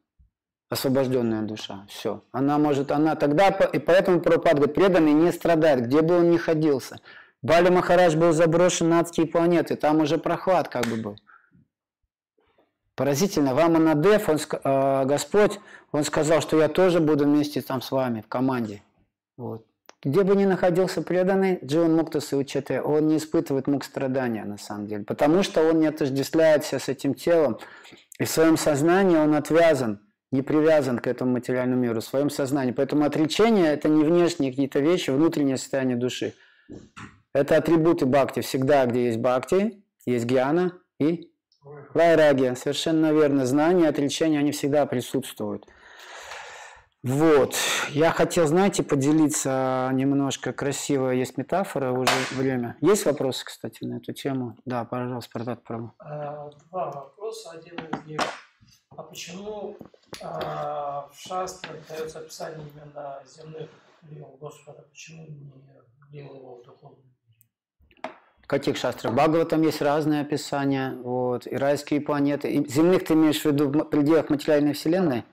освобожденная 0.70 1.42
душа. 1.42 1.84
Все. 1.90 2.24
Она 2.32 2.56
может, 2.56 2.90
она 2.90 3.14
тогда, 3.14 3.48
и 3.48 3.78
поэтому 3.78 4.20
Прабхупад 4.20 4.54
говорит, 4.54 4.74
преданный 4.74 5.12
не 5.12 5.32
страдает, 5.32 5.86
где 5.86 6.00
бы 6.00 6.16
он 6.16 6.30
ни 6.30 6.38
ходился. 6.38 6.98
Бали 7.42 7.68
Махарадж 7.68 8.16
был 8.16 8.32
заброшен 8.32 8.88
на 8.88 9.00
адские 9.00 9.26
планеты, 9.26 9.76
там 9.76 10.00
уже 10.00 10.16
прохлад 10.16 10.68
как 10.68 10.86
бы 10.86 10.96
был. 10.96 11.16
Поразительно, 12.94 13.54
Ваманадев, 13.54 14.30
он, 14.30 14.38
э, 14.38 15.04
Господь, 15.04 15.60
он 15.92 16.04
сказал, 16.04 16.40
что 16.40 16.58
я 16.58 16.68
тоже 16.68 17.00
буду 17.00 17.24
вместе 17.24 17.60
там 17.60 17.82
с 17.82 17.90
вами, 17.90 18.22
в 18.22 18.28
команде. 18.28 18.82
Вот. 19.36 19.67
Где 20.04 20.22
бы 20.22 20.36
ни 20.36 20.44
находился 20.44 21.02
преданный, 21.02 21.58
Дживан 21.64 21.96
Муктаса 21.96 22.36
Учете, 22.36 22.80
он 22.80 23.08
не 23.08 23.16
испытывает 23.16 23.66
мук 23.66 23.82
страдания 23.82 24.44
на 24.44 24.56
самом 24.56 24.86
деле, 24.86 25.04
потому 25.04 25.42
что 25.42 25.60
он 25.68 25.80
не 25.80 25.88
отождествляет 25.88 26.64
себя 26.64 26.78
с 26.78 26.88
этим 26.88 27.14
телом, 27.14 27.58
и 28.20 28.24
в 28.24 28.30
своем 28.30 28.56
сознании 28.56 29.16
он 29.16 29.34
отвязан, 29.34 30.00
не 30.30 30.42
привязан 30.42 30.98
к 30.98 31.08
этому 31.08 31.32
материальному 31.32 31.82
миру, 31.82 32.00
в 32.00 32.04
своем 32.04 32.30
сознании. 32.30 32.72
Поэтому 32.72 33.04
отречение– 33.04 33.66
это 33.72 33.88
не 33.88 34.04
внешние 34.04 34.50
какие-то 34.50 34.78
вещи, 34.78 35.10
внутреннее 35.10 35.56
состояние 35.56 35.96
души. 35.96 36.34
Это 37.32 37.56
атрибуты 37.56 38.06
бхакти. 38.06 38.40
Всегда, 38.40 38.86
где 38.86 39.06
есть 39.06 39.18
бхакти, 39.18 39.82
есть 40.06 40.26
гьяна 40.26 40.74
и 41.00 41.32
вайрагия. 41.94 42.54
Совершенно 42.54 43.12
верно. 43.12 43.46
Знания, 43.46 43.88
отречения, 43.88 44.38
они 44.38 44.52
всегда 44.52 44.86
присутствуют. 44.86 45.66
Вот. 47.04 47.54
Я 47.90 48.10
хотел, 48.10 48.46
знаете, 48.46 48.82
поделиться 48.82 49.88
немножко 49.92 50.52
красиво. 50.52 51.10
Есть 51.10 51.38
метафора, 51.38 51.92
уже 51.92 52.12
время. 52.32 52.76
Есть 52.80 53.06
вопросы, 53.06 53.44
кстати, 53.44 53.84
на 53.84 53.98
эту 53.98 54.12
тему? 54.12 54.56
Да, 54.64 54.84
пожалуйста, 54.84 55.30
Пардат 55.32 55.60
Прабhu. 55.68 55.90
Э, 56.04 56.50
Два 56.70 56.90
вопроса. 56.90 57.50
Один 57.52 57.74
из 57.74 58.06
них. 58.06 58.20
А 58.96 59.02
почему 59.04 59.76
э, 60.20 60.24
в 60.24 61.10
шастре 61.14 61.80
дается 61.88 62.18
описание 62.18 62.66
именно 62.74 63.20
земных 63.24 63.68
лил 64.10 64.36
Господа? 64.40 64.82
Почему 64.90 65.26
не 65.28 65.52
лил 66.10 66.34
его 66.34 66.56
в 66.56 66.64
духовном 66.64 66.98
каких 68.48 68.76
шастрах? 68.76 69.12
В 69.12 69.16
Бхагаватам 69.16 69.62
есть 69.62 69.80
разные 69.82 70.22
описания. 70.22 70.96
Вот. 71.04 71.46
И 71.46 71.54
райские 71.54 72.00
планеты. 72.00 72.50
И 72.50 72.68
земных 72.68 73.04
ты 73.04 73.14
имеешь 73.14 73.42
в 73.42 73.44
виду 73.44 73.68
в 73.68 73.84
пределах 73.84 74.30
материальной 74.30 74.72
вселенной? 74.72 75.24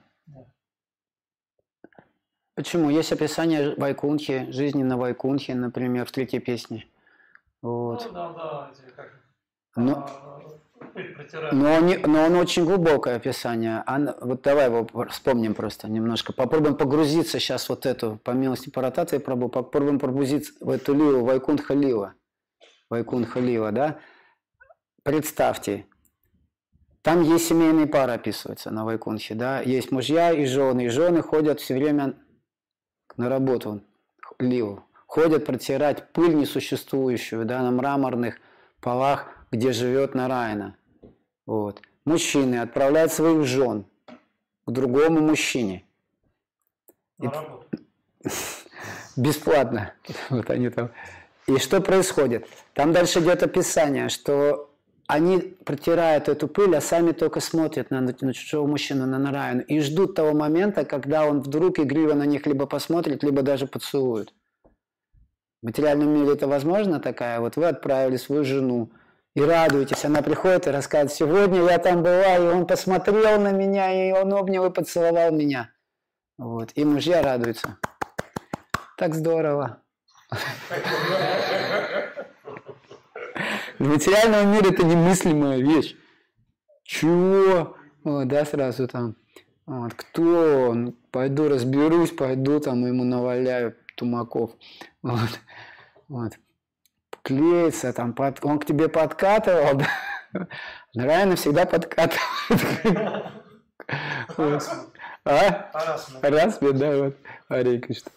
Почему? 2.56 2.88
Есть 2.88 3.12
описание 3.12 3.74
Вайкунхи, 3.76 4.50
жизни 4.50 4.82
на 4.82 4.96
Вайкунхе, 4.96 5.54
например, 5.54 6.06
в 6.06 6.10
третьей 6.10 6.40
песне. 6.40 6.86
Вот. 7.60 8.06
Ну 8.06 8.12
да, 8.14 8.32
да, 8.32 8.70
как 8.96 9.12
Но- 9.76 10.06
а, 10.08 10.40
протирают. 11.14 11.52
Но, 11.52 11.74
он 11.74 12.10
но 12.10 12.24
он 12.24 12.34
очень 12.36 12.64
глубокое 12.64 13.16
описание. 13.16 13.82
Ан- 13.86 14.14
вот 14.22 14.40
давай 14.40 14.66
его 14.66 14.88
вспомним 15.10 15.54
просто 15.54 15.86
немножко. 15.88 16.32
Попробуем 16.32 16.76
погрузиться 16.76 17.38
сейчас 17.38 17.68
вот 17.68 17.84
эту, 17.84 18.18
по 18.24 18.30
милости 18.30 18.70
Парататы 18.70 19.20
Прабу, 19.20 19.50
попробуем 19.50 19.98
погрузиться 19.98 20.54
в 20.60 20.70
эту 20.70 20.94
лилу, 20.94 21.24
Вайкунха 21.26 21.74
Лила. 21.74 22.14
Вайкунха 22.88 23.38
Лила, 23.38 23.70
да? 23.70 23.98
Представьте, 25.02 25.86
там 27.02 27.20
есть 27.20 27.48
семейные 27.48 27.86
пары 27.86 28.12
описываются 28.12 28.70
на 28.70 28.86
Вайкунхе, 28.86 29.34
да? 29.34 29.60
Есть 29.60 29.92
мужья 29.92 30.32
и 30.32 30.46
жены, 30.46 30.86
и 30.86 30.88
жены 30.88 31.20
ходят 31.20 31.60
все 31.60 31.74
время 31.74 32.16
на 33.16 33.28
работу, 33.28 33.82
Лилу. 34.38 34.84
Ходят 35.06 35.46
протирать 35.46 36.12
пыль 36.12 36.34
несуществующую, 36.34 37.44
да, 37.44 37.62
на 37.62 37.70
мраморных 37.70 38.38
полах, 38.80 39.26
где 39.50 39.72
живет 39.72 40.14
Нараяна. 40.14 40.76
Вот. 41.46 41.80
Мужчины 42.04 42.56
отправляют 42.56 43.12
своих 43.12 43.44
жен 43.44 43.86
к 44.66 44.70
другому 44.70 45.20
мужчине. 45.20 45.84
На 47.18 47.30
работу. 47.30 47.66
Бесплатно. 49.16 49.94
Вот 50.28 50.50
они 50.50 50.68
там. 50.68 50.90
И 51.46 51.58
что 51.58 51.80
происходит? 51.80 52.46
Там 52.74 52.92
дальше 52.92 53.20
идет 53.20 53.42
описание, 53.42 54.08
что 54.08 54.65
они 55.06 55.38
протирают 55.38 56.28
эту 56.28 56.48
пыль, 56.48 56.76
а 56.76 56.80
сами 56.80 57.12
только 57.12 57.40
смотрят 57.40 57.90
на, 57.90 58.00
на 58.00 58.34
чужого 58.34 58.66
мужчину, 58.66 59.06
на 59.06 59.18
Нараяну, 59.18 59.62
и 59.62 59.80
ждут 59.80 60.14
того 60.14 60.32
момента, 60.32 60.84
когда 60.84 61.26
он 61.26 61.40
вдруг 61.40 61.78
игриво 61.78 62.14
на 62.14 62.24
них 62.24 62.46
либо 62.46 62.66
посмотрит, 62.66 63.22
либо 63.22 63.42
даже 63.42 63.66
поцелует. 63.66 64.32
В 65.62 65.66
материальном 65.66 66.08
мире 66.08 66.32
это 66.34 66.48
возможно 66.48 67.00
такая? 67.00 67.40
Вот 67.40 67.56
вы 67.56 67.66
отправили 67.66 68.16
свою 68.16 68.44
жену 68.44 68.90
и 69.34 69.42
радуетесь, 69.42 70.04
она 70.04 70.22
приходит 70.22 70.66
и 70.66 70.70
рассказывает, 70.70 71.12
сегодня 71.12 71.62
я 71.70 71.78
там 71.78 72.02
была, 72.02 72.36
и 72.36 72.40
он 72.40 72.66
посмотрел 72.66 73.40
на 73.40 73.52
меня, 73.52 73.92
и 73.92 74.12
он 74.12 74.32
обнял 74.32 74.66
и 74.66 74.72
поцеловал 74.72 75.30
меня. 75.30 75.70
Вот. 76.38 76.70
И 76.74 76.84
мужья 76.84 77.22
радуются. 77.22 77.78
Так 78.96 79.14
здорово. 79.14 79.82
В 83.78 83.86
материальном 83.86 84.52
мире 84.52 84.70
это 84.70 84.84
немыслимая 84.84 85.58
вещь. 85.58 85.96
Чего? 86.82 87.76
О, 88.04 88.24
да, 88.24 88.44
сразу 88.44 88.88
там. 88.88 89.16
Вот, 89.66 89.94
кто 89.94 90.68
он? 90.70 90.92
Пойду 91.10 91.48
разберусь, 91.48 92.10
пойду 92.10 92.60
там 92.60 92.86
ему 92.86 93.04
наваляю. 93.04 93.74
Тумаков. 93.96 94.52
Вот. 95.02 95.40
Вот. 96.08 96.32
Клеится 97.22 97.92
там, 97.92 98.12
под... 98.12 98.44
он 98.44 98.58
к 98.60 98.66
тебе 98.66 98.88
подкатывал, 98.88 99.78
да? 99.78 100.48
Райана 100.94 101.34
всегда 101.36 101.66
подкатывает. 101.66 103.32
Вот. 104.36 104.62
А? 105.24 105.70
Харасмент, 106.20 106.76
да, 106.78 106.96
вот. 106.96 107.16
Ари 107.48 107.78
Кришна. 107.78 108.12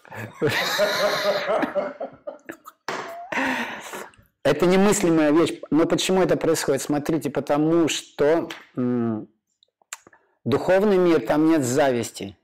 Это 4.42 4.66
немыслимая 4.66 5.32
вещь. 5.32 5.60
Но 5.70 5.86
почему 5.86 6.22
это 6.22 6.36
происходит? 6.36 6.82
Смотрите, 6.82 7.30
потому 7.30 7.88
что 7.88 8.48
м, 8.74 9.28
духовный 10.44 10.96
мир, 10.96 11.20
там 11.20 11.46
нет 11.46 11.62
зависти. 11.62 12.36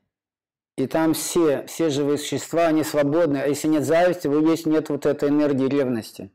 И 0.77 0.87
там 0.87 1.15
все, 1.15 1.65
все 1.67 1.89
живые 1.89 2.19
существа, 2.19 2.67
они 2.67 2.85
свободны. 2.85 3.39
А 3.39 3.47
если 3.47 3.69
нет 3.69 3.85
зависти, 3.85 4.27
вы 4.27 4.47
есть 4.51 4.67
нет 4.67 4.91
вот 4.91 5.07
этой 5.07 5.31
энергии 5.31 5.69
ревности. 5.69 6.31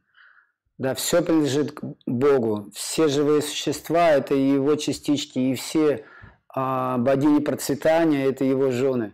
Да, 0.80 0.96
все 0.96 1.22
принадлежит 1.22 1.74
к 1.74 1.84
Богу. 2.08 2.72
Все 2.74 3.08
живые 3.08 3.44
существа– 3.44 4.10
это 4.12 4.34
его 4.34 4.76
частички. 4.78 5.38
И 5.38 5.54
все 5.54 6.06
а, 6.50 6.98
богини 6.98 7.40
процветания– 7.40 8.26
это 8.30 8.44
его 8.46 8.72
жены. 8.72 9.14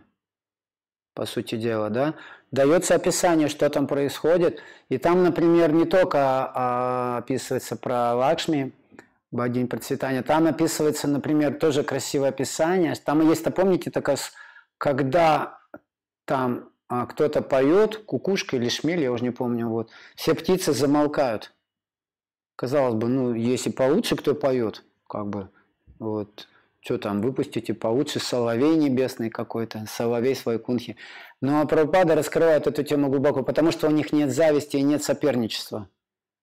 По 1.12 1.26
сути 1.26 1.56
дела, 1.56 1.90
да. 1.90 2.14
Дается 2.50 2.94
описание, 2.94 3.48
что 3.48 3.68
там 3.68 3.86
происходит. 3.86 4.62
И 4.88 4.98
там, 4.98 5.22
например, 5.22 5.72
не 5.72 5.84
только 5.84 6.18
а, 6.18 7.18
описывается 7.18 7.76
про 7.76 8.14
Лакшми, 8.14 8.72
богинь 9.30 9.68
процветания, 9.68 10.22
там 10.22 10.46
описывается, 10.46 11.08
например, 11.08 11.58
тоже 11.58 11.82
красивое 11.82 12.30
описание. 12.30 12.94
Там 12.94 13.28
есть, 13.28 13.44
помните, 13.54 13.90
такая, 13.90 14.16
когда 14.78 15.58
там 16.24 16.70
а, 16.88 17.04
кто-то 17.04 17.42
поет, 17.42 17.98
кукушка 17.98 18.56
или 18.56 18.70
шмель, 18.70 19.00
я 19.00 19.12
уже 19.12 19.24
не 19.24 19.30
помню, 19.30 19.68
вот, 19.68 19.90
все 20.16 20.34
птицы 20.34 20.72
замолкают. 20.72 21.52
Казалось 22.56 22.94
бы, 22.94 23.08
ну, 23.08 23.34
если 23.34 23.70
получше 23.70 24.16
кто 24.16 24.34
поет, 24.34 24.84
как 25.06 25.26
бы, 25.28 25.50
вот, 25.98 26.48
что 26.80 26.98
там, 26.98 27.20
выпустите 27.20 27.74
получше 27.74 28.20
соловей 28.20 28.76
небесный 28.76 29.30
какой-то, 29.30 29.84
соловей 29.88 30.34
свой 30.34 30.58
кунхи. 30.58 30.96
Но 31.40 31.66
Прабхупада 31.66 32.14
раскрывает 32.14 32.66
эту 32.66 32.82
тему 32.82 33.08
глубоко, 33.08 33.42
потому 33.42 33.72
что 33.72 33.88
у 33.88 33.90
них 33.90 34.12
нет 34.12 34.30
зависти 34.30 34.76
и 34.76 34.82
нет 34.82 35.02
соперничества. 35.02 35.88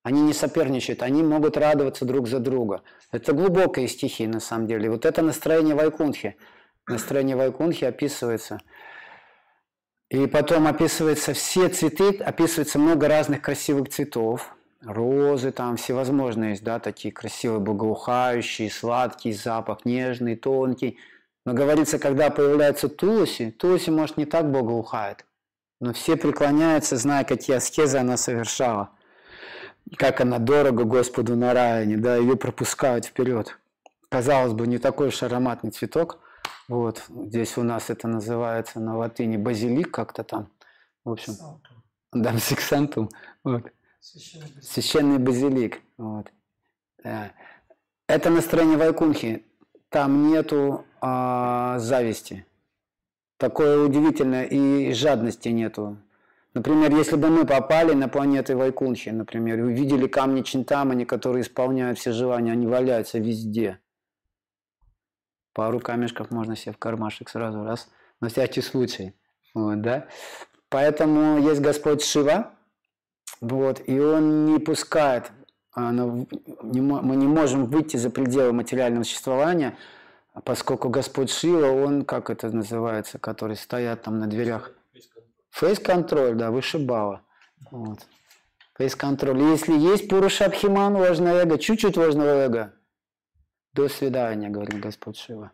Они 0.03 0.21
не 0.21 0.33
соперничают, 0.33 1.01
они 1.01 1.23
могут 1.23 1.57
радоваться 1.57 2.05
друг 2.05 2.27
за 2.27 2.39
друга. 2.39 2.83
Это 3.11 3.33
глубокие 3.33 3.87
стихи, 3.87 4.27
на 4.27 4.39
самом 4.39 4.67
деле. 4.67 4.89
Вот 4.91 5.05
это 5.05 5.23
настроение 5.23 5.73
Вайкунхи. 5.73 6.35
Настроение 6.87 7.35
Вайкунхи 7.35 7.85
описывается. 7.85 8.59
И 10.09 10.27
потом 10.27 10.67
описывается 10.67 11.33
все 11.33 11.69
цветы, 11.69 12.17
описывается 12.17 12.77
много 12.77 13.07
разных 13.07 13.41
красивых 13.41 13.89
цветов. 13.89 14.54
Розы 14.85 15.51
там 15.51 15.77
всевозможные 15.77 16.51
есть, 16.51 16.63
да, 16.63 16.79
такие 16.79 17.11
красивые, 17.11 17.59
благоухающие, 17.59 18.69
сладкий 18.69 19.33
запах, 19.33 19.83
нежный, 19.83 20.35
тонкий. 20.35 20.99
Но 21.43 21.53
говорится, 21.53 21.97
когда 21.97 22.29
появляется 22.29 22.87
Тулуси, 22.87 23.49
Тулуси, 23.49 23.89
может, 23.89 24.17
не 24.17 24.25
так 24.25 24.51
благоухает, 24.51 25.25
но 25.79 25.91
все 25.93 26.15
преклоняются, 26.17 26.97
зная, 26.97 27.23
какие 27.23 27.55
аскезы 27.55 27.97
она 27.97 28.15
совершала, 28.15 28.91
как 29.97 30.21
она 30.21 30.37
дорого 30.37 30.83
Господу 30.83 31.35
на 31.35 31.53
районе, 31.53 31.97
да, 31.97 32.17
ее 32.17 32.35
пропускают 32.35 33.05
вперед. 33.05 33.57
Казалось 34.09 34.53
бы, 34.53 34.67
не 34.67 34.77
такой 34.77 35.07
уж 35.07 35.23
ароматный 35.23 35.71
цветок, 35.71 36.19
вот, 36.67 37.03
здесь 37.09 37.57
у 37.57 37.63
нас 37.63 37.89
это 37.89 38.07
называется 38.07 38.79
на 38.79 38.97
латыни 38.97 39.37
базилик 39.37 39.89
как-то 39.89 40.23
там, 40.23 40.51
в 41.03 41.11
общем, 41.11 41.33
да, 42.11 42.37
сексантум, 42.37 43.09
вот 43.43 43.63
Священный 44.05 44.45
базилик. 44.45 44.63
священный 44.63 45.17
базилик. 45.17 45.81
Вот. 45.97 46.31
Да. 47.03 47.31
Это 48.07 48.29
настроение 48.29 48.77
Вайкунхи. 48.77 49.43
Там 49.89 50.29
нету 50.29 50.85
а, 51.01 51.79
зависти. 51.79 52.45
Такое 53.37 53.79
удивительное 53.79 54.45
и 54.45 54.93
жадности 54.93 55.49
нету. 55.49 55.97
Например, 56.53 56.95
если 56.95 57.15
бы 57.15 57.29
мы 57.29 57.47
попали 57.47 57.93
на 57.93 58.07
планеты 58.07 58.55
Вайкунхи, 58.55 59.09
например, 59.09 59.57
и 59.59 59.63
увидели 59.63 60.05
камни 60.05 60.43
Чинтамани, 60.43 61.05
которые 61.05 61.41
исполняют 61.41 61.97
все 61.97 62.11
желания, 62.11 62.51
они 62.51 62.67
валяются 62.67 63.17
везде. 63.17 63.79
Пару 65.53 65.79
камешков 65.79 66.29
можно 66.29 66.55
себе 66.55 66.73
в 66.73 66.77
кармашек 66.77 67.27
сразу, 67.29 67.63
раз, 67.63 67.89
на 68.21 68.29
всякий 68.29 68.61
случай. 68.61 69.15
Вот, 69.55 69.81
да? 69.81 70.07
Поэтому 70.69 71.39
есть 71.39 71.61
Господь 71.61 72.03
Шива, 72.03 72.55
вот, 73.49 73.81
и 73.85 73.99
он 73.99 74.45
не 74.45 74.59
пускает, 74.59 75.31
а, 75.73 75.91
мы 75.91 77.15
не 77.15 77.27
можем 77.27 77.65
выйти 77.65 77.97
за 77.97 78.09
пределы 78.09 78.53
материального 78.53 79.03
существования, 79.03 79.77
поскольку 80.43 80.89
Господь 80.89 81.29
Шива, 81.29 81.67
он, 81.67 82.05
как 82.05 82.29
это 82.29 82.49
называется, 82.49 83.19
который 83.19 83.55
стоят 83.55 84.01
там 84.03 84.19
на 84.19 84.27
дверях. 84.27 84.71
Фейс-контроль, 85.51 86.35
да, 86.35 86.49
вышибала. 86.49 87.21
Вот. 87.71 87.99
Фейс-контроль. 88.77 89.39
Если 89.43 89.77
есть 89.77 90.09
Пуруша 90.09 90.45
Абхиман, 90.45 90.95
ложное 90.95 91.43
эго, 91.43 91.57
чуть-чуть 91.57 91.97
ложного 91.97 92.45
эго, 92.45 92.73
до 93.73 93.87
свидания, 93.89 94.49
говорит 94.49 94.79
Господь 94.79 95.17
Шива. 95.17 95.51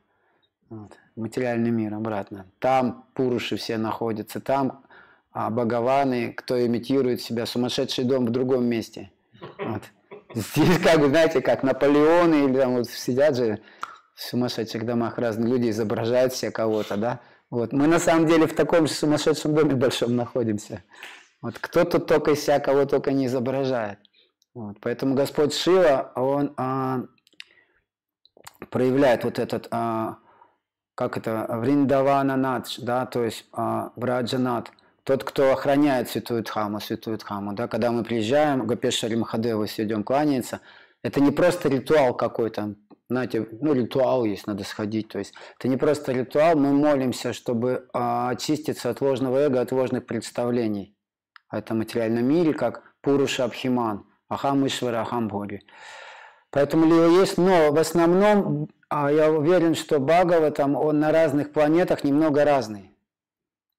Вот. 0.70 0.94
Материальный 1.16 1.72
мир 1.72 1.94
обратно. 1.94 2.46
Там 2.60 3.06
Пуруши 3.14 3.58
все 3.58 3.78
находятся, 3.78 4.40
там 4.40 4.86
а 5.32 5.50
Бхагаваны, 5.50 6.34
кто 6.34 6.64
имитирует 6.66 7.22
себя, 7.22 7.46
сумасшедший 7.46 8.04
дом 8.04 8.26
в 8.26 8.32
другом 8.32 8.66
месте. 8.66 9.12
Вот. 9.60 9.82
Здесь, 10.34 10.80
как 10.80 11.00
бы, 11.00 11.08
знаете, 11.08 11.42
как 11.42 11.64
Наполеоны, 11.64 12.46
или 12.46 12.58
там 12.58 12.76
вот 12.76 12.90
сидят 12.90 13.36
же 13.36 13.60
в 14.16 14.22
сумасшедших 14.22 14.86
домах 14.86 15.18
разные 15.18 15.50
люди, 15.52 15.70
изображают 15.70 16.34
все 16.34 16.52
кого-то, 16.52 16.98
да. 16.98 17.22
Вот. 17.50 17.74
Мы 17.74 17.88
на 17.88 18.00
самом 18.00 18.28
деле 18.28 18.48
в 18.48 18.56
таком 18.56 18.88
же 18.88 18.94
сумасшедшем 18.94 19.54
доме 19.56 19.76
большом 19.76 20.16
находимся. 20.16 20.84
Вот 21.42 21.58
кто 21.60 21.86
тут 21.86 22.08
только 22.08 22.32
из 22.32 22.44
себя 22.44 22.60
кого 22.60 22.86
только 22.86 23.12
не 23.12 23.26
изображает. 23.26 24.00
Вот. 24.54 24.78
Поэтому 24.82 25.16
Господь 25.16 25.54
Шива, 25.54 26.12
он 26.16 26.54
а, 26.58 27.04
проявляет 28.70 29.24
вот 29.24 29.40
этот, 29.40 29.68
а, 29.72 30.18
как 30.96 31.18
это, 31.18 31.48
Вриндавана 31.50 32.36
Надж, 32.36 32.80
да, 32.80 33.06
то 33.06 33.24
есть 33.24 33.46
а, 33.54 33.92
Браджанат, 33.96 34.72
тот, 35.04 35.24
кто 35.24 35.52
охраняет 35.52 36.10
святую 36.10 36.44
Дхаму, 36.44 36.80
святую 36.80 37.18
Дхаму, 37.18 37.54
да, 37.54 37.68
когда 37.68 37.92
мы 37.92 38.04
приезжаем, 38.04 38.68
Гопешари 38.68 39.16
Махадеву 39.16 39.66
идем 39.66 40.04
кланяется, 40.04 40.62
это 41.04 41.20
не 41.20 41.32
просто 41.32 41.70
ритуал 41.70 42.14
какой-то, 42.14 42.76
знаете, 43.10 43.48
ну 43.60 43.74
ритуал 43.74 44.26
есть, 44.26 44.48
надо 44.48 44.64
сходить, 44.64 45.10
то 45.10 45.20
есть 45.20 45.34
это 45.58 45.68
не 45.68 45.78
просто 45.78 46.12
ритуал, 46.12 46.56
мы 46.56 46.72
молимся, 46.72 47.34
чтобы 47.34 47.88
а, 47.94 48.30
очиститься 48.30 48.90
от 48.90 49.02
ложного 49.02 49.38
эго, 49.38 49.60
от 49.62 49.72
ложных 49.72 50.06
представлений 50.06 50.96
о 51.50 51.58
этом 51.58 51.80
материальном 51.80 52.26
мире, 52.26 52.54
как 52.54 52.84
Пуруша 53.02 53.44
Абхиман, 53.44 54.06
Ахам 54.30 54.66
Ишвара, 54.66 55.02
Ахам 55.02 55.28
Боги. 55.28 55.62
Поэтому 56.52 56.86
Лила 56.86 57.08
есть, 57.08 57.38
но 57.38 57.72
в 57.72 57.78
основном 57.78 58.70
а, 58.90 59.12
я 59.12 59.32
уверен, 59.32 59.74
что 59.76 60.00
Бхагаватам, 60.00 60.76
он 60.76 61.00
на 61.00 61.12
разных 61.12 61.52
планетах 61.52 62.04
немного 62.04 62.46
разный. 62.46 62.91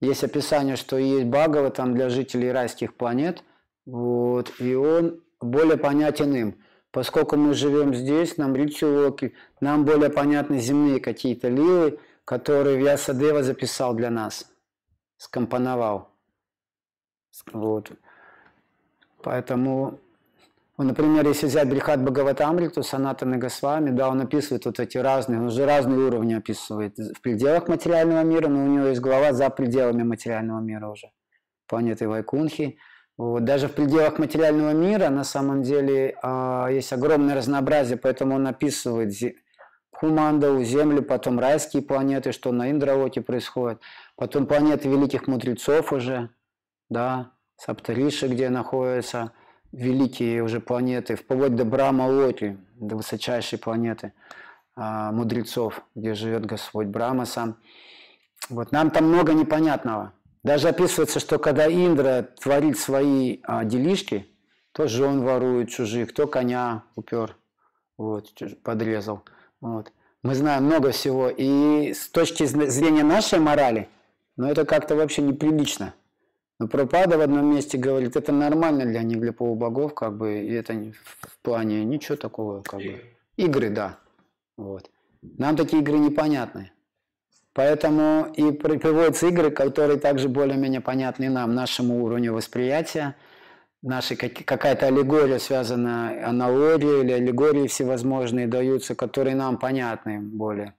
Есть 0.03 0.24
описание, 0.24 0.74
что 0.74 0.98
есть 0.98 1.26
Бхагаватам 1.26 1.94
для 1.94 2.09
жителей 2.09 2.50
райских 2.50 2.96
планет, 2.96 3.44
вот, 3.86 4.53
и 4.59 4.74
он 4.74 5.22
более 5.40 5.76
понятен 5.76 6.34
им. 6.34 6.59
Поскольку 6.90 7.36
мы 7.36 7.55
живем 7.55 7.94
здесь, 7.94 8.36
нам 8.36 8.57
Ричуоки, 8.57 9.32
нам 9.61 9.84
более 9.84 10.11
понятны 10.11 10.59
земные 10.59 10.98
какие-то 10.98 11.48
лилы, 11.48 12.00
которые 12.24 12.78
Вьясадева 12.78 13.44
записал 13.44 13.94
для 13.94 14.11
нас, 14.11 14.50
скомпоновал. 15.18 16.11
Вот. 17.53 17.92
Поэтому, 19.22 20.00
ну, 20.78 20.84
например, 20.84 21.26
если 21.28 21.46
взять 21.46 21.68
Брихат 21.68 22.00
Бхагаватамриту, 22.02 22.82
Санатана 22.82 23.36
Госвами, 23.36 23.90
да, 23.90 24.08
он 24.08 24.22
описывает 24.22 24.64
вот 24.64 24.80
эти 24.80 24.96
разные, 24.96 25.38
он 25.38 25.46
уже 25.46 25.66
разные 25.66 25.98
уровни 25.98 26.32
описывает 26.32 26.96
в 26.96 27.20
пределах 27.20 27.68
материального 27.68 28.22
мира, 28.22 28.48
но 28.48 28.64
у 28.64 28.68
него 28.68 28.86
есть 28.86 29.00
глава 29.00 29.34
за 29.34 29.50
пределами 29.50 30.02
материального 30.02 30.60
мира 30.60 30.88
уже, 30.88 31.10
планеты 31.66 32.08
Вайкунхи. 32.08 32.78
Вот. 33.18 33.44
Даже 33.44 33.68
в 33.68 33.72
пределах 33.72 34.18
материального 34.18 34.72
мира 34.72 35.10
на 35.10 35.24
самом 35.24 35.62
деле 35.62 36.16
а, 36.22 36.68
есть 36.68 36.92
огромное 36.94 37.34
разнообразие, 37.34 37.98
поэтому 37.98 38.36
он 38.36 38.46
описывает 38.46 39.12
Хумандову, 39.94 40.64
Землю, 40.64 41.02
потом 41.02 41.38
райские 41.38 41.82
планеты, 41.82 42.32
что 42.32 42.50
на 42.50 42.70
Индравоте 42.70 43.20
происходит, 43.20 43.82
потом 44.16 44.46
планеты 44.46 44.88
великих 44.88 45.28
мудрецов 45.28 45.92
уже, 45.92 46.30
да, 46.88 47.32
Саптариши, 47.58 48.26
где 48.26 48.48
находятся 48.48 49.32
великие 49.72 50.42
уже 50.42 50.60
планеты, 50.60 51.16
вплоть 51.16 51.56
до 51.56 51.64
Брама 51.64 52.04
Локи, 52.04 52.58
до 52.76 52.96
высочайшей 52.96 53.58
планеты 53.58 54.12
а, 54.76 55.12
мудрецов, 55.12 55.82
где 55.94 56.14
живет 56.14 56.46
Господь 56.46 56.86
Брама 56.86 57.24
сам. 57.24 57.56
Вот 58.48 58.72
нам 58.72 58.90
там 58.90 59.06
много 59.06 59.32
непонятного. 59.32 60.12
Даже 60.42 60.68
описывается, 60.68 61.20
что 61.20 61.38
когда 61.38 61.66
Индра 61.66 62.28
творит 62.40 62.78
свои 62.78 63.38
а, 63.44 63.64
делишки, 63.64 64.26
то 64.72 64.88
жен 64.88 65.22
ворует 65.22 65.70
чужих, 65.70 66.10
кто 66.10 66.26
коня 66.26 66.84
упер, 66.96 67.36
вот, 67.96 68.32
подрезал. 68.62 69.22
Вот. 69.60 69.92
Мы 70.22 70.34
знаем 70.34 70.64
много 70.64 70.90
всего. 70.92 71.28
И 71.28 71.92
с 71.92 72.08
точки 72.08 72.44
зрения 72.44 73.04
нашей 73.04 73.38
морали, 73.38 73.88
ну 74.36 74.48
это 74.48 74.64
как-то 74.64 74.96
вообще 74.96 75.22
неприлично. 75.22 75.94
Но 76.62 76.68
Пропада 76.68 77.18
в 77.18 77.20
одном 77.20 77.52
месте 77.52 77.76
говорит, 77.76 78.14
это 78.14 78.30
нормально 78.30 78.84
для 78.86 79.02
них, 79.02 79.18
для 79.18 79.32
полубогов, 79.32 79.94
как 79.94 80.16
бы, 80.16 80.38
и 80.38 80.52
это 80.52 80.74
в 80.94 81.38
плане 81.42 81.84
ничего 81.84 82.16
такого, 82.16 82.62
как 82.62 82.78
бы. 82.78 83.02
Игры, 83.36 83.68
да. 83.68 83.98
Вот. 84.56 84.88
Нам 85.38 85.56
такие 85.56 85.82
игры 85.82 85.98
непонятны. 85.98 86.70
Поэтому 87.52 88.32
и 88.36 88.52
при- 88.52 88.78
приводятся 88.78 89.26
игры, 89.26 89.50
которые 89.50 89.98
также 89.98 90.28
более-менее 90.28 90.80
понятны 90.80 91.28
нам, 91.30 91.52
нашему 91.52 92.04
уровню 92.04 92.32
восприятия, 92.32 93.16
наши 93.82 94.14
какая-то 94.14 94.86
аллегория 94.86 95.40
связана, 95.40 96.28
аналогии 96.28 97.00
или 97.00 97.10
аллегории 97.10 97.66
всевозможные 97.66 98.46
даются, 98.46 98.94
которые 98.94 99.34
нам 99.34 99.58
понятны 99.58 100.20
более. 100.20 100.74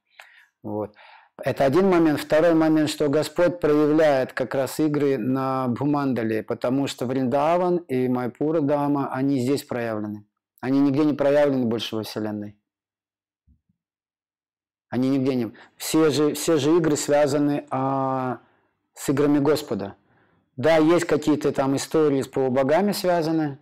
Вот. 0.64 0.96
Это 1.44 1.66
один 1.66 1.90
момент. 1.90 2.22
Второй 2.22 2.54
момент, 2.54 2.90
что 2.90 3.10
Господь 3.10 3.60
проявляет 3.60 4.32
как 4.32 4.56
раз 4.56 4.80
игры 4.80 5.18
на 5.18 5.68
Бхумандале, 5.68 6.42
потому 6.42 6.88
что 6.88 7.06
Вриндаван 7.06 7.78
и 7.90 8.08
Майпура 8.08 8.62
Дама, 8.62 9.12
они 9.12 9.40
здесь 9.40 9.64
проявлены. 9.64 10.26
Они 10.62 10.80
нигде 10.80 11.04
не 11.04 11.14
проявлены 11.14 11.66
больше 11.66 11.98
во 11.98 12.04
Вселенной. 12.04 12.58
Они 14.88 15.10
нигде 15.10 15.36
не... 15.36 15.52
Все 15.76 16.12
же, 16.12 16.34
все 16.34 16.58
же 16.58 16.78
игры 16.78 16.96
связаны 16.96 17.66
а, 17.70 18.40
с 18.94 19.10
играми 19.10 19.40
Господа. 19.40 19.96
Да, 20.56 20.78
есть 20.78 21.06
какие-то 21.06 21.52
там 21.52 21.76
истории 21.76 22.22
с 22.22 22.28
полубогами 22.28 22.94
связаны. 22.94 23.58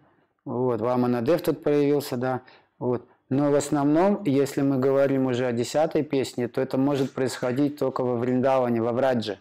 Вот, 0.46 0.82
Ваманадев 0.82 1.42
тут 1.42 1.64
появился, 1.64 2.16
да. 2.16 2.42
Вот. 2.78 3.08
Но 3.32 3.50
в 3.50 3.56
основном, 3.56 4.24
если 4.26 4.62
мы 4.62 4.78
говорим 4.78 5.28
уже 5.28 5.46
о 5.46 5.54
десятой 5.54 6.04
песне, 6.04 6.50
то 6.50 6.60
это 6.60 6.78
может 6.78 7.14
происходить 7.14 7.80
только 7.80 8.04
во 8.04 8.18
Вриндаване, 8.18 8.82
во 8.82 8.92
Врадже. 8.92 9.40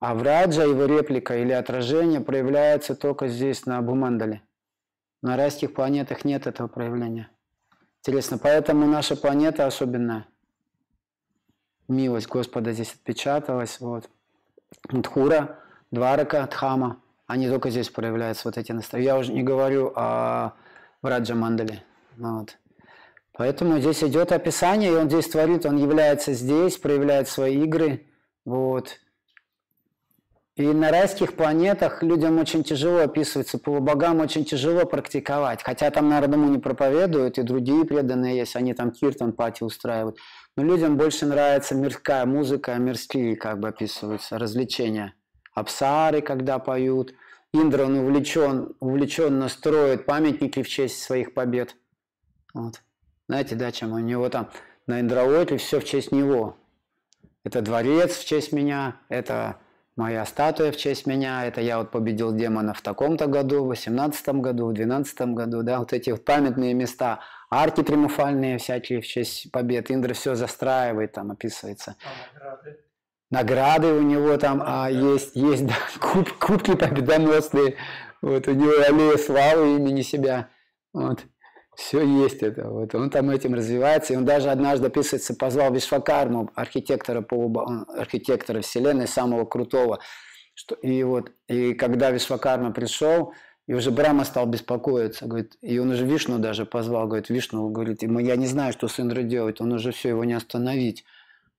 А 0.00 0.14
Враджа, 0.14 0.62
его 0.62 0.86
реплика 0.86 1.36
или 1.36 1.52
отражение 1.52 2.22
проявляется 2.22 2.94
только 2.94 3.28
здесь, 3.28 3.66
на 3.66 3.82
Бумандале. 3.82 4.40
На 5.20 5.36
райских 5.36 5.74
планетах 5.74 6.24
нет 6.24 6.46
этого 6.46 6.68
проявления. 6.68 7.28
Интересно, 8.00 8.38
поэтому 8.38 8.86
наша 8.86 9.14
планета 9.14 9.66
особенная. 9.66 10.26
Милость 11.88 12.28
Господа 12.28 12.72
здесь 12.72 12.94
отпечаталась. 12.94 13.78
Вот. 13.78 14.08
Дхура, 14.90 15.58
Дварака, 15.90 16.48
Дхама, 16.50 16.96
они 17.26 17.46
только 17.50 17.68
здесь 17.68 17.90
проявляются, 17.90 18.48
вот 18.48 18.56
эти 18.56 18.72
настроения. 18.72 19.10
Я 19.10 19.18
уже 19.18 19.34
не 19.34 19.42
говорю 19.42 19.92
о 19.94 20.54
Враджа 21.02 21.34
Мандале. 21.34 21.84
Вот. 22.16 22.56
Поэтому 23.34 23.78
здесь 23.80 24.04
идет 24.04 24.30
описание, 24.30 24.92
и 24.92 24.94
он 24.94 25.08
здесь 25.08 25.28
творит, 25.28 25.64
он 25.64 25.78
является 25.78 26.32
здесь, 26.34 26.76
проявляет 26.76 27.28
свои 27.28 27.62
игры. 27.62 28.06
Вот. 28.44 28.98
И 30.54 30.66
на 30.66 30.90
райских 30.90 31.34
планетах 31.34 32.02
людям 32.02 32.38
очень 32.38 32.62
тяжело 32.62 32.98
описывается, 32.98 33.58
полубогам 33.58 34.20
очень 34.20 34.44
тяжело 34.44 34.84
практиковать. 34.84 35.62
Хотя 35.62 35.90
там 35.90 36.10
Нардаму 36.10 36.50
не 36.50 36.58
проповедуют, 36.58 37.38
и 37.38 37.42
другие 37.42 37.86
преданные 37.86 38.36
есть, 38.36 38.54
они 38.54 38.74
там 38.74 38.90
киртан 38.90 39.32
пати 39.32 39.62
устраивают. 39.62 40.18
Но 40.54 40.62
людям 40.62 40.98
больше 40.98 41.24
нравится 41.24 41.74
мирская 41.74 42.26
музыка, 42.26 42.74
мирские 42.74 43.36
как 43.36 43.60
бы 43.60 43.68
описываются, 43.68 44.38
развлечения. 44.38 45.14
Апсары, 45.54 46.20
когда 46.20 46.58
поют. 46.58 47.14
Индра, 47.54 47.84
он 47.84 47.96
увлечен, 47.96 48.74
увлеченно 48.78 49.48
строит 49.48 50.04
памятники 50.04 50.62
в 50.62 50.68
честь 50.68 51.02
своих 51.02 51.32
побед. 51.32 51.76
Вот. 52.52 52.82
Знаете, 53.28 53.54
да, 53.54 53.72
чем 53.72 53.92
у 53.92 53.98
него 53.98 54.28
там 54.28 54.50
на 54.86 55.00
Индраотле 55.00 55.58
все 55.58 55.80
в 55.80 55.84
честь 55.84 56.12
него. 56.12 56.56
Это 57.44 57.60
дворец 57.60 58.16
в 58.16 58.24
честь 58.24 58.52
меня, 58.52 59.00
это 59.08 59.58
моя 59.96 60.24
статуя 60.24 60.72
в 60.72 60.76
честь 60.76 61.06
меня, 61.06 61.46
это 61.46 61.60
я 61.60 61.78
вот 61.78 61.90
победил 61.90 62.32
демона 62.32 62.72
в 62.72 62.80
таком-то 62.80 63.26
году, 63.26 63.64
в 63.64 63.68
18 63.68 64.28
году, 64.36 64.68
в 64.68 64.74
12 64.74 65.20
году, 65.34 65.62
да, 65.62 65.80
вот 65.80 65.92
эти 65.92 66.10
вот 66.10 66.24
памятные 66.24 66.74
места, 66.74 67.20
арки 67.50 67.82
триумфальные 67.82 68.58
всякие 68.58 69.00
в 69.00 69.06
честь 69.06 69.50
побед, 69.50 69.90
Индра 69.90 70.14
все 70.14 70.34
застраивает, 70.34 71.12
там 71.12 71.30
описывается. 71.30 71.96
А 72.04 72.34
награды? 72.34 72.78
Награды 73.30 73.92
у 73.92 74.02
него 74.02 74.36
там 74.36 74.62
а, 74.64 74.90
есть, 74.90 75.36
есть 75.36 75.66
да, 75.66 75.74
куб, 76.00 76.30
кубки 76.38 76.74
победоносные, 76.76 77.76
вот 78.20 78.46
у 78.48 78.52
него 78.52 78.72
аллея 78.86 79.16
славы 79.16 79.76
имени 79.76 80.02
себя, 80.02 80.48
вот. 80.92 81.24
Все 81.74 82.04
есть 82.04 82.42
это. 82.42 82.68
Вот. 82.68 82.94
Он 82.94 83.10
там 83.10 83.30
этим 83.30 83.54
развивается. 83.54 84.12
И 84.12 84.16
он 84.16 84.24
даже 84.24 84.50
однажды, 84.50 84.88
описывается, 84.88 85.34
позвал 85.34 85.72
Вишвакарму, 85.72 86.50
архитектора, 86.54 87.22
полуба- 87.22 87.84
архитектора 87.96 88.60
Вселенной, 88.60 89.08
самого 89.08 89.44
крутого. 89.44 90.00
Что, 90.54 90.74
и, 90.74 91.02
вот, 91.02 91.32
и 91.48 91.72
когда 91.72 92.10
Вишвакарма 92.10 92.72
пришел, 92.72 93.32
и 93.66 93.74
уже 93.74 93.90
Брама 93.90 94.24
стал 94.24 94.46
беспокоиться. 94.46 95.26
Говорит, 95.26 95.56
и 95.62 95.78
он 95.78 95.90
уже 95.90 96.04
Вишну 96.04 96.38
даже 96.38 96.66
позвал. 96.66 97.06
Говорит, 97.06 97.30
Вишну, 97.30 97.68
говорит, 97.70 98.02
«Ему- 98.02 98.18
я 98.20 98.36
не 98.36 98.46
знаю, 98.46 98.72
что 98.72 98.88
с 98.88 99.00
Индрой 99.00 99.24
делать. 99.24 99.60
Он 99.60 99.72
уже 99.72 99.92
все, 99.92 100.10
его 100.10 100.24
не 100.24 100.34
остановить. 100.34 101.04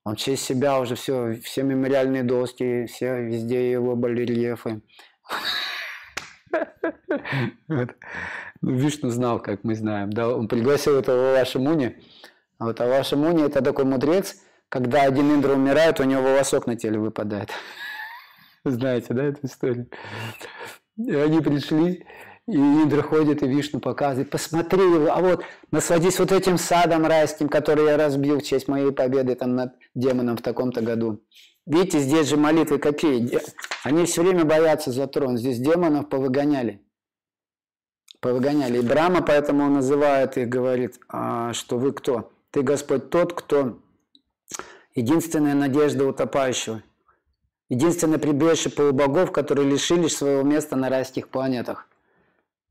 Он 0.03 0.15
честь 0.15 0.43
себя 0.43 0.79
уже 0.79 0.95
все, 0.95 1.39
все 1.41 1.63
мемориальные 1.63 2.23
доски, 2.23 2.85
все 2.87 3.21
везде 3.23 3.71
его 3.71 3.95
барельефы. 3.95 4.81
Ну, 8.63 8.71
Вишну 8.75 9.09
знал, 9.09 9.41
как 9.41 9.65
мы 9.65 9.75
знаем. 9.75 10.09
Да, 10.13 10.33
он 10.33 10.47
пригласил 10.47 10.97
этого 10.97 11.31
Аваша 11.31 11.59
Муни. 11.59 11.97
А 12.57 12.65
вот 12.67 12.79
Аваша 12.79 13.17
Муни– 13.17 13.43
это 13.45 13.61
такой 13.61 13.83
мудрец, 13.83 14.37
когда 14.69 15.01
один 15.01 15.35
Индра 15.35 15.53
умирает, 15.53 15.99
у 15.99 16.05
него 16.05 16.21
волосок 16.21 16.65
на 16.65 16.77
теле 16.77 16.97
выпадает. 16.97 17.49
Знаете, 18.63 19.13
да, 19.13 19.25
эту 19.25 19.45
историю? 19.47 19.89
И 20.95 21.13
они 21.13 21.41
пришли, 21.41 22.05
и 22.47 22.55
Индра 22.55 23.01
ходит, 23.01 23.43
и 23.43 23.47
Вишну 23.49 23.81
показывает, 23.81 24.29
посмотри, 24.29 25.07
а 25.09 25.19
вот 25.19 25.43
насладись 25.71 26.17
вот 26.19 26.31
этим 26.31 26.57
садом 26.57 27.05
райским, 27.05 27.49
который 27.49 27.87
я 27.87 27.97
разбил 27.97 28.39
в 28.39 28.43
честь 28.43 28.69
моей 28.69 28.93
победы 28.93 29.35
там 29.35 29.57
над 29.57 29.73
демоном 29.93 30.37
в 30.37 30.41
таком-то 30.41 30.79
году. 30.79 31.21
Видите, 31.65 31.99
здесь 31.99 32.29
же 32.29 32.37
молитвы 32.37 32.77
какие? 32.79 33.29
Они 33.83 34.05
все 34.05 34.21
время 34.21 34.45
боятся 34.45 34.93
за 34.93 35.05
трон. 35.07 35.37
Здесь 35.37 35.59
демонов 35.59 36.07
повыгоняли. 36.07 36.81
Повыгоняли. 38.23 38.77
И 38.77 38.81
Брама 38.81 39.21
поэтому 39.21 39.65
он 39.65 39.73
называет 39.73 40.37
их, 40.37 40.47
говорит, 40.47 40.97
а, 41.09 41.51
что 41.51 41.77
вы 41.77 41.91
кто? 41.91 42.31
Ты, 42.51 42.61
Господь, 42.61 43.09
тот, 43.09 43.33
кто 43.33 43.79
единственная 44.95 45.55
надежда 45.55 46.07
утопающего. 46.07 46.81
Единственное 47.67 48.19
прибежище 48.19 48.69
полубогов, 48.69 49.33
которые 49.33 49.69
лишились 49.69 50.15
своего 50.15 50.41
места 50.43 50.77
на 50.77 50.87
райских 50.87 51.27
планетах. 51.27 51.89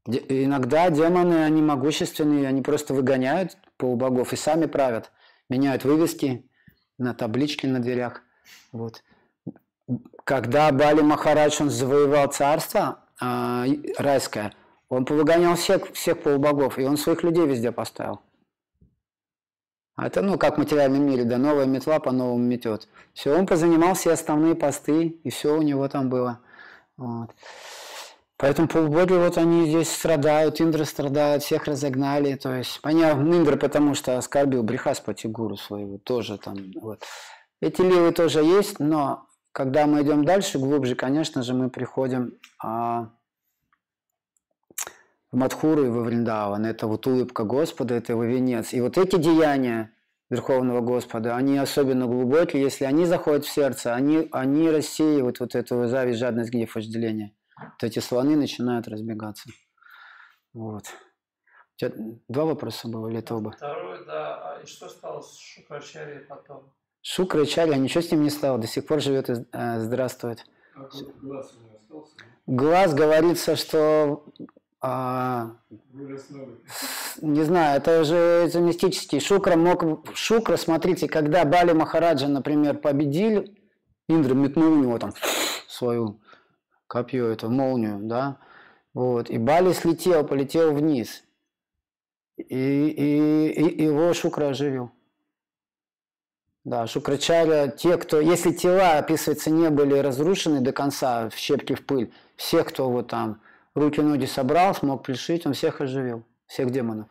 Иногда 0.06 0.88
демоны, 0.88 1.44
они 1.44 1.60
могущественные, 1.60 2.48
они 2.48 2.62
просто 2.62 2.94
выгоняют 2.94 3.58
полубогов 3.76 4.32
и 4.32 4.36
сами 4.36 4.64
правят. 4.64 5.12
Меняют 5.50 5.84
вывески 5.84 6.48
на 6.96 7.12
таблички 7.12 7.66
на 7.66 7.80
дверях. 7.80 8.22
Вот. 8.72 9.04
Когда 10.24 10.72
Бали 10.72 11.02
Махарадж, 11.02 11.60
он 11.60 11.68
завоевал 11.68 12.28
царство 12.28 13.00
и- 13.20 13.94
райское, 13.98 14.54
он 14.92 15.06
повыгонял 15.06 15.54
всех, 15.54 15.90
всех 15.94 16.22
полубогов, 16.22 16.78
и 16.78 16.84
он 16.84 16.98
своих 16.98 17.22
людей 17.22 17.46
везде 17.46 17.72
поставил. 17.72 18.20
А 19.96 20.06
Это, 20.06 20.20
ну, 20.20 20.36
как 20.36 20.56
в 20.56 20.58
материальном 20.58 21.06
мире, 21.06 21.24
да, 21.24 21.38
новая 21.38 21.64
метла 21.64 21.98
по-новому 21.98 22.44
метет. 22.44 22.88
Все, 23.14 23.34
он 23.34 23.46
позанимал 23.46 23.94
все 23.94 24.12
основные 24.12 24.54
посты, 24.54 25.18
и 25.24 25.30
все 25.30 25.56
у 25.56 25.62
него 25.62 25.88
там 25.88 26.10
было. 26.10 26.40
Вот. 26.98 27.30
Поэтому 28.36 28.68
полубоги, 28.68 29.14
вот 29.14 29.38
они 29.38 29.66
здесь 29.66 29.90
страдают, 29.90 30.60
Индра 30.60 30.84
страдают, 30.84 31.42
всех 31.42 31.64
разогнали. 31.64 32.34
То 32.34 32.54
есть, 32.54 32.78
понятно, 32.82 33.32
Индра, 33.32 33.56
потому 33.56 33.94
что 33.94 34.18
оскорбил 34.18 34.62
Брихаспати 34.62 35.26
гуру 35.26 35.56
своего, 35.56 35.96
тоже 35.96 36.36
там, 36.36 36.58
вот. 36.74 37.02
Эти 37.62 37.80
ливы 37.80 38.12
тоже 38.12 38.42
есть, 38.42 38.78
но 38.78 39.26
когда 39.52 39.86
мы 39.86 40.02
идем 40.02 40.26
дальше, 40.26 40.58
глубже, 40.58 40.96
конечно 40.96 41.42
же, 41.42 41.54
мы 41.54 41.70
приходим 41.70 42.34
а, 42.62 43.08
в 45.32 45.36
Мадхуру 45.36 45.86
и 45.86 45.88
во 45.88 46.02
Вриндаван. 46.02 46.66
Это 46.66 46.86
вот 46.86 47.06
улыбка 47.06 47.44
Господа, 47.44 47.94
это 47.94 48.12
его 48.12 48.24
венец. 48.24 48.74
И 48.74 48.80
вот 48.80 48.98
эти 48.98 49.16
деяния 49.16 49.90
Верховного 50.28 50.80
Господа, 50.80 51.36
они 51.36 51.58
особенно 51.58 52.06
глубокие, 52.06 52.62
если 52.62 52.84
они 52.84 53.06
заходят 53.06 53.44
в 53.44 53.50
сердце, 53.50 53.94
они, 53.94 54.28
они 54.30 54.70
рассеивают 54.70 55.40
вот 55.40 55.54
эту 55.54 55.86
зависть, 55.86 56.18
жадность, 56.18 56.50
гнев, 56.50 56.74
вожделение. 56.74 57.34
Вот 57.58 57.82
эти 57.82 57.98
слоны 57.98 58.36
начинают 58.36 58.88
разбегаться. 58.88 59.48
Вот. 60.52 60.84
У 60.84 61.78
тебя 61.78 61.92
два 62.28 62.44
вопроса 62.44 62.88
было 62.88 63.08
или 63.08 63.18
это 63.18 63.34
оба? 63.34 63.52
Второе, 63.52 64.04
да. 64.04 64.56
А 64.56 64.60
и 64.62 64.66
что 64.66 64.88
стало 64.88 65.22
с 65.22 65.38
Шукрачарьей 65.38 66.20
потом? 66.20 66.72
Шукра 67.00 67.42
и 67.42 67.46
Чарья, 67.46 67.76
ничего 67.76 68.02
с 68.02 68.10
ним 68.12 68.22
не 68.22 68.30
стало, 68.30 68.58
до 68.58 68.66
сих 68.66 68.86
пор 68.86 69.00
живет 69.00 69.28
и 69.28 69.44
э, 69.50 69.80
здравствует. 69.80 70.44
А 70.76 70.80
глаз 71.20 71.54
у 71.56 71.64
меня 71.64 71.74
остался? 71.74 72.14
Глаз 72.46 72.94
говорится, 72.94 73.56
что 73.56 74.24
а, 74.84 75.52
не 77.20 77.44
знаю, 77.44 77.76
это 77.78 78.02
же 78.02 78.16
это 78.16 78.60
мистический. 78.60 79.20
Шукра 79.20 79.54
мог... 79.54 79.84
Шукра, 80.14 80.56
смотрите, 80.56 81.08
когда 81.08 81.44
Бали 81.44 81.72
Махараджа, 81.72 82.26
например, 82.26 82.78
победил, 82.78 83.44
Индра 84.08 84.34
метнул 84.34 84.72
у 84.72 84.76
него 84.76 84.98
там 84.98 85.12
свою 85.68 86.20
копье, 86.88 87.28
эту 87.28 87.48
молнию, 87.48 88.00
да, 88.02 88.38
вот, 88.92 89.30
и 89.30 89.38
Бали 89.38 89.72
слетел, 89.72 90.26
полетел 90.26 90.74
вниз, 90.74 91.22
и, 92.36 92.44
и, 92.44 93.48
и 93.50 93.84
его 93.84 94.12
Шукра 94.14 94.48
оживил. 94.48 94.90
Да, 96.64 96.86
Шукрачаря, 96.86 97.68
те, 97.68 97.96
кто, 97.96 98.20
если 98.20 98.52
тела, 98.52 98.98
описывается, 98.98 99.50
не 99.50 99.70
были 99.70 99.94
разрушены 99.94 100.60
до 100.60 100.72
конца, 100.72 101.28
в 101.30 101.34
щепки, 101.34 101.74
в 101.74 101.86
пыль, 101.86 102.12
все, 102.36 102.62
кто 102.64 102.90
вот 102.90 103.08
там 103.08 103.40
руки-ноги 103.74 104.26
собрал, 104.26 104.74
смог 104.74 105.02
пришить, 105.04 105.46
он 105.46 105.54
всех 105.54 105.80
оживил, 105.80 106.24
всех 106.46 106.70
демонов. 106.70 107.08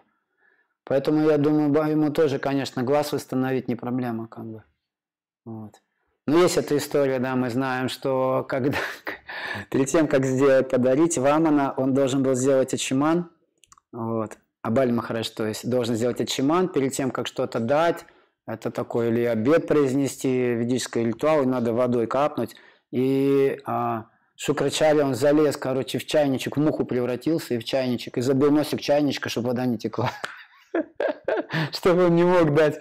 Поэтому 0.83 1.29
я 1.29 1.37
думаю, 1.37 1.71
ему 1.89 2.11
тоже, 2.11 2.39
конечно, 2.39 2.83
глаз 2.83 3.13
восстановить 3.13 3.67
не 3.67 3.75
проблема, 3.75 4.27
как 4.27 4.45
бы. 4.45 4.63
Вот. 5.45 5.81
Но 6.27 6.39
есть 6.39 6.57
эта 6.57 6.77
история, 6.77 7.19
да, 7.19 7.35
мы 7.35 7.49
знаем, 7.49 7.89
что 7.89 8.45
когда, 8.49 8.77
перед 9.69 9.87
тем, 9.87 10.07
как 10.07 10.25
сделать, 10.25 10.69
подарить 10.69 11.17
Вамана, 11.17 11.73
он 11.77 11.93
должен 11.93 12.23
был 12.23 12.35
сделать 12.35 12.73
ачиман, 12.73 13.29
вот, 13.91 14.37
Абаль 14.61 14.91
Махарадж, 14.91 15.29
то 15.29 15.45
есть, 15.45 15.69
должен 15.69 15.95
сделать 15.95 16.21
ачиман 16.21 16.69
перед 16.69 16.93
тем, 16.93 17.11
как 17.11 17.27
что-то 17.27 17.59
дать, 17.59 18.05
это 18.45 18.71
такой 18.71 19.09
или 19.09 19.23
обед 19.23 19.67
произнести, 19.67 20.55
ведический 20.55 21.05
ритуал, 21.05 21.43
и 21.43 21.45
надо 21.45 21.73
водой 21.73 22.07
капнуть, 22.07 22.55
и 22.91 23.59
а, 23.65 24.05
Шукрачари, 24.43 25.01
он 25.01 25.13
залез, 25.13 25.55
короче, 25.55 25.99
в 25.99 26.07
чайничек, 26.07 26.57
в 26.57 26.59
муху 26.59 26.83
превратился 26.83 27.53
и 27.53 27.59
в 27.59 27.63
чайничек, 27.63 28.17
и 28.17 28.21
забил 28.21 28.49
носик 28.49 28.81
чайничка, 28.81 29.29
чтобы 29.29 29.49
вода 29.49 29.67
не 29.67 29.77
текла, 29.77 30.09
чтобы 31.71 32.05
он 32.07 32.15
не 32.15 32.23
мог 32.23 32.55
дать 32.55 32.79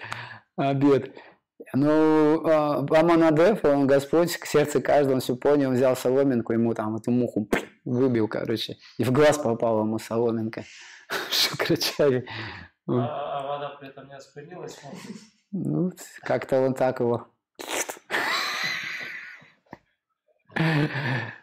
обед. 0.56 1.14
Ну, 1.74 2.48
а, 2.48 2.78
Аманадев, 2.78 3.62
он 3.62 3.86
Господь, 3.86 4.38
к 4.38 4.46
сердцу 4.46 4.80
каждого, 4.80 5.16
он 5.16 5.20
все 5.20 5.36
понял, 5.36 5.68
он 5.68 5.74
взял 5.74 5.94
соломинку, 5.94 6.54
ему 6.54 6.72
там 6.72 6.96
эту 6.96 7.10
муху 7.10 7.46
выбил, 7.84 8.26
короче, 8.26 8.78
и 8.96 9.04
в 9.04 9.12
глаз 9.12 9.36
попала 9.36 9.82
ему 9.82 9.98
соломинка. 9.98 10.64
Шукрачари. 11.30 12.26
А, 12.88 12.92
а 12.92 13.46
вода 13.46 13.76
при 13.78 13.88
этом 13.88 14.08
не 14.08 14.14
осквернилась? 14.14 14.80
Ну, 15.52 15.92
как-то 16.22 16.62
он 16.62 16.72
так 16.72 17.00
его. 17.00 17.26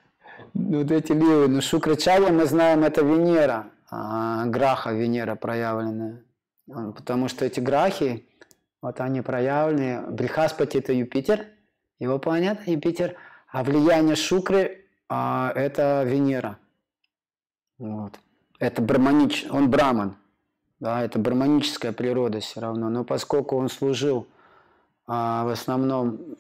Вот 0.57 0.91
эти 0.91 1.11
ливы. 1.11 1.47
Ну, 1.47 1.61
Шукрачарья, 1.61 2.31
мы 2.31 2.45
знаем, 2.45 2.83
это 2.83 3.01
Венера, 3.01 3.67
а, 3.91 4.45
граха 4.47 4.91
Венера 4.91 5.35
проявленная. 5.35 6.23
Потому 6.65 7.27
что 7.27 7.45
эти 7.45 7.59
грахи, 7.59 8.27
вот 8.81 8.99
они 8.99 9.21
проявлены. 9.21 10.01
Брихаспати– 10.09 10.77
это 10.79 10.93
Юпитер, 10.93 11.45
его 11.99 12.17
планета 12.17 12.63
Юпитер, 12.65 13.15
а 13.51 13.63
влияние 13.63 14.15
Шукры 14.15 14.85
а,– 15.07 15.51
это 15.55 16.03
Венера. 16.03 16.57
Вот. 17.77 18.19
Это 18.57 18.81
браманич, 18.81 19.45
он 19.51 19.69
браман, 19.69 20.15
да, 20.79 21.03
это 21.03 21.19
браманическая 21.19 21.91
природа 21.91 22.39
все 22.39 22.61
равно. 22.61 22.89
Но 22.89 23.03
поскольку 23.03 23.57
он 23.57 23.69
служил 23.69 24.27
а, 25.05 25.45
в 25.45 25.49
основном 25.49 26.35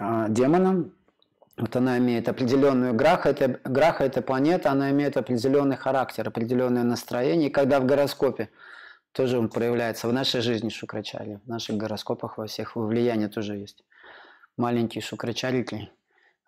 демонам, 0.00 0.92
вот 1.62 1.76
она 1.76 1.96
имеет 1.98 2.28
определенную 2.28 2.92
граха, 2.92 3.28
это, 3.28 3.60
граха 3.62 4.02
это 4.02 4.20
планета, 4.20 4.72
она 4.72 4.90
имеет 4.90 5.16
определенный 5.16 5.76
характер, 5.76 6.26
определенное 6.26 6.82
настроение. 6.82 7.50
И 7.50 7.52
когда 7.52 7.78
в 7.78 7.86
гороскопе 7.86 8.50
тоже 9.12 9.38
он 9.38 9.48
проявляется, 9.48 10.08
в 10.08 10.12
нашей 10.12 10.40
жизни 10.40 10.70
шукрачари, 10.70 11.38
в 11.44 11.48
наших 11.48 11.76
гороскопах 11.76 12.36
во 12.36 12.48
всех 12.48 12.74
влияние 12.74 13.28
тоже 13.28 13.56
есть. 13.56 13.84
Маленькие 14.56 15.02
шукрачарики 15.02 15.88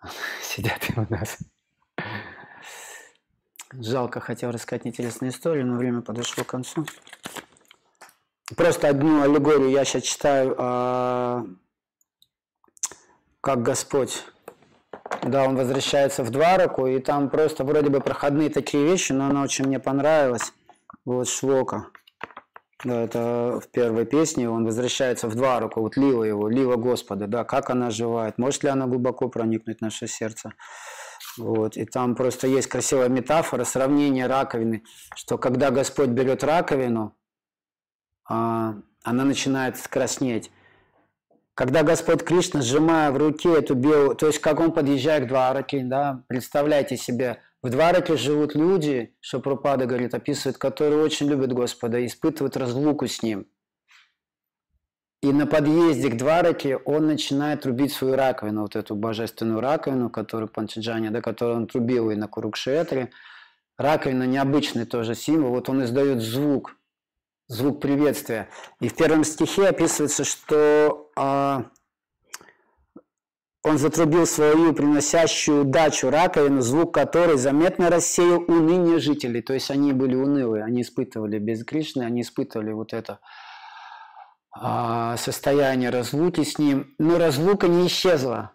сидят 0.43 0.83
у 0.97 1.07
нас. 1.09 1.39
Жалко, 3.73 4.19
хотел 4.19 4.51
рассказать 4.51 4.85
интересную 4.85 5.31
историю, 5.31 5.65
но 5.65 5.77
время 5.77 6.03
подошло 6.03 6.43
к 6.43 6.49
концу. 6.49 6.87
Просто 8.57 8.89
одну 8.89 9.23
аллегорию 9.23 9.71
я 9.71 9.85
сейчас 9.85 10.03
читаю, 10.03 10.57
а, 10.59 11.47
как 13.41 13.62
Господь, 13.62 14.25
да, 15.25 15.45
он 15.45 15.57
возвращается 15.57 16.22
в 16.22 16.31
Двараку, 16.31 16.87
и 16.87 16.99
там 16.99 17.31
просто 17.31 17.64
вроде 17.64 17.91
бы 17.91 18.01
проходные 18.01 18.51
такие 18.51 18.85
вещи, 18.85 19.12
но 19.12 19.27
она 19.27 19.43
очень 19.43 19.66
мне 19.66 19.79
понравилась. 19.79 20.53
Вот 21.05 21.29
Шлока. 21.29 21.87
Да, 22.85 23.03
это 23.03 23.61
в 23.64 23.68
первой 23.70 24.05
песне 24.05 24.51
он 24.51 24.64
возвращается 24.64 25.29
в 25.29 25.35
Двараку, 25.35 25.81
вот 25.81 25.97
Лила 25.97 26.25
его, 26.27 26.49
Лила 26.49 26.77
Господа, 26.77 27.27
да, 27.27 27.45
как 27.45 27.70
она 27.70 27.87
оживает, 27.87 28.37
может 28.37 28.62
ли 28.62 28.68
она 28.68 28.87
глубоко 28.87 29.29
проникнуть 29.29 29.79
в 29.79 29.81
наше 29.81 30.07
сердце. 30.07 30.53
Вот. 31.39 31.77
И 31.77 31.85
там 31.87 32.14
просто 32.14 32.47
есть 32.47 32.68
красивая 32.68 33.09
метафора, 33.09 33.64
сравнение 33.64 34.27
раковины, 34.27 34.85
что 35.16 35.39
когда 35.39 35.70
Господь 35.70 36.11
берет 36.11 36.45
раковину, 36.45 37.16
а, 38.29 38.75
она 39.03 39.25
начинает 39.25 39.77
краснеть. 39.89 40.51
Когда 41.55 41.85
Господь 41.85 42.25
Кришна, 42.25 42.63
сжимая 42.63 43.13
в 43.13 43.17
руке 43.17 43.57
эту 43.57 43.77
белую, 43.77 44.17
то 44.17 44.27
есть 44.27 44.41
как 44.41 44.59
он 44.59 44.73
подъезжает 44.73 45.25
к 45.25 45.29
Двараке, 45.29 45.85
да, 45.85 46.25
представляйте 46.27 46.97
себе, 46.97 47.39
в 47.63 47.71
Двараке 47.71 48.17
живут 48.17 48.57
люди, 48.57 49.15
что 49.21 49.39
Пропада 49.39 49.87
говорит, 49.87 50.15
описывает, 50.15 50.59
которые 50.59 51.01
очень 51.01 51.29
любят 51.29 51.53
Господа, 51.53 51.99
и 51.99 52.07
испытывают 52.07 52.57
разлуку 52.57 53.07
с 53.07 53.23
Ним. 53.23 53.47
И 55.23 55.33
на 55.33 55.47
подъезде 55.47 56.11
к 56.11 56.17
Двараке 56.17 56.77
он 56.77 57.07
начинает 57.07 57.65
рубить 57.65 57.93
свою 57.93 58.17
раковину, 58.17 58.63
вот 58.63 58.75
эту 58.77 58.97
божественную 58.97 59.61
раковину, 59.61 60.11
которую 60.11 60.49
Панчаджани, 60.49 61.09
да, 61.09 61.23
которую 61.23 61.57
он 61.57 61.67
трубил 61.69 62.11
и 62.11 62.17
на 62.17 62.27
Курукшетре. 62.27 63.11
Раковина 63.79 64.25
необычный 64.25 64.85
тоже 64.87 65.15
символ, 65.15 65.53
вот 65.53 65.69
он 65.69 65.85
издает 65.85 66.21
звук, 66.21 66.77
звук 67.47 67.80
приветствия. 67.80 68.49
И 68.80 68.88
в 68.88 68.95
первом 68.95 69.24
стихе 69.24 69.68
описывается, 69.68 70.24
что 70.24 71.11
а, 71.16 71.66
он 73.62 73.78
затрубил 73.78 74.26
свою 74.26 74.72
приносящую 74.72 75.62
удачу 75.62 76.11
раковину, 76.11 76.61
звук 76.61 76.95
которой 76.95 77.36
заметно 77.36 77.90
рассеял 77.90 78.42
уныние 78.47 78.99
жителей. 78.99 79.42
То 79.42 79.55
есть 79.55 79.70
они 79.70 79.92
были 79.92 80.14
унылые, 80.14 80.64
они 80.64 80.82
испытывали 80.82 81.38
без 81.38 81.64
они 82.07 82.22
испытывали 82.22 82.72
вот 82.72 82.92
это 82.92 83.20
а, 84.53 85.16
состояние 85.16 85.90
разлуки 85.90 86.45
с 86.45 86.59
ним. 86.59 86.95
Но 86.99 87.18
разлука 87.18 87.68
не 87.68 87.86
исчезла, 87.86 88.53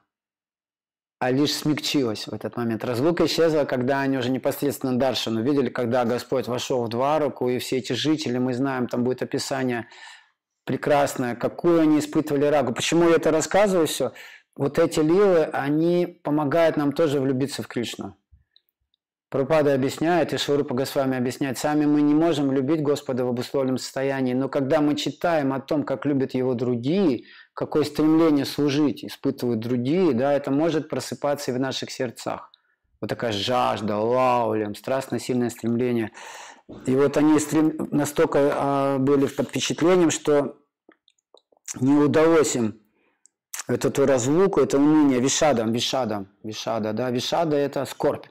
а 1.19 1.31
лишь 1.31 1.53
смягчилась 1.53 2.27
в 2.27 2.33
этот 2.33 2.55
момент. 2.55 2.85
Разлука 2.85 3.25
исчезла, 3.25 3.65
когда 3.65 3.99
они 3.99 4.17
уже 4.17 4.29
непосредственно 4.29 4.97
Даршану 4.97 5.43
видели, 5.43 5.69
когда 5.69 6.05
Господь 6.05 6.47
вошел 6.47 6.85
в 6.85 6.89
Двараку, 6.89 7.49
и 7.49 7.59
все 7.59 7.77
эти 7.77 7.91
жители, 7.91 8.37
мы 8.37 8.53
знаем, 8.53 8.87
там 8.87 9.03
будет 9.03 9.21
описание 9.21 9.87
прекрасное, 10.63 11.35
какую 11.35 11.81
они 11.81 11.99
испытывали 11.99 12.45
рагу. 12.45 12.73
Почему 12.73 13.09
я 13.09 13.17
это 13.17 13.31
рассказываю 13.31 13.87
все? 13.87 14.13
Вот 14.55 14.79
эти 14.79 15.01
лилы, 15.01 15.43
они 15.43 16.05
помогают 16.05 16.77
нам 16.77 16.93
тоже 16.93 17.19
влюбиться 17.19 17.63
в 17.63 17.67
Кришну. 17.67 18.15
Пропада 19.29 19.73
объясняет, 19.73 20.33
и 20.33 20.37
Шурупа 20.37 20.73
Госвами 20.73 21.17
объясняет, 21.17 21.57
сами 21.57 21.85
мы 21.85 22.01
не 22.01 22.15
можем 22.15 22.51
любить 22.51 22.81
Господа 22.81 23.25
в 23.25 23.29
обусловленном 23.29 23.77
состоянии, 23.77 24.33
но 24.33 24.49
когда 24.49 24.81
мы 24.81 24.95
читаем 24.95 25.53
о 25.53 25.59
том, 25.59 25.83
как 25.83 26.05
любят 26.05 26.33
Его 26.33 26.55
другие, 26.55 27.25
какое 27.59 27.83
стремление 27.83 28.45
служить 28.45 29.03
испытывают 29.03 29.59
другие, 29.59 30.13
да, 30.13 30.31
это 30.31 30.49
может 30.49 30.87
просыпаться 30.87 31.51
и 31.51 31.53
в 31.53 31.59
наших 31.59 31.91
сердцах. 31.91 32.53
Вот 33.01 33.09
такая 33.09 33.33
жажда, 33.33 33.97
лаулем, 33.97 34.75
страстно 34.75 35.19
сильное 35.19 35.49
стремление. 35.49 36.11
И 36.85 36.95
вот 36.95 37.17
они 37.17 37.37
стрем... 37.37 37.89
настолько 37.91 38.39
а, 38.53 38.97
были 38.97 39.25
под 39.25 39.49
впечатлением, 39.49 40.09
что 40.09 40.55
не 41.81 41.95
удалось 41.95 42.55
им 42.55 42.79
эту 43.67 43.91
ту 43.91 44.05
разлуку, 44.05 44.61
это 44.61 44.77
уныние, 44.77 45.19
вишадам, 45.19 45.73
вишадам, 45.73 46.29
вишада, 46.43 46.93
да, 46.93 47.09
вишада 47.09 47.57
это 47.57 47.83
скорбь. 47.83 48.27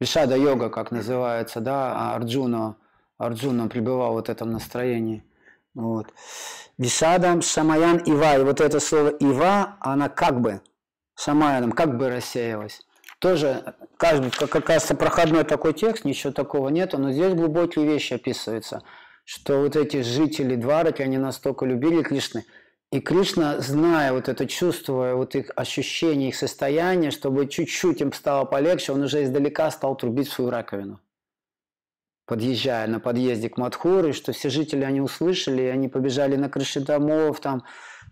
Вишада 0.00 0.36
йога, 0.36 0.68
как 0.68 0.90
называется, 0.90 1.60
да, 1.60 1.92
а 1.94 2.16
Арджуна, 2.16 2.74
Арджуна 3.18 3.68
пребывал 3.68 4.14
вот 4.14 4.26
в 4.26 4.30
этом 4.30 4.50
настроении. 4.50 5.22
Вот. 5.74 6.06
Вишадам, 6.78 7.42
Шамаян, 7.42 7.98
Ива. 7.98 8.38
И 8.38 8.44
вот 8.44 8.60
это 8.60 8.80
слово 8.80 9.08
Ива, 9.08 9.76
она 9.80 10.08
как 10.08 10.40
бы, 10.40 10.60
Шамаяном, 11.16 11.72
как 11.72 11.96
бы 11.96 12.10
рассеялась. 12.10 12.80
Тоже, 13.18 13.74
кажется, 13.96 14.30
как 14.36 14.56
оказывается, 14.56 14.94
проходной 14.96 15.44
такой 15.44 15.74
текст, 15.74 16.04
ничего 16.04 16.32
такого 16.32 16.68
нету, 16.70 16.98
но 16.98 17.12
здесь 17.12 17.34
глубокие 17.34 17.86
вещи 17.86 18.14
описываются, 18.14 18.82
что 19.24 19.60
вот 19.60 19.76
эти 19.76 20.02
жители 20.02 20.56
Двараки, 20.56 21.02
они 21.02 21.18
настолько 21.18 21.64
любили 21.64 22.02
Кришны, 22.02 22.44
И 22.90 23.00
Кришна, 23.00 23.60
зная 23.60 24.12
вот 24.12 24.28
это, 24.28 24.46
чувствуя 24.46 25.14
вот 25.14 25.36
их 25.36 25.50
ощущение, 25.54 26.30
их 26.30 26.36
состояние, 26.36 27.12
чтобы 27.12 27.46
чуть-чуть 27.46 28.00
им 28.00 28.12
стало 28.12 28.44
полегче, 28.44 28.92
он 28.92 29.02
уже 29.02 29.22
издалека 29.22 29.70
стал 29.70 29.96
трубить 29.96 30.28
свою 30.28 30.50
раковину. 30.50 31.00
Подъезжая 32.26 32.86
на 32.86 33.00
подъезде 33.00 33.48
к 33.48 33.58
Мадхуре, 33.58 34.12
что 34.12 34.32
все 34.32 34.48
жители 34.48 34.84
они 34.84 35.00
услышали, 35.00 35.62
и 35.62 35.66
они 35.66 35.88
побежали 35.88 36.36
на 36.36 36.48
крыши 36.48 36.80
домов, 36.80 37.40
там 37.40 37.64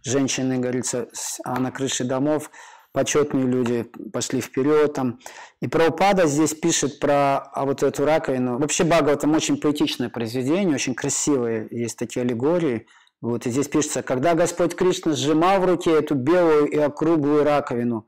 женщины, 0.05 0.59
говорится, 0.59 1.09
а 1.45 1.61
на 1.61 1.71
крыше 1.71 2.05
домов 2.05 2.51
почетные 2.93 3.47
люди 3.47 3.91
пошли 4.13 4.41
вперед. 4.41 4.95
Там. 4.95 5.21
И 5.61 5.69
Праупада 5.69 6.27
здесь 6.27 6.55
пишет 6.55 6.99
про 6.99 7.39
а 7.39 7.65
вот 7.65 7.83
эту 7.83 8.05
раковину. 8.05 8.59
Вообще 8.59 8.85
там 8.85 9.35
очень 9.35 9.61
поэтичное 9.61 10.09
произведение, 10.09 10.75
очень 10.75 10.95
красивые 10.95 11.69
есть 11.71 11.99
такие 11.99 12.23
аллегории. 12.23 12.87
Вот, 13.21 13.47
и 13.47 13.51
здесь 13.51 13.69
пишется, 13.69 14.03
когда 14.03 14.35
Господь 14.35 14.75
Кришна 14.75 15.13
сжимал 15.13 15.61
в 15.61 15.67
руке 15.67 15.93
эту 15.99 16.15
белую 16.15 16.67
и 16.67 16.79
округлую 16.79 17.45
раковину, 17.45 18.07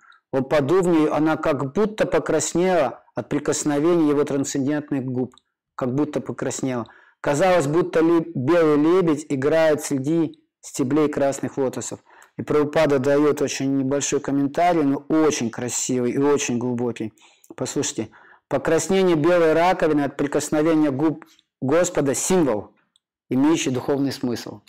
подул 0.48 0.80
в 0.80 0.88
нее, 0.88 1.10
она 1.10 1.36
как 1.36 1.74
будто 1.74 2.06
покраснела 2.06 3.04
от 3.14 3.28
прикосновения 3.28 4.08
его 4.08 4.24
трансцендентных 4.24 5.04
губ, 5.04 5.34
как 5.74 5.94
будто 5.94 6.20
покраснела. 6.20 6.86
Казалось, 7.20 7.66
будто 7.66 8.02
белый 8.02 8.76
лебедь 8.76 9.26
играет 9.28 9.82
среди 9.82 10.40
стеблей 10.60 11.08
красных 11.08 11.56
лотосов. 11.58 12.00
И 12.38 12.42
Прабхупада 12.42 12.98
дает 12.98 13.42
очень 13.42 13.76
небольшой 13.76 14.20
комментарий, 14.20 14.82
но 14.82 15.04
очень 15.08 15.50
красивый 15.50 16.12
и 16.12 16.18
очень 16.18 16.58
глубокий. 16.58 17.12
Послушайте. 17.56 18.08
Покраснение 18.48 19.16
белой 19.16 19.54
раковины 19.54 20.02
от 20.02 20.16
прикосновения 20.16 20.90
губ 20.90 21.24
Господа– 21.62 22.14
символ, 22.14 22.74
имеющий 23.30 23.70
духовный 23.70 24.12
смысл. 24.12 24.60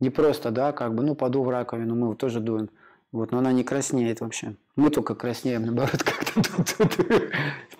Не 0.00 0.10
просто, 0.10 0.50
да, 0.50 0.72
как 0.72 0.94
бы, 0.94 1.04
ну, 1.04 1.14
поду 1.14 1.42
в 1.44 1.50
раковину, 1.50 1.94
мы 1.94 2.16
тоже 2.16 2.40
дуем. 2.40 2.70
Вот, 3.12 3.30
но 3.30 3.38
она 3.38 3.52
не 3.52 3.62
краснеет 3.62 4.20
вообще. 4.20 4.56
Мы 4.74 4.90
только 4.90 5.14
краснеем, 5.14 5.66
наоборот, 5.66 6.02
как-то 6.04 6.42
тут, 6.42 6.76
тут 6.76 7.06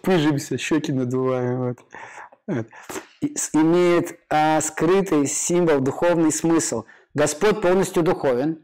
пыжимся, 0.02 0.58
щеки 0.58 0.92
надуваем. 0.92 1.58
Вот. 1.58 1.78
Имеет 3.52 4.18
а, 4.30 4.60
скрытый 4.60 5.26
символ, 5.26 5.80
духовный 5.80 6.32
смысл. 6.32 6.84
Господь 7.14 7.60
полностью 7.60 8.02
духовен, 8.02 8.62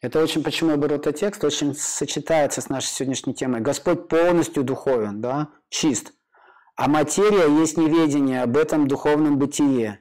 это 0.00 0.22
очень, 0.22 0.42
почему 0.42 0.70
я 0.70 0.76
беру 0.76 0.94
этот 0.94 1.16
текст, 1.16 1.44
очень 1.44 1.74
сочетается 1.74 2.60
с 2.62 2.70
нашей 2.70 2.88
сегодняшней 2.88 3.34
темой. 3.34 3.60
Господь 3.60 4.08
полностью 4.08 4.64
духовен, 4.64 5.20
да, 5.20 5.48
чист. 5.68 6.14
А 6.76 6.88
материя 6.88 7.46
есть 7.60 7.76
неведение 7.76 8.42
об 8.42 8.56
этом 8.56 8.88
духовном 8.88 9.38
бытие. 9.38 10.00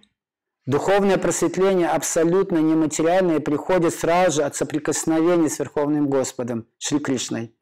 Духовное 0.66 1.18
просветление 1.18 1.90
абсолютно 1.90 2.60
нематериальное 2.60 3.42
приходит 3.42 3.94
сразу 3.94 4.38
же 4.38 4.44
от 4.44 4.56
соприкосновения 4.56 5.50
с 5.50 5.60
Верховным 5.60 6.08
Господом, 6.08 6.68
Шри 6.78 7.00
Кришной. 7.00 7.54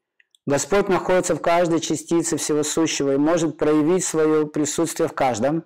Господь 0.48 0.88
находится 0.88 1.36
в 1.36 1.40
каждой 1.40 1.80
частице 1.80 2.36
всего 2.36 2.62
сущего 2.62 3.14
и 3.14 3.18
может 3.18 3.58
проявить 3.58 4.04
свое 4.04 4.46
присутствие 4.46 5.08
в 5.08 5.12
каждом. 5.12 5.64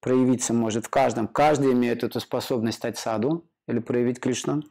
Проявиться 0.00 0.52
может 0.52 0.86
в 0.86 0.90
каждом. 0.90 1.28
Каждый 1.28 1.72
имеет 1.72 2.02
эту 2.02 2.20
способность 2.20 2.78
стать 2.78 2.98
саду 2.98 3.44
или 3.68 3.78
проявить 3.78 4.20
Кришну 4.20 4.62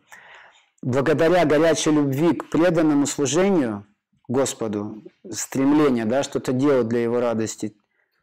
благодаря 0.83 1.45
горячей 1.45 1.91
любви 1.91 2.33
к 2.33 2.49
преданному 2.49 3.07
служению 3.07 3.87
Господу, 4.27 5.03
стремление 5.29 6.05
да, 6.05 6.23
что-то 6.23 6.51
делать 6.51 6.87
для 6.87 7.03
Его 7.03 7.19
радости, 7.19 7.75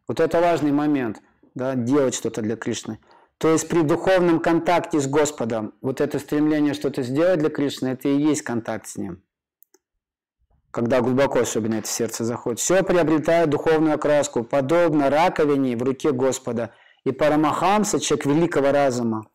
вот 0.07 0.21
это 0.21 0.41
важный 0.41 0.73
момент, 0.73 1.21
да, 1.55 1.75
делать 1.75 2.15
что-то 2.15 2.43
для 2.43 2.57
Кришны. 2.57 2.99
То 3.39 3.51
есть 3.53 3.69
при 3.69 3.81
духовном 3.83 4.41
контакте 4.41 5.01
с 5.01 5.07
Господом, 5.07 5.73
вот 5.81 6.01
это 6.01 6.19
стремление 6.19 6.75
что-то 6.75 7.03
сделать 7.03 7.41
для 7.41 7.49
Кришны, 7.49 7.89
это 7.89 8.09
и 8.09 8.19
есть 8.19 8.43
контакт 8.43 8.87
с 8.87 8.97
Ним. 8.97 9.23
Когда 10.71 11.01
глубоко 11.01 11.41
особенно 11.41 11.77
это 11.77 11.89
сердце 11.89 12.25
заходит. 12.25 12.61
Все 12.61 12.83
приобретает 12.83 13.51
духовную 13.51 13.95
окраску, 13.95 14.45
подобно 14.45 15.11
раковине 15.11 15.77
в 15.77 15.83
руке 15.83 16.13
Господа. 16.13 16.73
И 17.05 17.13
Парамахамса, 17.13 17.99
человек 17.99 18.27
великого 18.27 18.71
разума, 18.71 19.27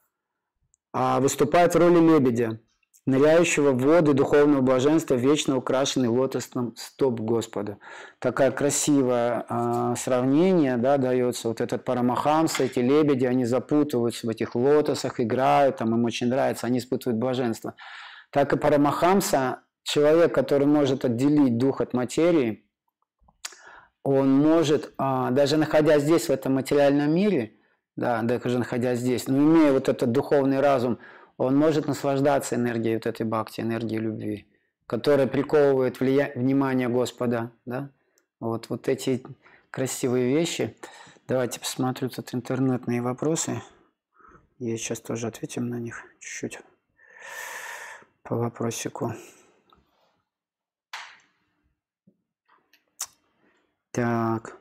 а, 0.94 1.20
выступает 1.20 1.74
в 1.74 1.78
роли 1.78 2.00
лебедя 2.00 2.60
ныряющего 3.06 3.72
в 3.72 3.82
воды 3.82 4.14
духовного 4.14 4.62
блаженства, 4.62 5.14
вечно 5.14 5.58
украшенный 5.58 6.08
лотосным 6.08 6.76
стоп 6.76 7.20
Господа. 7.20 7.78
Такое 8.20 8.52
красивое 8.52 9.46
э, 9.48 9.94
сравнение 9.98 10.78
да, 10.78 10.98
дается. 10.98 11.50
Вот 11.50 11.62
этот 11.62 11.86
Парамахамса, 11.86 12.64
эти 12.64 12.80
лебеди, 12.80 13.26
они 13.26 13.46
запутываются 13.46 14.26
в 14.26 14.30
этих 14.30 14.56
лотосах, 14.56 15.20
играют, 15.20 15.78
там, 15.78 15.94
им 15.94 16.04
очень 16.06 16.28
нравится, 16.28 16.66
они 16.66 16.80
испытывают 16.80 17.20
блаженство. 17.20 17.76
Так 18.32 18.54
и 18.54 18.58
Парамахамса, 18.58 19.60
человек, 19.86 20.36
который 20.36 20.68
может 20.68 21.06
отделить 21.06 21.58
дух 21.58 21.80
от 21.80 21.94
материи, 21.94 22.66
он 24.04 24.30
может, 24.30 24.92
э, 25.00 25.28
даже 25.32 25.56
находясь 25.56 26.04
здесь, 26.04 26.28
в 26.28 26.30
этом 26.30 26.56
материальном 26.56 27.16
мире, 27.16 27.54
да, 27.96 28.22
даже 28.22 28.60
находясь 28.60 29.00
здесь, 29.00 29.28
но 29.28 29.38
имея 29.38 29.72
вот 29.72 29.88
этот 29.88 30.12
духовный 30.12 30.60
разум– 30.60 31.00
он 31.38 31.58
может 31.58 31.88
наслаждаться 31.88 32.56
энергией 32.56 32.96
вот 32.96 33.06
этой 33.06 33.26
бхакти, 33.26 33.62
энергией 33.62 34.00
любви, 34.00 34.48
которая 34.88 35.28
приковывает 35.28 36.00
влия... 36.00 36.32
внимание 36.36 36.88
Господа. 36.88 37.52
Да? 37.66 37.90
Вот, 38.40 38.70
вот 38.70 38.88
эти 38.88 39.24
красивые 39.70 40.34
вещи. 40.34 40.76
Давайте 41.28 41.60
посмотрю 41.60 42.10
тут 42.10 42.34
интернетные 42.34 43.02
вопросы. 43.02 43.62
И 44.60 44.78
сейчас 44.78 45.02
тоже 45.02 45.28
ответим 45.28 45.68
на 45.68 45.76
них 45.76 46.04
чуть-чуть 46.20 46.60
по 48.24 48.36
вопросику. 48.36 49.14
Так. 53.96 54.58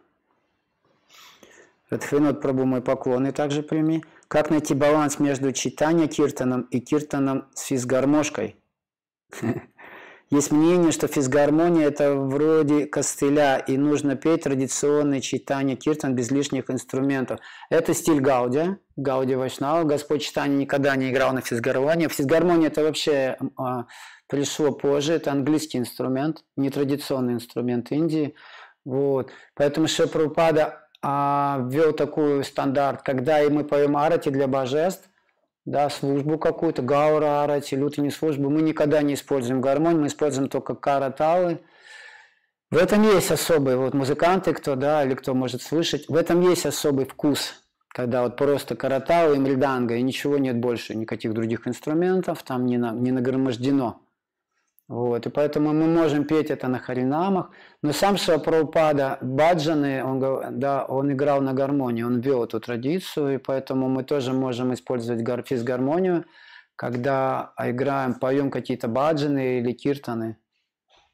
Радхвинод 1.90 2.40
Прабу 2.40 2.66
мой 2.66 2.80
поклон 2.80 3.26
и 3.26 3.32
также 3.32 3.64
прими. 3.64 4.04
Как 4.28 4.48
найти 4.50 4.74
баланс 4.74 5.18
между 5.18 5.50
читанием 5.50 6.08
киртаном 6.08 6.62
и 6.70 6.78
киртаном 6.78 7.48
с 7.52 7.62
физгармошкой? 7.62 8.54
Есть 10.30 10.52
мнение, 10.52 10.92
что 10.92 11.08
физгармония– 11.08 11.86
это 11.88 12.14
вроде 12.14 12.86
костыля, 12.86 13.58
и 13.58 13.76
нужно 13.76 14.14
петь 14.14 14.44
традиционное 14.44 15.20
читание 15.20 15.74
киртан 15.74 16.14
без 16.14 16.30
лишних 16.30 16.70
инструментов. 16.70 17.40
Это 17.70 17.92
стиль 17.92 18.20
Гаудия, 18.20 18.78
Гаудия 18.94 19.36
Вайшнава. 19.36 19.82
Господь 19.82 20.22
читания 20.22 20.56
никогда 20.56 20.94
не 20.94 21.10
играл 21.10 21.32
на 21.32 21.40
физгармонии. 21.40 22.06
Физгармония– 22.06 22.68
это 22.68 22.84
вообще 22.84 23.36
а, 23.56 23.86
пришло 24.28 24.70
позже, 24.70 25.14
это 25.14 25.32
английский 25.32 25.78
инструмент, 25.78 26.44
нетрадиционный 26.56 27.34
инструмент 27.34 27.90
Индии. 27.90 28.36
Вот. 28.84 29.30
Поэтому 29.54 29.88
Шепрупада 29.88 30.88
а, 31.02 31.60
ввел 31.68 31.92
такой 31.92 32.44
стандарт, 32.44 33.02
когда 33.02 33.42
и 33.42 33.48
мы 33.48 33.64
поем 33.64 33.96
арати 33.96 34.30
для 34.30 34.46
божеств, 34.46 35.08
да, 35.64 35.88
службу 35.88 36.38
какую-то, 36.38 36.82
гаура 36.82 37.42
арати, 37.42 37.74
лютыни 37.74 38.10
службу, 38.10 38.50
мы 38.50 38.62
никогда 38.62 39.02
не 39.02 39.14
используем 39.14 39.60
гармонию, 39.60 40.02
мы 40.02 40.06
используем 40.08 40.48
только 40.48 40.74
караталы. 40.74 41.60
В 42.70 42.76
этом 42.76 43.02
есть 43.02 43.30
особый, 43.30 43.76
вот 43.76 43.94
музыканты, 43.94 44.52
кто, 44.52 44.74
да, 44.74 45.04
или 45.04 45.14
кто 45.14 45.34
может 45.34 45.62
слышать, 45.62 46.08
в 46.08 46.16
этом 46.16 46.40
есть 46.42 46.66
особый 46.66 47.06
вкус, 47.06 47.62
когда 47.88 48.22
вот 48.22 48.36
просто 48.36 48.74
караталы 48.74 49.36
и 49.36 49.38
мриданга, 49.38 49.94
и 49.94 50.02
ничего 50.02 50.38
нет 50.38 50.56
больше, 50.58 50.94
никаких 50.94 51.32
других 51.32 51.66
инструментов, 51.68 52.42
там 52.42 52.66
не, 52.66 52.76
на, 52.76 52.92
не 52.92 53.12
нагромождено. 53.12 54.03
Вот, 54.86 55.26
и 55.26 55.30
поэтому 55.30 55.72
мы 55.72 55.86
можем 55.86 56.24
петь 56.24 56.50
это 56.50 56.68
на 56.68 56.78
харинамах. 56.78 57.50
Но 57.82 57.92
сам 57.92 58.18
Шапрапада 58.18 59.18
Баджаны, 59.22 60.04
он, 60.04 60.58
да, 60.58 60.84
он 60.84 61.10
играл 61.10 61.40
на 61.40 61.54
гармонии, 61.54 62.02
он 62.02 62.20
вел 62.20 62.44
эту 62.44 62.60
традицию, 62.60 63.34
и 63.34 63.38
поэтому 63.38 63.88
мы 63.88 64.04
тоже 64.04 64.34
можем 64.34 64.74
использовать 64.74 65.48
физгармонию, 65.48 66.26
когда 66.76 67.54
играем, 67.58 68.14
поем 68.14 68.50
какие-то 68.50 68.88
баджаны 68.88 69.58
или 69.60 69.72
киртаны, 69.72 70.36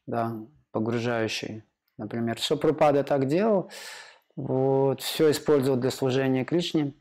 да, 0.06 0.36
погружающие. 0.72 1.64
Например, 1.96 2.38
Шапрапада 2.38 3.04
так 3.04 3.26
делал, 3.26 3.70
вот, 4.34 5.00
все 5.00 5.30
использовал 5.30 5.78
для 5.78 5.90
служения 5.92 6.44
Кришне. 6.44 6.94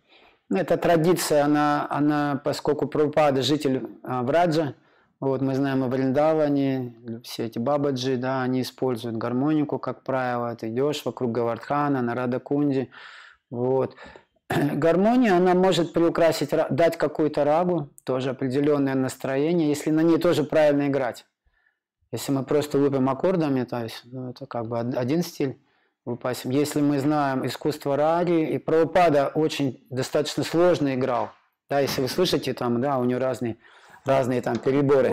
Эта 0.51 0.77
традиция, 0.77 1.45
она, 1.45 1.87
она 1.89 2.41
поскольку 2.43 2.87
Прабхупада 2.87 3.41
житель 3.41 3.87
а, 4.03 4.23
Враджа, 4.23 4.75
вот 5.19 5.41
мы 5.41 5.53
знаем 5.53 5.83
о 5.83 5.87
Вриндаване, 5.89 6.95
все 7.23 7.45
эти 7.45 7.59
бабаджи, 7.59 8.15
да, 8.15 8.41
они 8.41 8.61
используют 8.61 9.17
гармонику, 9.17 9.77
как 9.77 10.03
правило. 10.03 10.55
Ты 10.55 10.69
идешь 10.69 11.03
вокруг 11.03 11.33
Гавардхана, 11.33 12.01
на 12.01 12.15
Радакунди. 12.15 12.89
Вот. 13.49 13.95
Гармония, 14.49 15.35
она 15.35 15.55
может 15.55 15.91
приукрасить, 15.91 16.51
дать 16.69 16.97
какую-то 16.97 17.43
рагу, 17.43 17.89
тоже 18.05 18.29
определенное 18.29 18.95
настроение, 18.95 19.67
если 19.67 19.91
на 19.91 20.01
ней 20.01 20.19
тоже 20.19 20.45
правильно 20.45 20.87
играть. 20.87 21.25
Если 22.11 22.31
мы 22.31 22.43
просто 22.43 22.77
лупим 22.77 23.09
аккордами, 23.09 23.65
то 23.65 23.83
есть 23.83 24.01
ну, 24.05 24.31
это 24.31 24.45
как 24.45 24.67
бы 24.67 24.79
один 24.79 25.21
стиль 25.21 25.59
выпасим. 26.05 26.49
Если 26.49 26.81
мы 26.81 26.97
знаем 26.97 27.45
искусство 27.45 27.97
раги, 27.97 28.49
и 28.53 28.57
Прабхупада 28.57 29.27
очень 29.35 29.85
достаточно 29.89 30.43
сложно 30.43 30.95
играл. 30.95 31.31
Да, 31.69 31.81
если 31.81 32.01
вы 32.01 32.07
слышите, 32.07 32.53
там, 32.53 32.79
да, 32.81 32.97
у 32.97 33.03
него 33.03 33.19
разные 33.19 33.57
разные 34.05 34.41
там 34.41 34.57
переборы. 34.57 35.09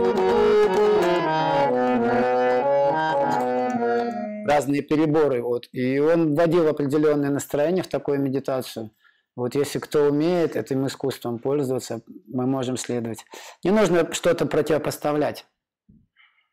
Разные 4.46 4.82
переборы. 4.82 5.42
Вот. 5.42 5.68
И 5.72 5.98
он 5.98 6.34
вводил 6.34 6.68
определенное 6.68 7.30
настроение 7.30 7.82
в 7.82 7.88
такую 7.88 8.20
медитацию. 8.20 8.90
Вот 9.34 9.54
если 9.54 9.78
кто 9.78 10.04
умеет 10.04 10.56
этим 10.56 10.86
искусством 10.86 11.38
пользоваться, 11.38 12.00
мы 12.26 12.46
можем 12.46 12.76
следовать. 12.76 13.24
Не 13.62 13.70
нужно 13.70 14.12
что-то 14.14 14.46
противопоставлять. 14.46 15.44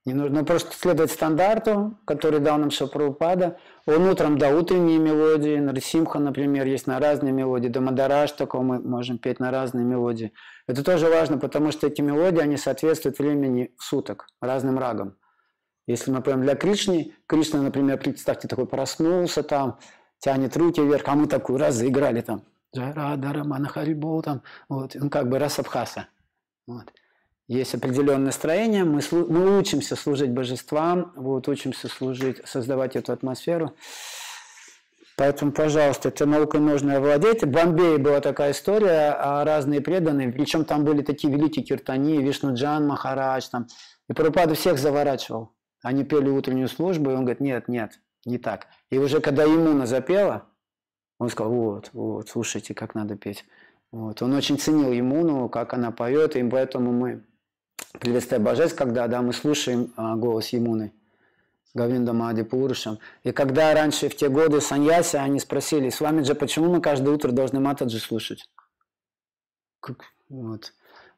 Не 0.06 0.14
нужно 0.14 0.43
просто 0.43 0.76
следовать 0.76 1.12
стандарту, 1.12 1.97
который 2.04 2.39
дал 2.39 2.58
нам 2.58 2.72
Шапрупада. 2.72 3.58
Он 3.86 4.06
утром 4.10 4.38
дал 4.38 4.58
утренние 4.58 4.99
мелодии. 4.99 5.58
Нарсимха, 5.58 6.20
например, 6.20 6.66
есть 6.66 6.88
на 6.88 6.99
разные 6.99 7.32
мелодии. 7.32 7.70
Дамадараш 7.70 8.34
такого 8.34 8.64
мы 8.64 8.80
можем 8.82 9.18
петь 9.18 9.39
на 9.39 9.49
разные 9.49 9.86
мелодии. 9.86 10.34
Это 10.68 10.84
тоже 10.84 11.08
важно, 11.08 11.38
потому 11.38 11.72
что 11.72 11.88
эти 11.88 12.01
мелодии, 12.01 12.41
они 12.41 12.58
соответствуют 12.58 13.18
времени 13.18 13.74
суток, 13.80 14.28
разным 14.41 14.78
рагам. 14.78 15.16
Если 15.88 16.12
мы 16.12 16.22
поем 16.22 16.41
для 16.41 16.56
Кришны, 16.56 17.14
Кришна, 17.26 17.62
например, 17.62 17.97
представьте, 17.97 18.49
такой 18.49 18.68
проснулся 18.68 19.41
там, 19.41 19.80
тянет 20.20 20.58
руки 20.58 20.82
вверх, 20.82 21.08
а 21.08 21.16
мы 21.16 21.28
такую 21.28 21.60
раз 21.60 21.76
заиграли 21.76 22.20
там. 22.20 22.43
Джарада, 22.76 23.43
Манахарибол 23.45 24.22
там. 24.22 24.41
Вот, 24.68 24.97
он 24.97 25.10
как 25.10 25.30
бы 25.30 25.39
Расабхаса. 25.39 26.08
Вот 26.68 26.91
есть 27.48 27.76
определенное 27.76 28.28
настроение, 28.28 28.84
мы, 28.84 29.02
мы 29.12 29.60
учимся 29.60 29.96
служить 29.96 30.32
божествам, 30.32 31.12
вот, 31.16 31.48
учимся 31.48 31.88
служить, 31.88 32.41
создавать 32.46 32.96
эту 32.96 33.12
атмосферу. 33.12 33.76
Поэтому, 35.16 35.52
пожалуйста, 35.52 36.10
этой 36.10 36.26
наукой 36.26 36.60
нужно 36.60 36.98
овладеть. 36.98 37.44
В 37.44 37.48
Бомбее 37.48 38.00
была 38.00 38.20
такая 38.20 38.52
история, 38.52 39.16
а 39.20 39.44
разные 39.44 39.80
преданные, 39.80 40.32
причем 40.32 40.66
там 40.66 40.84
были 40.86 41.04
такие 41.04 41.32
великие 41.32 41.64
киртани, 41.64 42.22
Вишнуджан, 42.22 42.88
Махарадж, 42.88 43.48
там, 43.52 43.68
и 44.10 44.14
Прабхупада 44.14 44.56
всех 44.56 44.80
заворачивал. 44.80 45.54
Они 45.84 46.04
пели 46.04 46.30
утреннюю 46.30 46.68
службу, 46.68 47.12
и 47.12 47.14
он 47.14 47.26
говорит, 47.26 47.41
нет, 47.41 47.68
нет, 47.68 48.00
не 48.26 48.38
так. 48.38 48.68
И 48.89 48.98
уже 48.98 49.20
когда 49.20 49.46
Имуна 49.46 49.86
запела, 49.86 50.48
он 51.20 51.30
сказал, 51.30 51.54
вот, 51.54 51.89
вот, 51.94 52.30
слушайте, 52.30 52.74
как 52.74 52.96
надо 52.96 53.16
петь. 53.16 53.46
Вот. 53.91 54.22
Он 54.24 54.34
очень 54.34 54.58
ценил 54.58 54.91
Имуну, 54.91 55.50
как 55.50 55.74
она 55.74 55.91
поет, 55.91 56.36
и 56.36 56.44
поэтому 56.44 56.91
мы 56.91 57.24
приветствие 58.00 58.39
божеств, 58.39 58.76
когда 58.78 59.08
да, 59.08 59.22
мы 59.22 59.34
слушаем 59.34 59.94
а, 59.96 60.16
голос 60.16 60.50
Емуны, 60.50 60.94
Гавинда 61.74 62.14
Мади 62.14 62.44
Пурушам. 62.44 63.00
И 63.24 63.32
когда 63.32 63.74
раньше, 63.74 64.10
в 64.10 64.16
те 64.16 64.30
годы, 64.30 64.62
саньяси, 64.62 65.16
они 65.18 65.39
спросили, 65.39 65.89
с 65.89 66.02
вами 66.02 66.24
же, 66.24 66.36
почему 66.36 66.74
мы 66.74 66.82
каждое 66.82 67.14
утро 67.14 67.32
должны 67.32 67.60
Матаджи 67.60 68.00
слушать? 68.00 68.50
Вот. 70.30 70.74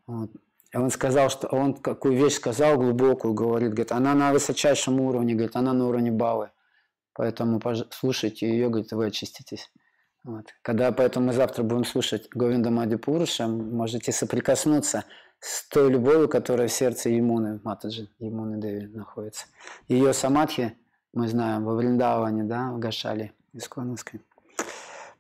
вот. 0.08 0.32
И 0.74 0.78
он 0.78 0.90
сказал, 0.92 1.30
что 1.30 1.48
он 1.48 1.74
какую 1.74 2.18
вещь 2.18 2.36
сказал 2.36 2.78
глубокую, 2.78 3.34
говорит, 3.34 3.70
говорит, 3.70 3.92
она 3.92 4.14
на 4.14 4.34
высочайшем 4.34 5.00
уровне, 5.00 5.34
говорит, 5.34 5.56
она 5.56 5.74
на 5.74 5.88
уровне 5.88 6.12
Бавы. 6.12 6.52
Поэтому 7.14 7.62
слушайте 7.92 8.50
ее, 8.50 8.70
говорит, 8.70 8.92
вы 8.92 9.06
очиститесь. 9.06 9.72
Вот. 10.26 10.48
Когда 10.64 10.92
поэтому 10.92 11.28
мы 11.28 11.34
завтра 11.34 11.64
будем 11.64 11.86
слушать 11.86 12.28
Говинда 12.32 12.72
Мади 12.72 12.98
Пуруша, 12.98 13.48
можете 13.48 14.12
соприкоснуться 14.12 15.06
с 15.40 15.68
той 15.70 15.90
любовью, 15.92 16.28
которая 16.28 16.68
в 16.68 16.72
сердце 16.72 17.10
Емуны, 17.10 17.60
Матаджи, 17.64 18.10
Емуны 18.20 18.60
Деви 18.60 18.88
находится. 18.88 19.46
Ее 19.88 20.14
самадхи, 20.14 20.78
мы 21.14 21.28
знаем, 21.28 21.66
во 21.66 21.76
Вриндаване, 21.76 22.44
да, 22.44 22.72
в 22.72 22.80
Гашале, 22.80 23.34
Исконовской. 23.54 24.22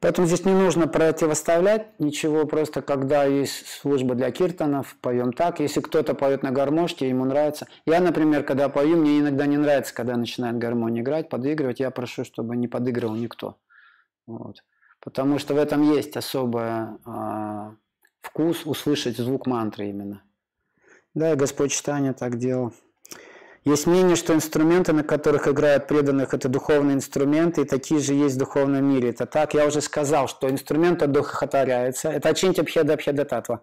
Поэтому 0.05 0.27
здесь 0.27 0.45
не 0.45 0.53
нужно 0.53 0.87
противоставлять 0.87 1.99
ничего, 1.99 2.45
просто 2.45 2.81
когда 2.81 3.23
есть 3.23 3.67
служба 3.67 4.13
для 4.13 4.29
киртанов, 4.29 4.95
поем 5.01 5.33
так. 5.33 5.59
Если 5.59 5.81
кто-то 5.81 6.13
поет 6.13 6.43
на 6.43 6.51
гармошке, 6.51 7.09
ему 7.09 7.25
нравится. 7.25 7.67
Я, 7.85 8.01
например, 8.01 8.43
когда 8.43 8.69
пою, 8.69 8.97
мне 8.97 9.19
иногда 9.19 9.45
не 9.45 9.57
нравится, 9.57 9.95
когда 9.95 10.15
начинает 10.15 10.57
гармония 10.57 11.01
играть, 11.01 11.29
подыгрывать. 11.29 11.79
Я 11.79 11.89
прошу, 11.91 12.23
чтобы 12.23 12.55
не 12.55 12.67
подыгрывал 12.67 13.15
никто. 13.15 13.57
Вот. 14.27 14.63
Потому 14.99 15.39
что 15.39 15.53
в 15.53 15.57
этом 15.57 15.81
есть 15.81 16.15
особая 16.17 16.97
а, 17.05 17.75
вкус 18.25 18.65
услышать 18.65 19.17
звук 19.17 19.45
мантры 19.45 19.89
именно. 19.89 20.23
Да, 21.13 21.33
и 21.33 21.35
Господь 21.35 21.71
читания 21.71 22.13
так 22.13 22.37
делал. 22.37 22.73
Есть 23.63 23.87
мнение, 23.87 24.15
что 24.15 24.35
инструменты, 24.35 24.93
на 24.93 25.03
которых 25.03 25.47
играют 25.47 25.87
преданных, 25.87 26.35
это 26.35 26.49
духовные 26.49 26.95
инструменты, 26.95 27.61
и 27.61 27.65
такие 27.65 27.99
же 27.99 28.13
есть 28.13 28.35
в 28.35 28.39
духовном 28.39 28.85
мире. 28.85 29.09
Это 29.09 29.25
так, 29.25 29.55
я 29.55 29.65
уже 29.65 29.81
сказал, 29.81 30.27
что 30.27 30.49
инструмент 30.49 31.01
одухотворяется. 31.01 32.09
Это 32.09 32.29
очиньте 32.29 32.61
бхеда 32.61 32.95
бхеда 32.95 33.25
татва. 33.25 33.61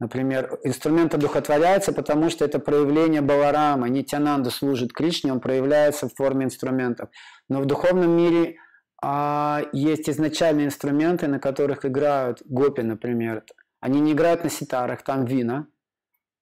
Например, 0.00 0.58
инструмент 0.64 1.14
одухотворяется, 1.14 1.92
потому 1.92 2.30
что 2.30 2.44
это 2.44 2.58
проявление 2.58 3.20
Баларама. 3.20 3.88
Нитянанда 3.88 4.50
служит 4.50 4.92
Кришне, 4.92 5.32
он 5.32 5.38
проявляется 5.38 6.08
в 6.08 6.14
форме 6.14 6.46
инструментов. 6.46 7.10
Но 7.48 7.60
в 7.60 7.66
духовном 7.66 8.10
мире 8.10 8.56
а, 9.00 9.62
есть 9.72 10.10
изначальные 10.10 10.66
инструменты, 10.66 11.28
на 11.28 11.38
которых 11.38 11.84
играют 11.84 12.42
гопи, 12.44 12.82
например. 12.82 13.44
Они 13.84 14.00
не 14.00 14.12
играют 14.12 14.44
на 14.44 14.48
ситарах, 14.48 15.02
там 15.02 15.26
вина. 15.26 15.66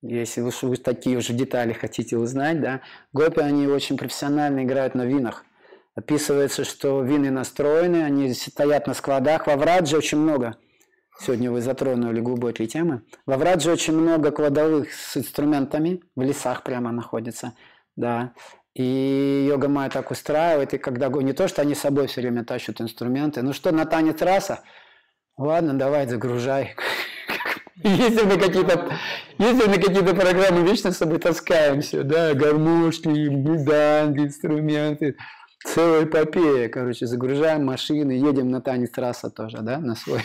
Если 0.01 0.41
вы, 0.43 0.53
вы 0.63 0.77
такие 0.77 1.19
уже 1.19 1.33
детали 1.33 1.73
хотите 1.73 2.17
узнать, 2.17 2.61
да. 2.61 2.83
Гопи, 3.13 3.41
они 3.41 3.67
очень 3.67 3.97
профессионально 3.99 4.63
играют 4.63 4.95
на 4.95 5.05
винах. 5.05 5.45
Описывается, 5.97 6.63
что 6.63 7.03
вины 7.03 7.33
настроены, 7.33 8.05
они 8.05 8.33
стоят 8.33 8.87
на 8.87 8.95
складах. 8.95 9.49
Во 9.49 9.57
Врадже 9.57 9.97
очень 9.97 10.19
много. 10.19 10.57
Сегодня 11.19 11.51
вы 11.51 11.63
затронули 11.63 12.21
глубокие 12.21 12.69
темы. 12.69 13.03
Во 13.27 13.37
Врадже 13.37 13.73
очень 13.73 13.97
много 13.97 14.31
кладовых 14.31 14.93
с 14.93 15.17
инструментами. 15.17 16.01
В 16.15 16.23
лесах 16.23 16.63
прямо 16.63 16.93
находятся. 16.93 17.55
Да. 17.97 18.35
И 18.75 19.47
йога 19.49 19.67
майя 19.67 19.91
так 19.91 20.13
устраивает, 20.13 20.75
и 20.75 20.79
когда 20.79 21.09
не 21.09 21.33
то, 21.33 21.49
что 21.49 21.61
они 21.61 21.75
с 21.75 21.81
собой 21.81 22.07
все 22.07 22.21
время 22.21 22.45
тащат 22.45 22.81
инструменты, 22.81 23.43
ну 23.43 23.53
что, 23.53 23.73
на 23.73 23.85
танец 23.85 24.23
раса? 24.23 24.63
Ладно, 25.43 25.75
давай, 25.75 26.07
загружай. 26.07 26.77
Если 27.83 28.23
мы 28.25 28.39
какие-то, 28.39 28.93
если 29.39 29.67
мы 29.69 29.75
какие-то 29.75 30.15
программы 30.15 30.63
вечно 30.65 30.93
с 30.93 30.99
собой 30.99 31.19
таскаемся, 31.19 32.05
да, 32.05 32.33
гармошки, 32.33 33.09
беданги, 33.09 34.21
инструменты, 34.21 35.17
целая 35.65 36.05
эпопея, 36.05 36.69
короче, 36.69 37.07
загружаем 37.07 37.65
машины, 37.65 38.13
едем 38.13 38.51
на 38.51 38.61
танец 38.61 38.91
трасса 38.91 39.31
тоже, 39.31 39.63
да, 39.63 39.79
на 39.79 39.97
свой. 39.97 40.21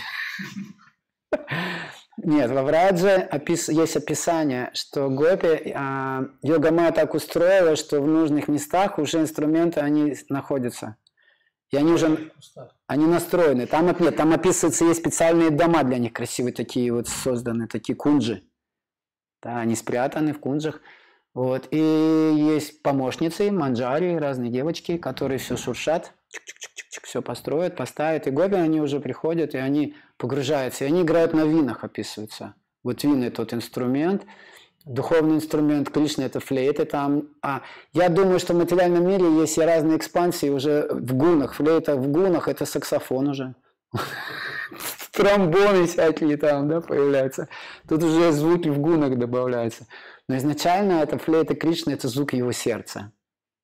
Нет, 2.18 2.52
в 2.52 2.58
Аврадже 2.58 3.28
опис... 3.32 3.70
есть 3.70 3.96
описание, 3.96 4.70
что 4.74 5.10
гопи, 5.10 5.74
а, 5.74 6.26
йога 6.44 6.92
так 6.92 7.16
устроила, 7.16 7.76
что 7.76 8.02
в 8.02 8.08
нужных 8.08 8.48
местах 8.48 9.00
уже 9.00 9.20
инструменты, 9.20 9.80
они 9.80 10.16
находятся. 10.30 10.96
И 11.72 11.78
они 11.78 11.92
уже 11.92 12.32
они 12.88 13.06
настроены. 13.06 13.68
Там 13.68 13.86
нет, 13.86 14.16
там 14.16 14.32
описывается, 14.32 14.86
есть 14.86 15.02
специальные 15.02 15.50
дома 15.50 15.84
для 15.84 15.98
них 15.98 16.14
красивые, 16.14 16.54
такие 16.54 16.94
вот 16.94 17.08
созданы, 17.08 17.68
такие 17.68 17.96
кунджи. 17.96 18.44
Да, 19.42 19.60
они 19.60 19.76
спрятаны 19.76 20.34
в 20.34 20.40
кунджах. 20.40 20.82
Вот. 21.34 21.68
И 21.72 21.78
есть 21.78 22.82
помощницы, 22.82 23.52
манджари, 23.52 24.16
разные 24.16 24.50
девочки, 24.50 24.98
которые 24.98 25.38
все 25.38 25.58
шуршат, 25.58 26.14
чик-чик-чик-чик, 26.34 27.04
все 27.04 27.22
построят, 27.22 27.76
поставят. 27.76 28.26
И 28.26 28.32
гоби 28.32 28.56
они 28.56 28.82
уже 28.82 29.00
приходят, 29.00 29.54
и 29.54 29.58
они 29.58 29.96
погружаются. 30.18 30.86
И 30.86 30.88
они 30.88 31.04
играют 31.04 31.34
на 31.34 31.46
винах, 31.46 31.84
описывается. 31.84 32.56
Вот 32.84 33.04
вин– 33.04 33.30
тот 33.34 33.54
инструмент, 33.54 34.26
духовный 34.88 35.36
инструмент 35.36 35.90
Кришны– 35.90 36.24
это 36.24 36.40
флейта. 36.40 36.86
Там, 36.86 37.30
а, 37.42 37.62
я 37.94 38.10
думаю, 38.10 38.40
что 38.40 38.54
в 38.54 38.58
материальном 38.58 39.08
мире 39.08 39.26
есть 39.42 39.58
и 39.58 39.62
разные 39.62 39.98
экспансии 39.98 40.50
уже 40.50 40.88
в 40.90 41.14
гунах. 41.14 41.56
Флейта 41.56 41.96
в 41.96 42.08
гунах– 42.08 42.48
это 42.50 42.66
саксофон 42.66 43.30
уже. 43.30 43.56
Тромбоны 45.12 45.88
всякие 45.88 46.38
там 46.38 46.68
да, 46.68 46.82
появляются. 46.82 47.50
Тут 47.88 48.04
уже 48.04 48.32
звуки 48.32 48.70
в 48.70 48.80
гунах 48.80 49.18
добавляются. 49.18 49.88
Но 50.28 50.38
изначально 50.38 51.04
это 51.04 51.18
флейта 51.18 51.56
Кришны– 51.56 51.92
это 51.94 52.08
звук 52.08 52.34
его 52.34 52.52
сердца. 52.52 53.12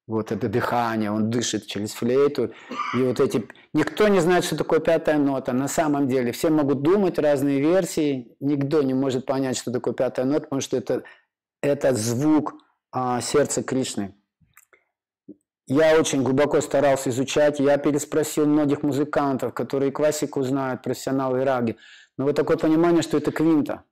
Вот 0.06 0.34
это 0.34 0.50
дыхание, 0.50 1.12
он 1.12 1.30
дышит 1.30 1.66
через 1.66 1.94
флейту. 1.94 2.52
И 2.94 3.02
вот 3.02 3.20
эти... 3.22 3.48
Никто 3.74 4.10
не 4.10 4.20
знает, 4.20 4.44
что 4.44 4.58
такое 4.58 4.80
пятая 4.80 5.18
нота. 5.18 5.54
На 5.54 5.70
самом 5.70 6.08
деле 6.08 6.34
все 6.34 6.50
могут 6.50 6.82
думать 6.82 7.18
разные 7.18 7.62
версии. 7.62 8.36
Никто 8.42 8.82
не 8.82 8.94
может 8.94 9.26
понять, 9.26 9.58
что 9.58 9.72
такое 9.72 9.94
пятая 9.94 10.26
нота, 10.26 10.42
потому 10.42 10.62
что 10.62 10.76
это, 10.76 11.04
это 11.62 11.94
звук 11.94 12.54
а, 12.92 13.22
сердца 13.22 13.64
Кришны. 13.64 14.14
Я 15.68 15.98
очень 15.98 16.22
глубоко 16.22 16.60
старался 16.60 17.10
изучать. 17.10 17.62
Я 17.62 17.78
переспросил 17.78 18.46
многих 18.46 18.84
музыкантов, 18.84 19.54
которые 19.54 19.94
классику 19.94 20.44
знают, 20.44 20.84
профессионалы 20.84 21.46
раги. 21.46 21.78
Но 22.18 22.26
вот 22.26 22.36
такое 22.36 22.58
понимание, 22.58 23.02
что 23.02 23.18
это 23.18 23.32
квинта. 23.32 23.84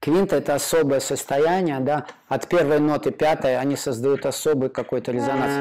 Квинта– 0.00 0.36
это 0.38 0.54
особое 0.54 1.00
состояние, 1.00 1.80
да, 1.80 2.06
от 2.28 2.48
первой 2.48 2.78
ноты 2.78 3.10
пятой 3.10 3.58
они 3.58 3.76
создают 3.76 4.26
особый 4.26 4.70
какой-то 4.70 5.10
резонанс. 5.10 5.52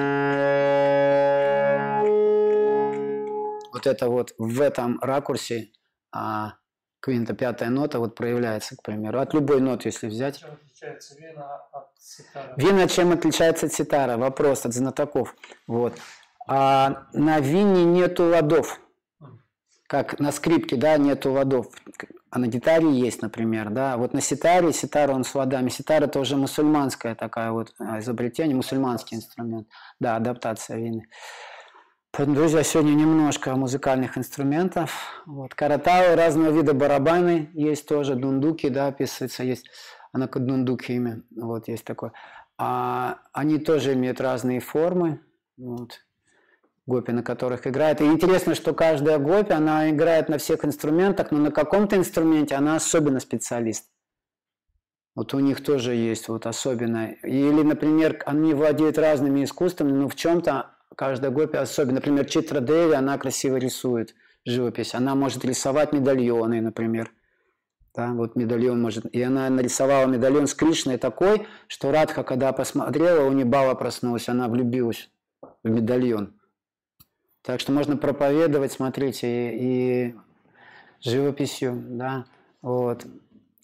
Вот 3.73 3.87
это 3.87 4.09
вот 4.09 4.33
в 4.37 4.61
этом 4.61 4.99
ракурсе 5.01 5.71
а, 6.11 6.53
квинта, 6.99 7.33
пятая 7.33 7.69
нота 7.69 7.99
вот 7.99 8.15
проявляется, 8.15 8.75
к 8.75 8.83
примеру. 8.83 9.19
От 9.19 9.33
любой 9.33 9.61
ноты, 9.61 9.89
если 9.89 10.07
взять. 10.07 10.39
Чем 10.39 10.51
отличается 10.53 11.15
вена 11.15 11.61
от 11.71 11.87
ситара? 11.99 12.53
Вина 12.57 12.87
чем 12.87 13.11
отличается 13.11 13.65
от 13.67 13.73
ситара? 13.73 14.17
Вопрос 14.17 14.65
от 14.65 14.73
знатоков. 14.73 15.35
Вот. 15.67 15.93
А 16.47 17.07
на 17.13 17.39
вине 17.39 17.83
нету 17.85 18.23
ладов. 18.25 18.79
Как 19.87 20.19
на 20.19 20.31
скрипке, 20.31 20.75
да, 20.75 20.97
нету 20.97 21.31
ладов. 21.31 21.67
А 22.29 22.39
на 22.39 22.47
гитаре 22.47 22.91
есть, 22.91 23.21
например, 23.21 23.69
да. 23.69 23.97
Вот 23.97 24.13
на 24.13 24.21
ситаре, 24.21 24.73
ситар 24.73 25.11
он 25.11 25.23
с 25.23 25.33
ладами. 25.33 25.69
Ситар 25.69 26.03
это 26.03 26.19
уже 26.19 26.35
мусульманское 26.35 27.15
такая 27.15 27.51
вот 27.51 27.73
а, 27.79 27.99
изобретение, 27.99 28.55
мусульманский 28.55 29.17
инструмент. 29.17 29.67
Да, 29.99 30.15
адаптация 30.15 30.77
вины. 30.77 31.07
Поэтому, 32.11 32.35
друзья, 32.35 32.63
сегодня 32.63 32.91
немножко 32.91 33.55
музыкальных 33.55 34.17
инструментов. 34.17 35.21
Вот. 35.25 35.53
Каратау, 35.53 36.15
разного 36.15 36.51
вида 36.51 36.73
барабаны 36.73 37.49
есть 37.53 37.87
тоже, 37.87 38.15
дундуки, 38.15 38.69
да, 38.69 38.87
описывается, 38.87 39.43
есть 39.43 39.69
она 40.11 40.27
как 40.27 40.45
дундуки 40.45 40.93
имя, 40.93 41.21
вот 41.35 41.67
есть 41.67 41.85
такое. 41.85 42.11
А, 42.57 43.19
они 43.33 43.59
тоже 43.59 43.93
имеют 43.93 44.19
разные 44.19 44.59
формы, 44.59 45.21
вот, 45.57 45.99
гопи, 46.87 47.11
на 47.11 47.21
которых 47.21 47.67
играет. 47.67 48.01
И 48.01 48.05
интересно, 48.05 48.55
что 48.55 48.73
каждая 48.73 49.19
гопи, 49.19 49.53
она 49.53 49.89
играет 49.91 50.29
на 50.29 50.39
всех 50.39 50.65
инструментах, 50.65 51.31
но 51.31 51.37
на 51.37 51.51
каком-то 51.51 51.97
инструменте 51.97 52.55
она 52.55 52.75
особенно 52.75 53.19
специалист. 53.19 53.85
Вот 55.13 55.33
у 55.33 55.39
них 55.39 55.63
тоже 55.63 55.93
есть 55.93 56.29
вот 56.29 56.45
особенно. 56.45 57.11
Или, 57.23 57.61
например, 57.61 58.21
они 58.25 58.53
владеют 58.53 58.97
разными 58.97 59.43
искусствами, 59.43 59.91
но 59.91 60.07
в 60.07 60.15
чем-то 60.15 60.71
каждая 60.95 61.31
гопи 61.31 61.57
особенно. 61.57 61.95
Например, 61.95 62.25
Читра 62.25 62.61
Деви, 62.61 62.93
она 62.93 63.17
красиво 63.17 63.57
рисует 63.57 64.15
живопись. 64.45 64.95
Она 64.95 65.15
может 65.15 65.43
рисовать 65.43 65.91
медальоны, 65.91 66.61
например. 66.61 67.11
Да, 67.93 68.13
вот 68.13 68.35
медальон 68.35 68.81
может. 68.81 69.05
И 69.13 69.21
она 69.21 69.49
нарисовала 69.49 70.05
медальон 70.05 70.47
с 70.47 70.53
Кришной 70.53 70.97
такой, 70.97 71.47
что 71.67 71.91
Радха, 71.91 72.23
когда 72.23 72.53
посмотрела, 72.53 73.25
у 73.25 73.31
нее 73.31 73.45
бала 73.45 73.73
проснулась, 73.73 74.29
она 74.29 74.47
влюбилась 74.47 75.09
в 75.63 75.69
медальон. 75.69 76.36
Так 77.47 77.61
что 77.61 77.71
можно 77.71 77.95
проповедовать, 77.95 78.73
смотрите, 78.73 79.55
и, 79.55 80.07
и 80.09 80.15
живописью, 80.99 81.81
да, 81.81 82.25
вот. 82.61 83.05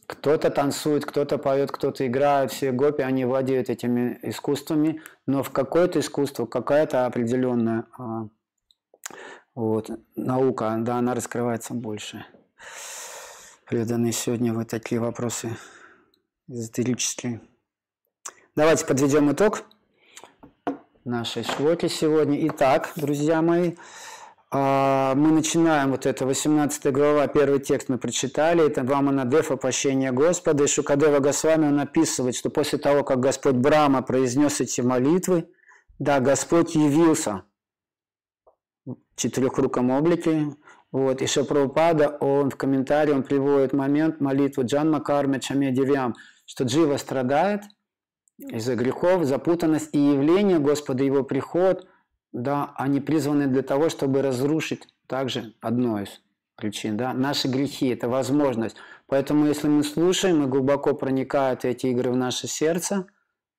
Кто-то 0.08 0.50
танцует, 0.52 1.06
кто-то 1.06 1.38
поет, 1.38 1.70
кто-то 1.70 2.08
играет, 2.08 2.50
все 2.50 2.72
гопи, 2.72 3.02
они 3.02 3.26
владеют 3.26 3.70
этими 3.70 4.18
искусствами, 4.22 5.02
но 5.26 5.44
в 5.44 5.50
какое-то 5.50 6.00
искусство, 6.00 6.46
какая-то 6.46 7.06
определенная 7.06 7.86
а, 7.98 8.30
вот, 9.54 9.90
наука, 10.16 10.78
да, 10.80 11.00
она 11.00 11.14
раскрывается 11.14 11.74
больше. 11.74 12.26
Преданные 13.66 14.14
сегодня 14.14 14.54
вот 14.54 14.70
такие 14.70 15.02
вопросы 15.02 15.58
эзотерические. 16.48 17.42
Давайте 18.56 18.86
подведем 18.86 19.30
итог 19.30 19.66
нашей 21.06 21.44
шлоки 21.44 21.88
сегодня. 21.88 22.48
Итак, 22.48 22.94
друзья 22.96 23.42
мои, 23.42 23.76
а, 24.52 25.16
мы 25.16 25.32
начинаем 25.32 25.92
вот 25.92 26.06
это 26.06 26.26
18 26.26 26.92
глава, 26.92 27.28
первый 27.28 27.60
текст 27.60 27.90
мы 27.90 27.98
прочитали, 27.98 28.66
это 28.66 28.84
Ваманадефа, 28.84 29.58
прощение 29.58 30.12
Господа, 30.12 30.64
и 30.64 30.68
Шукадева 30.68 31.20
Госвами, 31.20 31.68
он 31.68 31.80
описывает, 31.80 32.36
что 32.36 32.50
после 32.50 32.78
того, 32.80 33.04
как 33.04 33.20
Господь 33.20 33.56
Брама 33.56 34.02
произнес 34.02 34.62
эти 34.62 34.82
молитвы, 34.82 35.50
да, 36.00 36.20
Господь 36.20 36.76
явился 36.76 37.44
в 38.86 38.96
четырехруком 39.16 39.90
облике, 39.92 40.56
вот, 40.92 41.22
и 41.22 41.28
Шапрабхупада, 41.28 42.18
он 42.20 42.50
в 42.52 42.56
комментарии, 42.56 43.12
он 43.12 43.24
приводит 43.24 43.74
момент 43.74 44.22
молитвы 44.22 44.64
Джанма 44.64 45.02
Карме 45.02 45.40
Чаме 45.40 45.72
Девям, 45.72 46.16
что 46.46 46.64
Джива 46.64 46.98
страдает 46.98 47.64
из-за 48.50 48.76
грехов, 48.76 49.26
запутанность 49.26 49.90
и 49.94 50.00
явление 50.00 50.60
Господа, 50.60 51.04
его 51.04 51.24
приход– 51.24 51.88
да, 52.34 52.74
они 52.76 53.00
призваны 53.00 53.48
для 53.48 53.62
того, 53.62 53.90
чтобы 53.90 54.22
разрушить 54.24 54.88
также 55.08 55.54
одно 55.62 56.02
из 56.02 56.20
причин. 56.56 56.98
Да? 56.98 57.14
Наши 57.14 57.48
грехи– 57.48 57.88
это 57.90 58.10
возможность. 58.10 58.76
Поэтому, 59.08 59.46
если 59.46 59.68
мы 59.68 59.84
слушаем 59.84 60.44
и 60.44 60.48
глубоко 60.48 60.96
проникают 60.96 61.64
эти 61.64 61.88
игры 61.88 62.12
в 62.12 62.16
наше 62.16 62.48
сердце, 62.48 63.06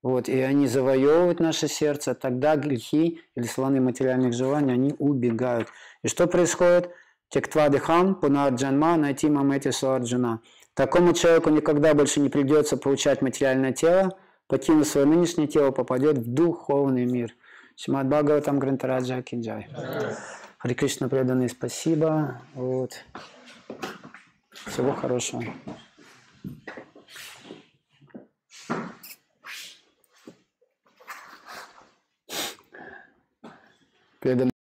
вот, 0.02 0.28
и 0.28 0.38
они 0.40 0.66
завоевывают 0.66 1.40
наше 1.40 1.68
сердце, 1.68 2.14
тогда 2.14 2.56
грехи 2.56 3.20
или 3.36 3.46
слоны 3.46 3.80
материальных 3.80 4.34
желаний, 4.34 4.72
они 4.72 4.94
убегают. 4.98 5.68
И 6.02 6.08
что 6.08 6.26
происходит? 6.26 6.90
Тектвадыхам, 7.28 8.16
пунарджанма, 8.16 8.96
найти 8.96 9.30
мамети 9.30 9.70
суарджуна. 9.70 10.40
Такому 10.74 11.14
человеку 11.14 11.50
никогда 11.50 11.94
больше 11.94 12.20
не 12.20 12.28
придется 12.28 12.76
получать 12.76 13.22
материальное 13.22 13.72
тело, 13.72 14.18
покинув 14.46 14.86
свое 14.86 15.06
нынешнее 15.06 15.46
тело, 15.46 15.70
попадет 15.70 16.18
в 16.18 16.32
духовный 16.32 17.04
мир– 17.04 17.34
Шимад 17.76 18.06
Бхагаватам 18.06 18.58
Грантараджа 18.58 19.22
Кинджай. 19.22 19.68
Хари 20.58 20.74
Кришна 20.74 21.08
преданные, 21.08 21.48
спасибо. 21.48 22.40
Вот. 22.54 22.92
Всего 24.50 24.92
хорошего. 24.92 25.44
Преданные. 34.20 34.53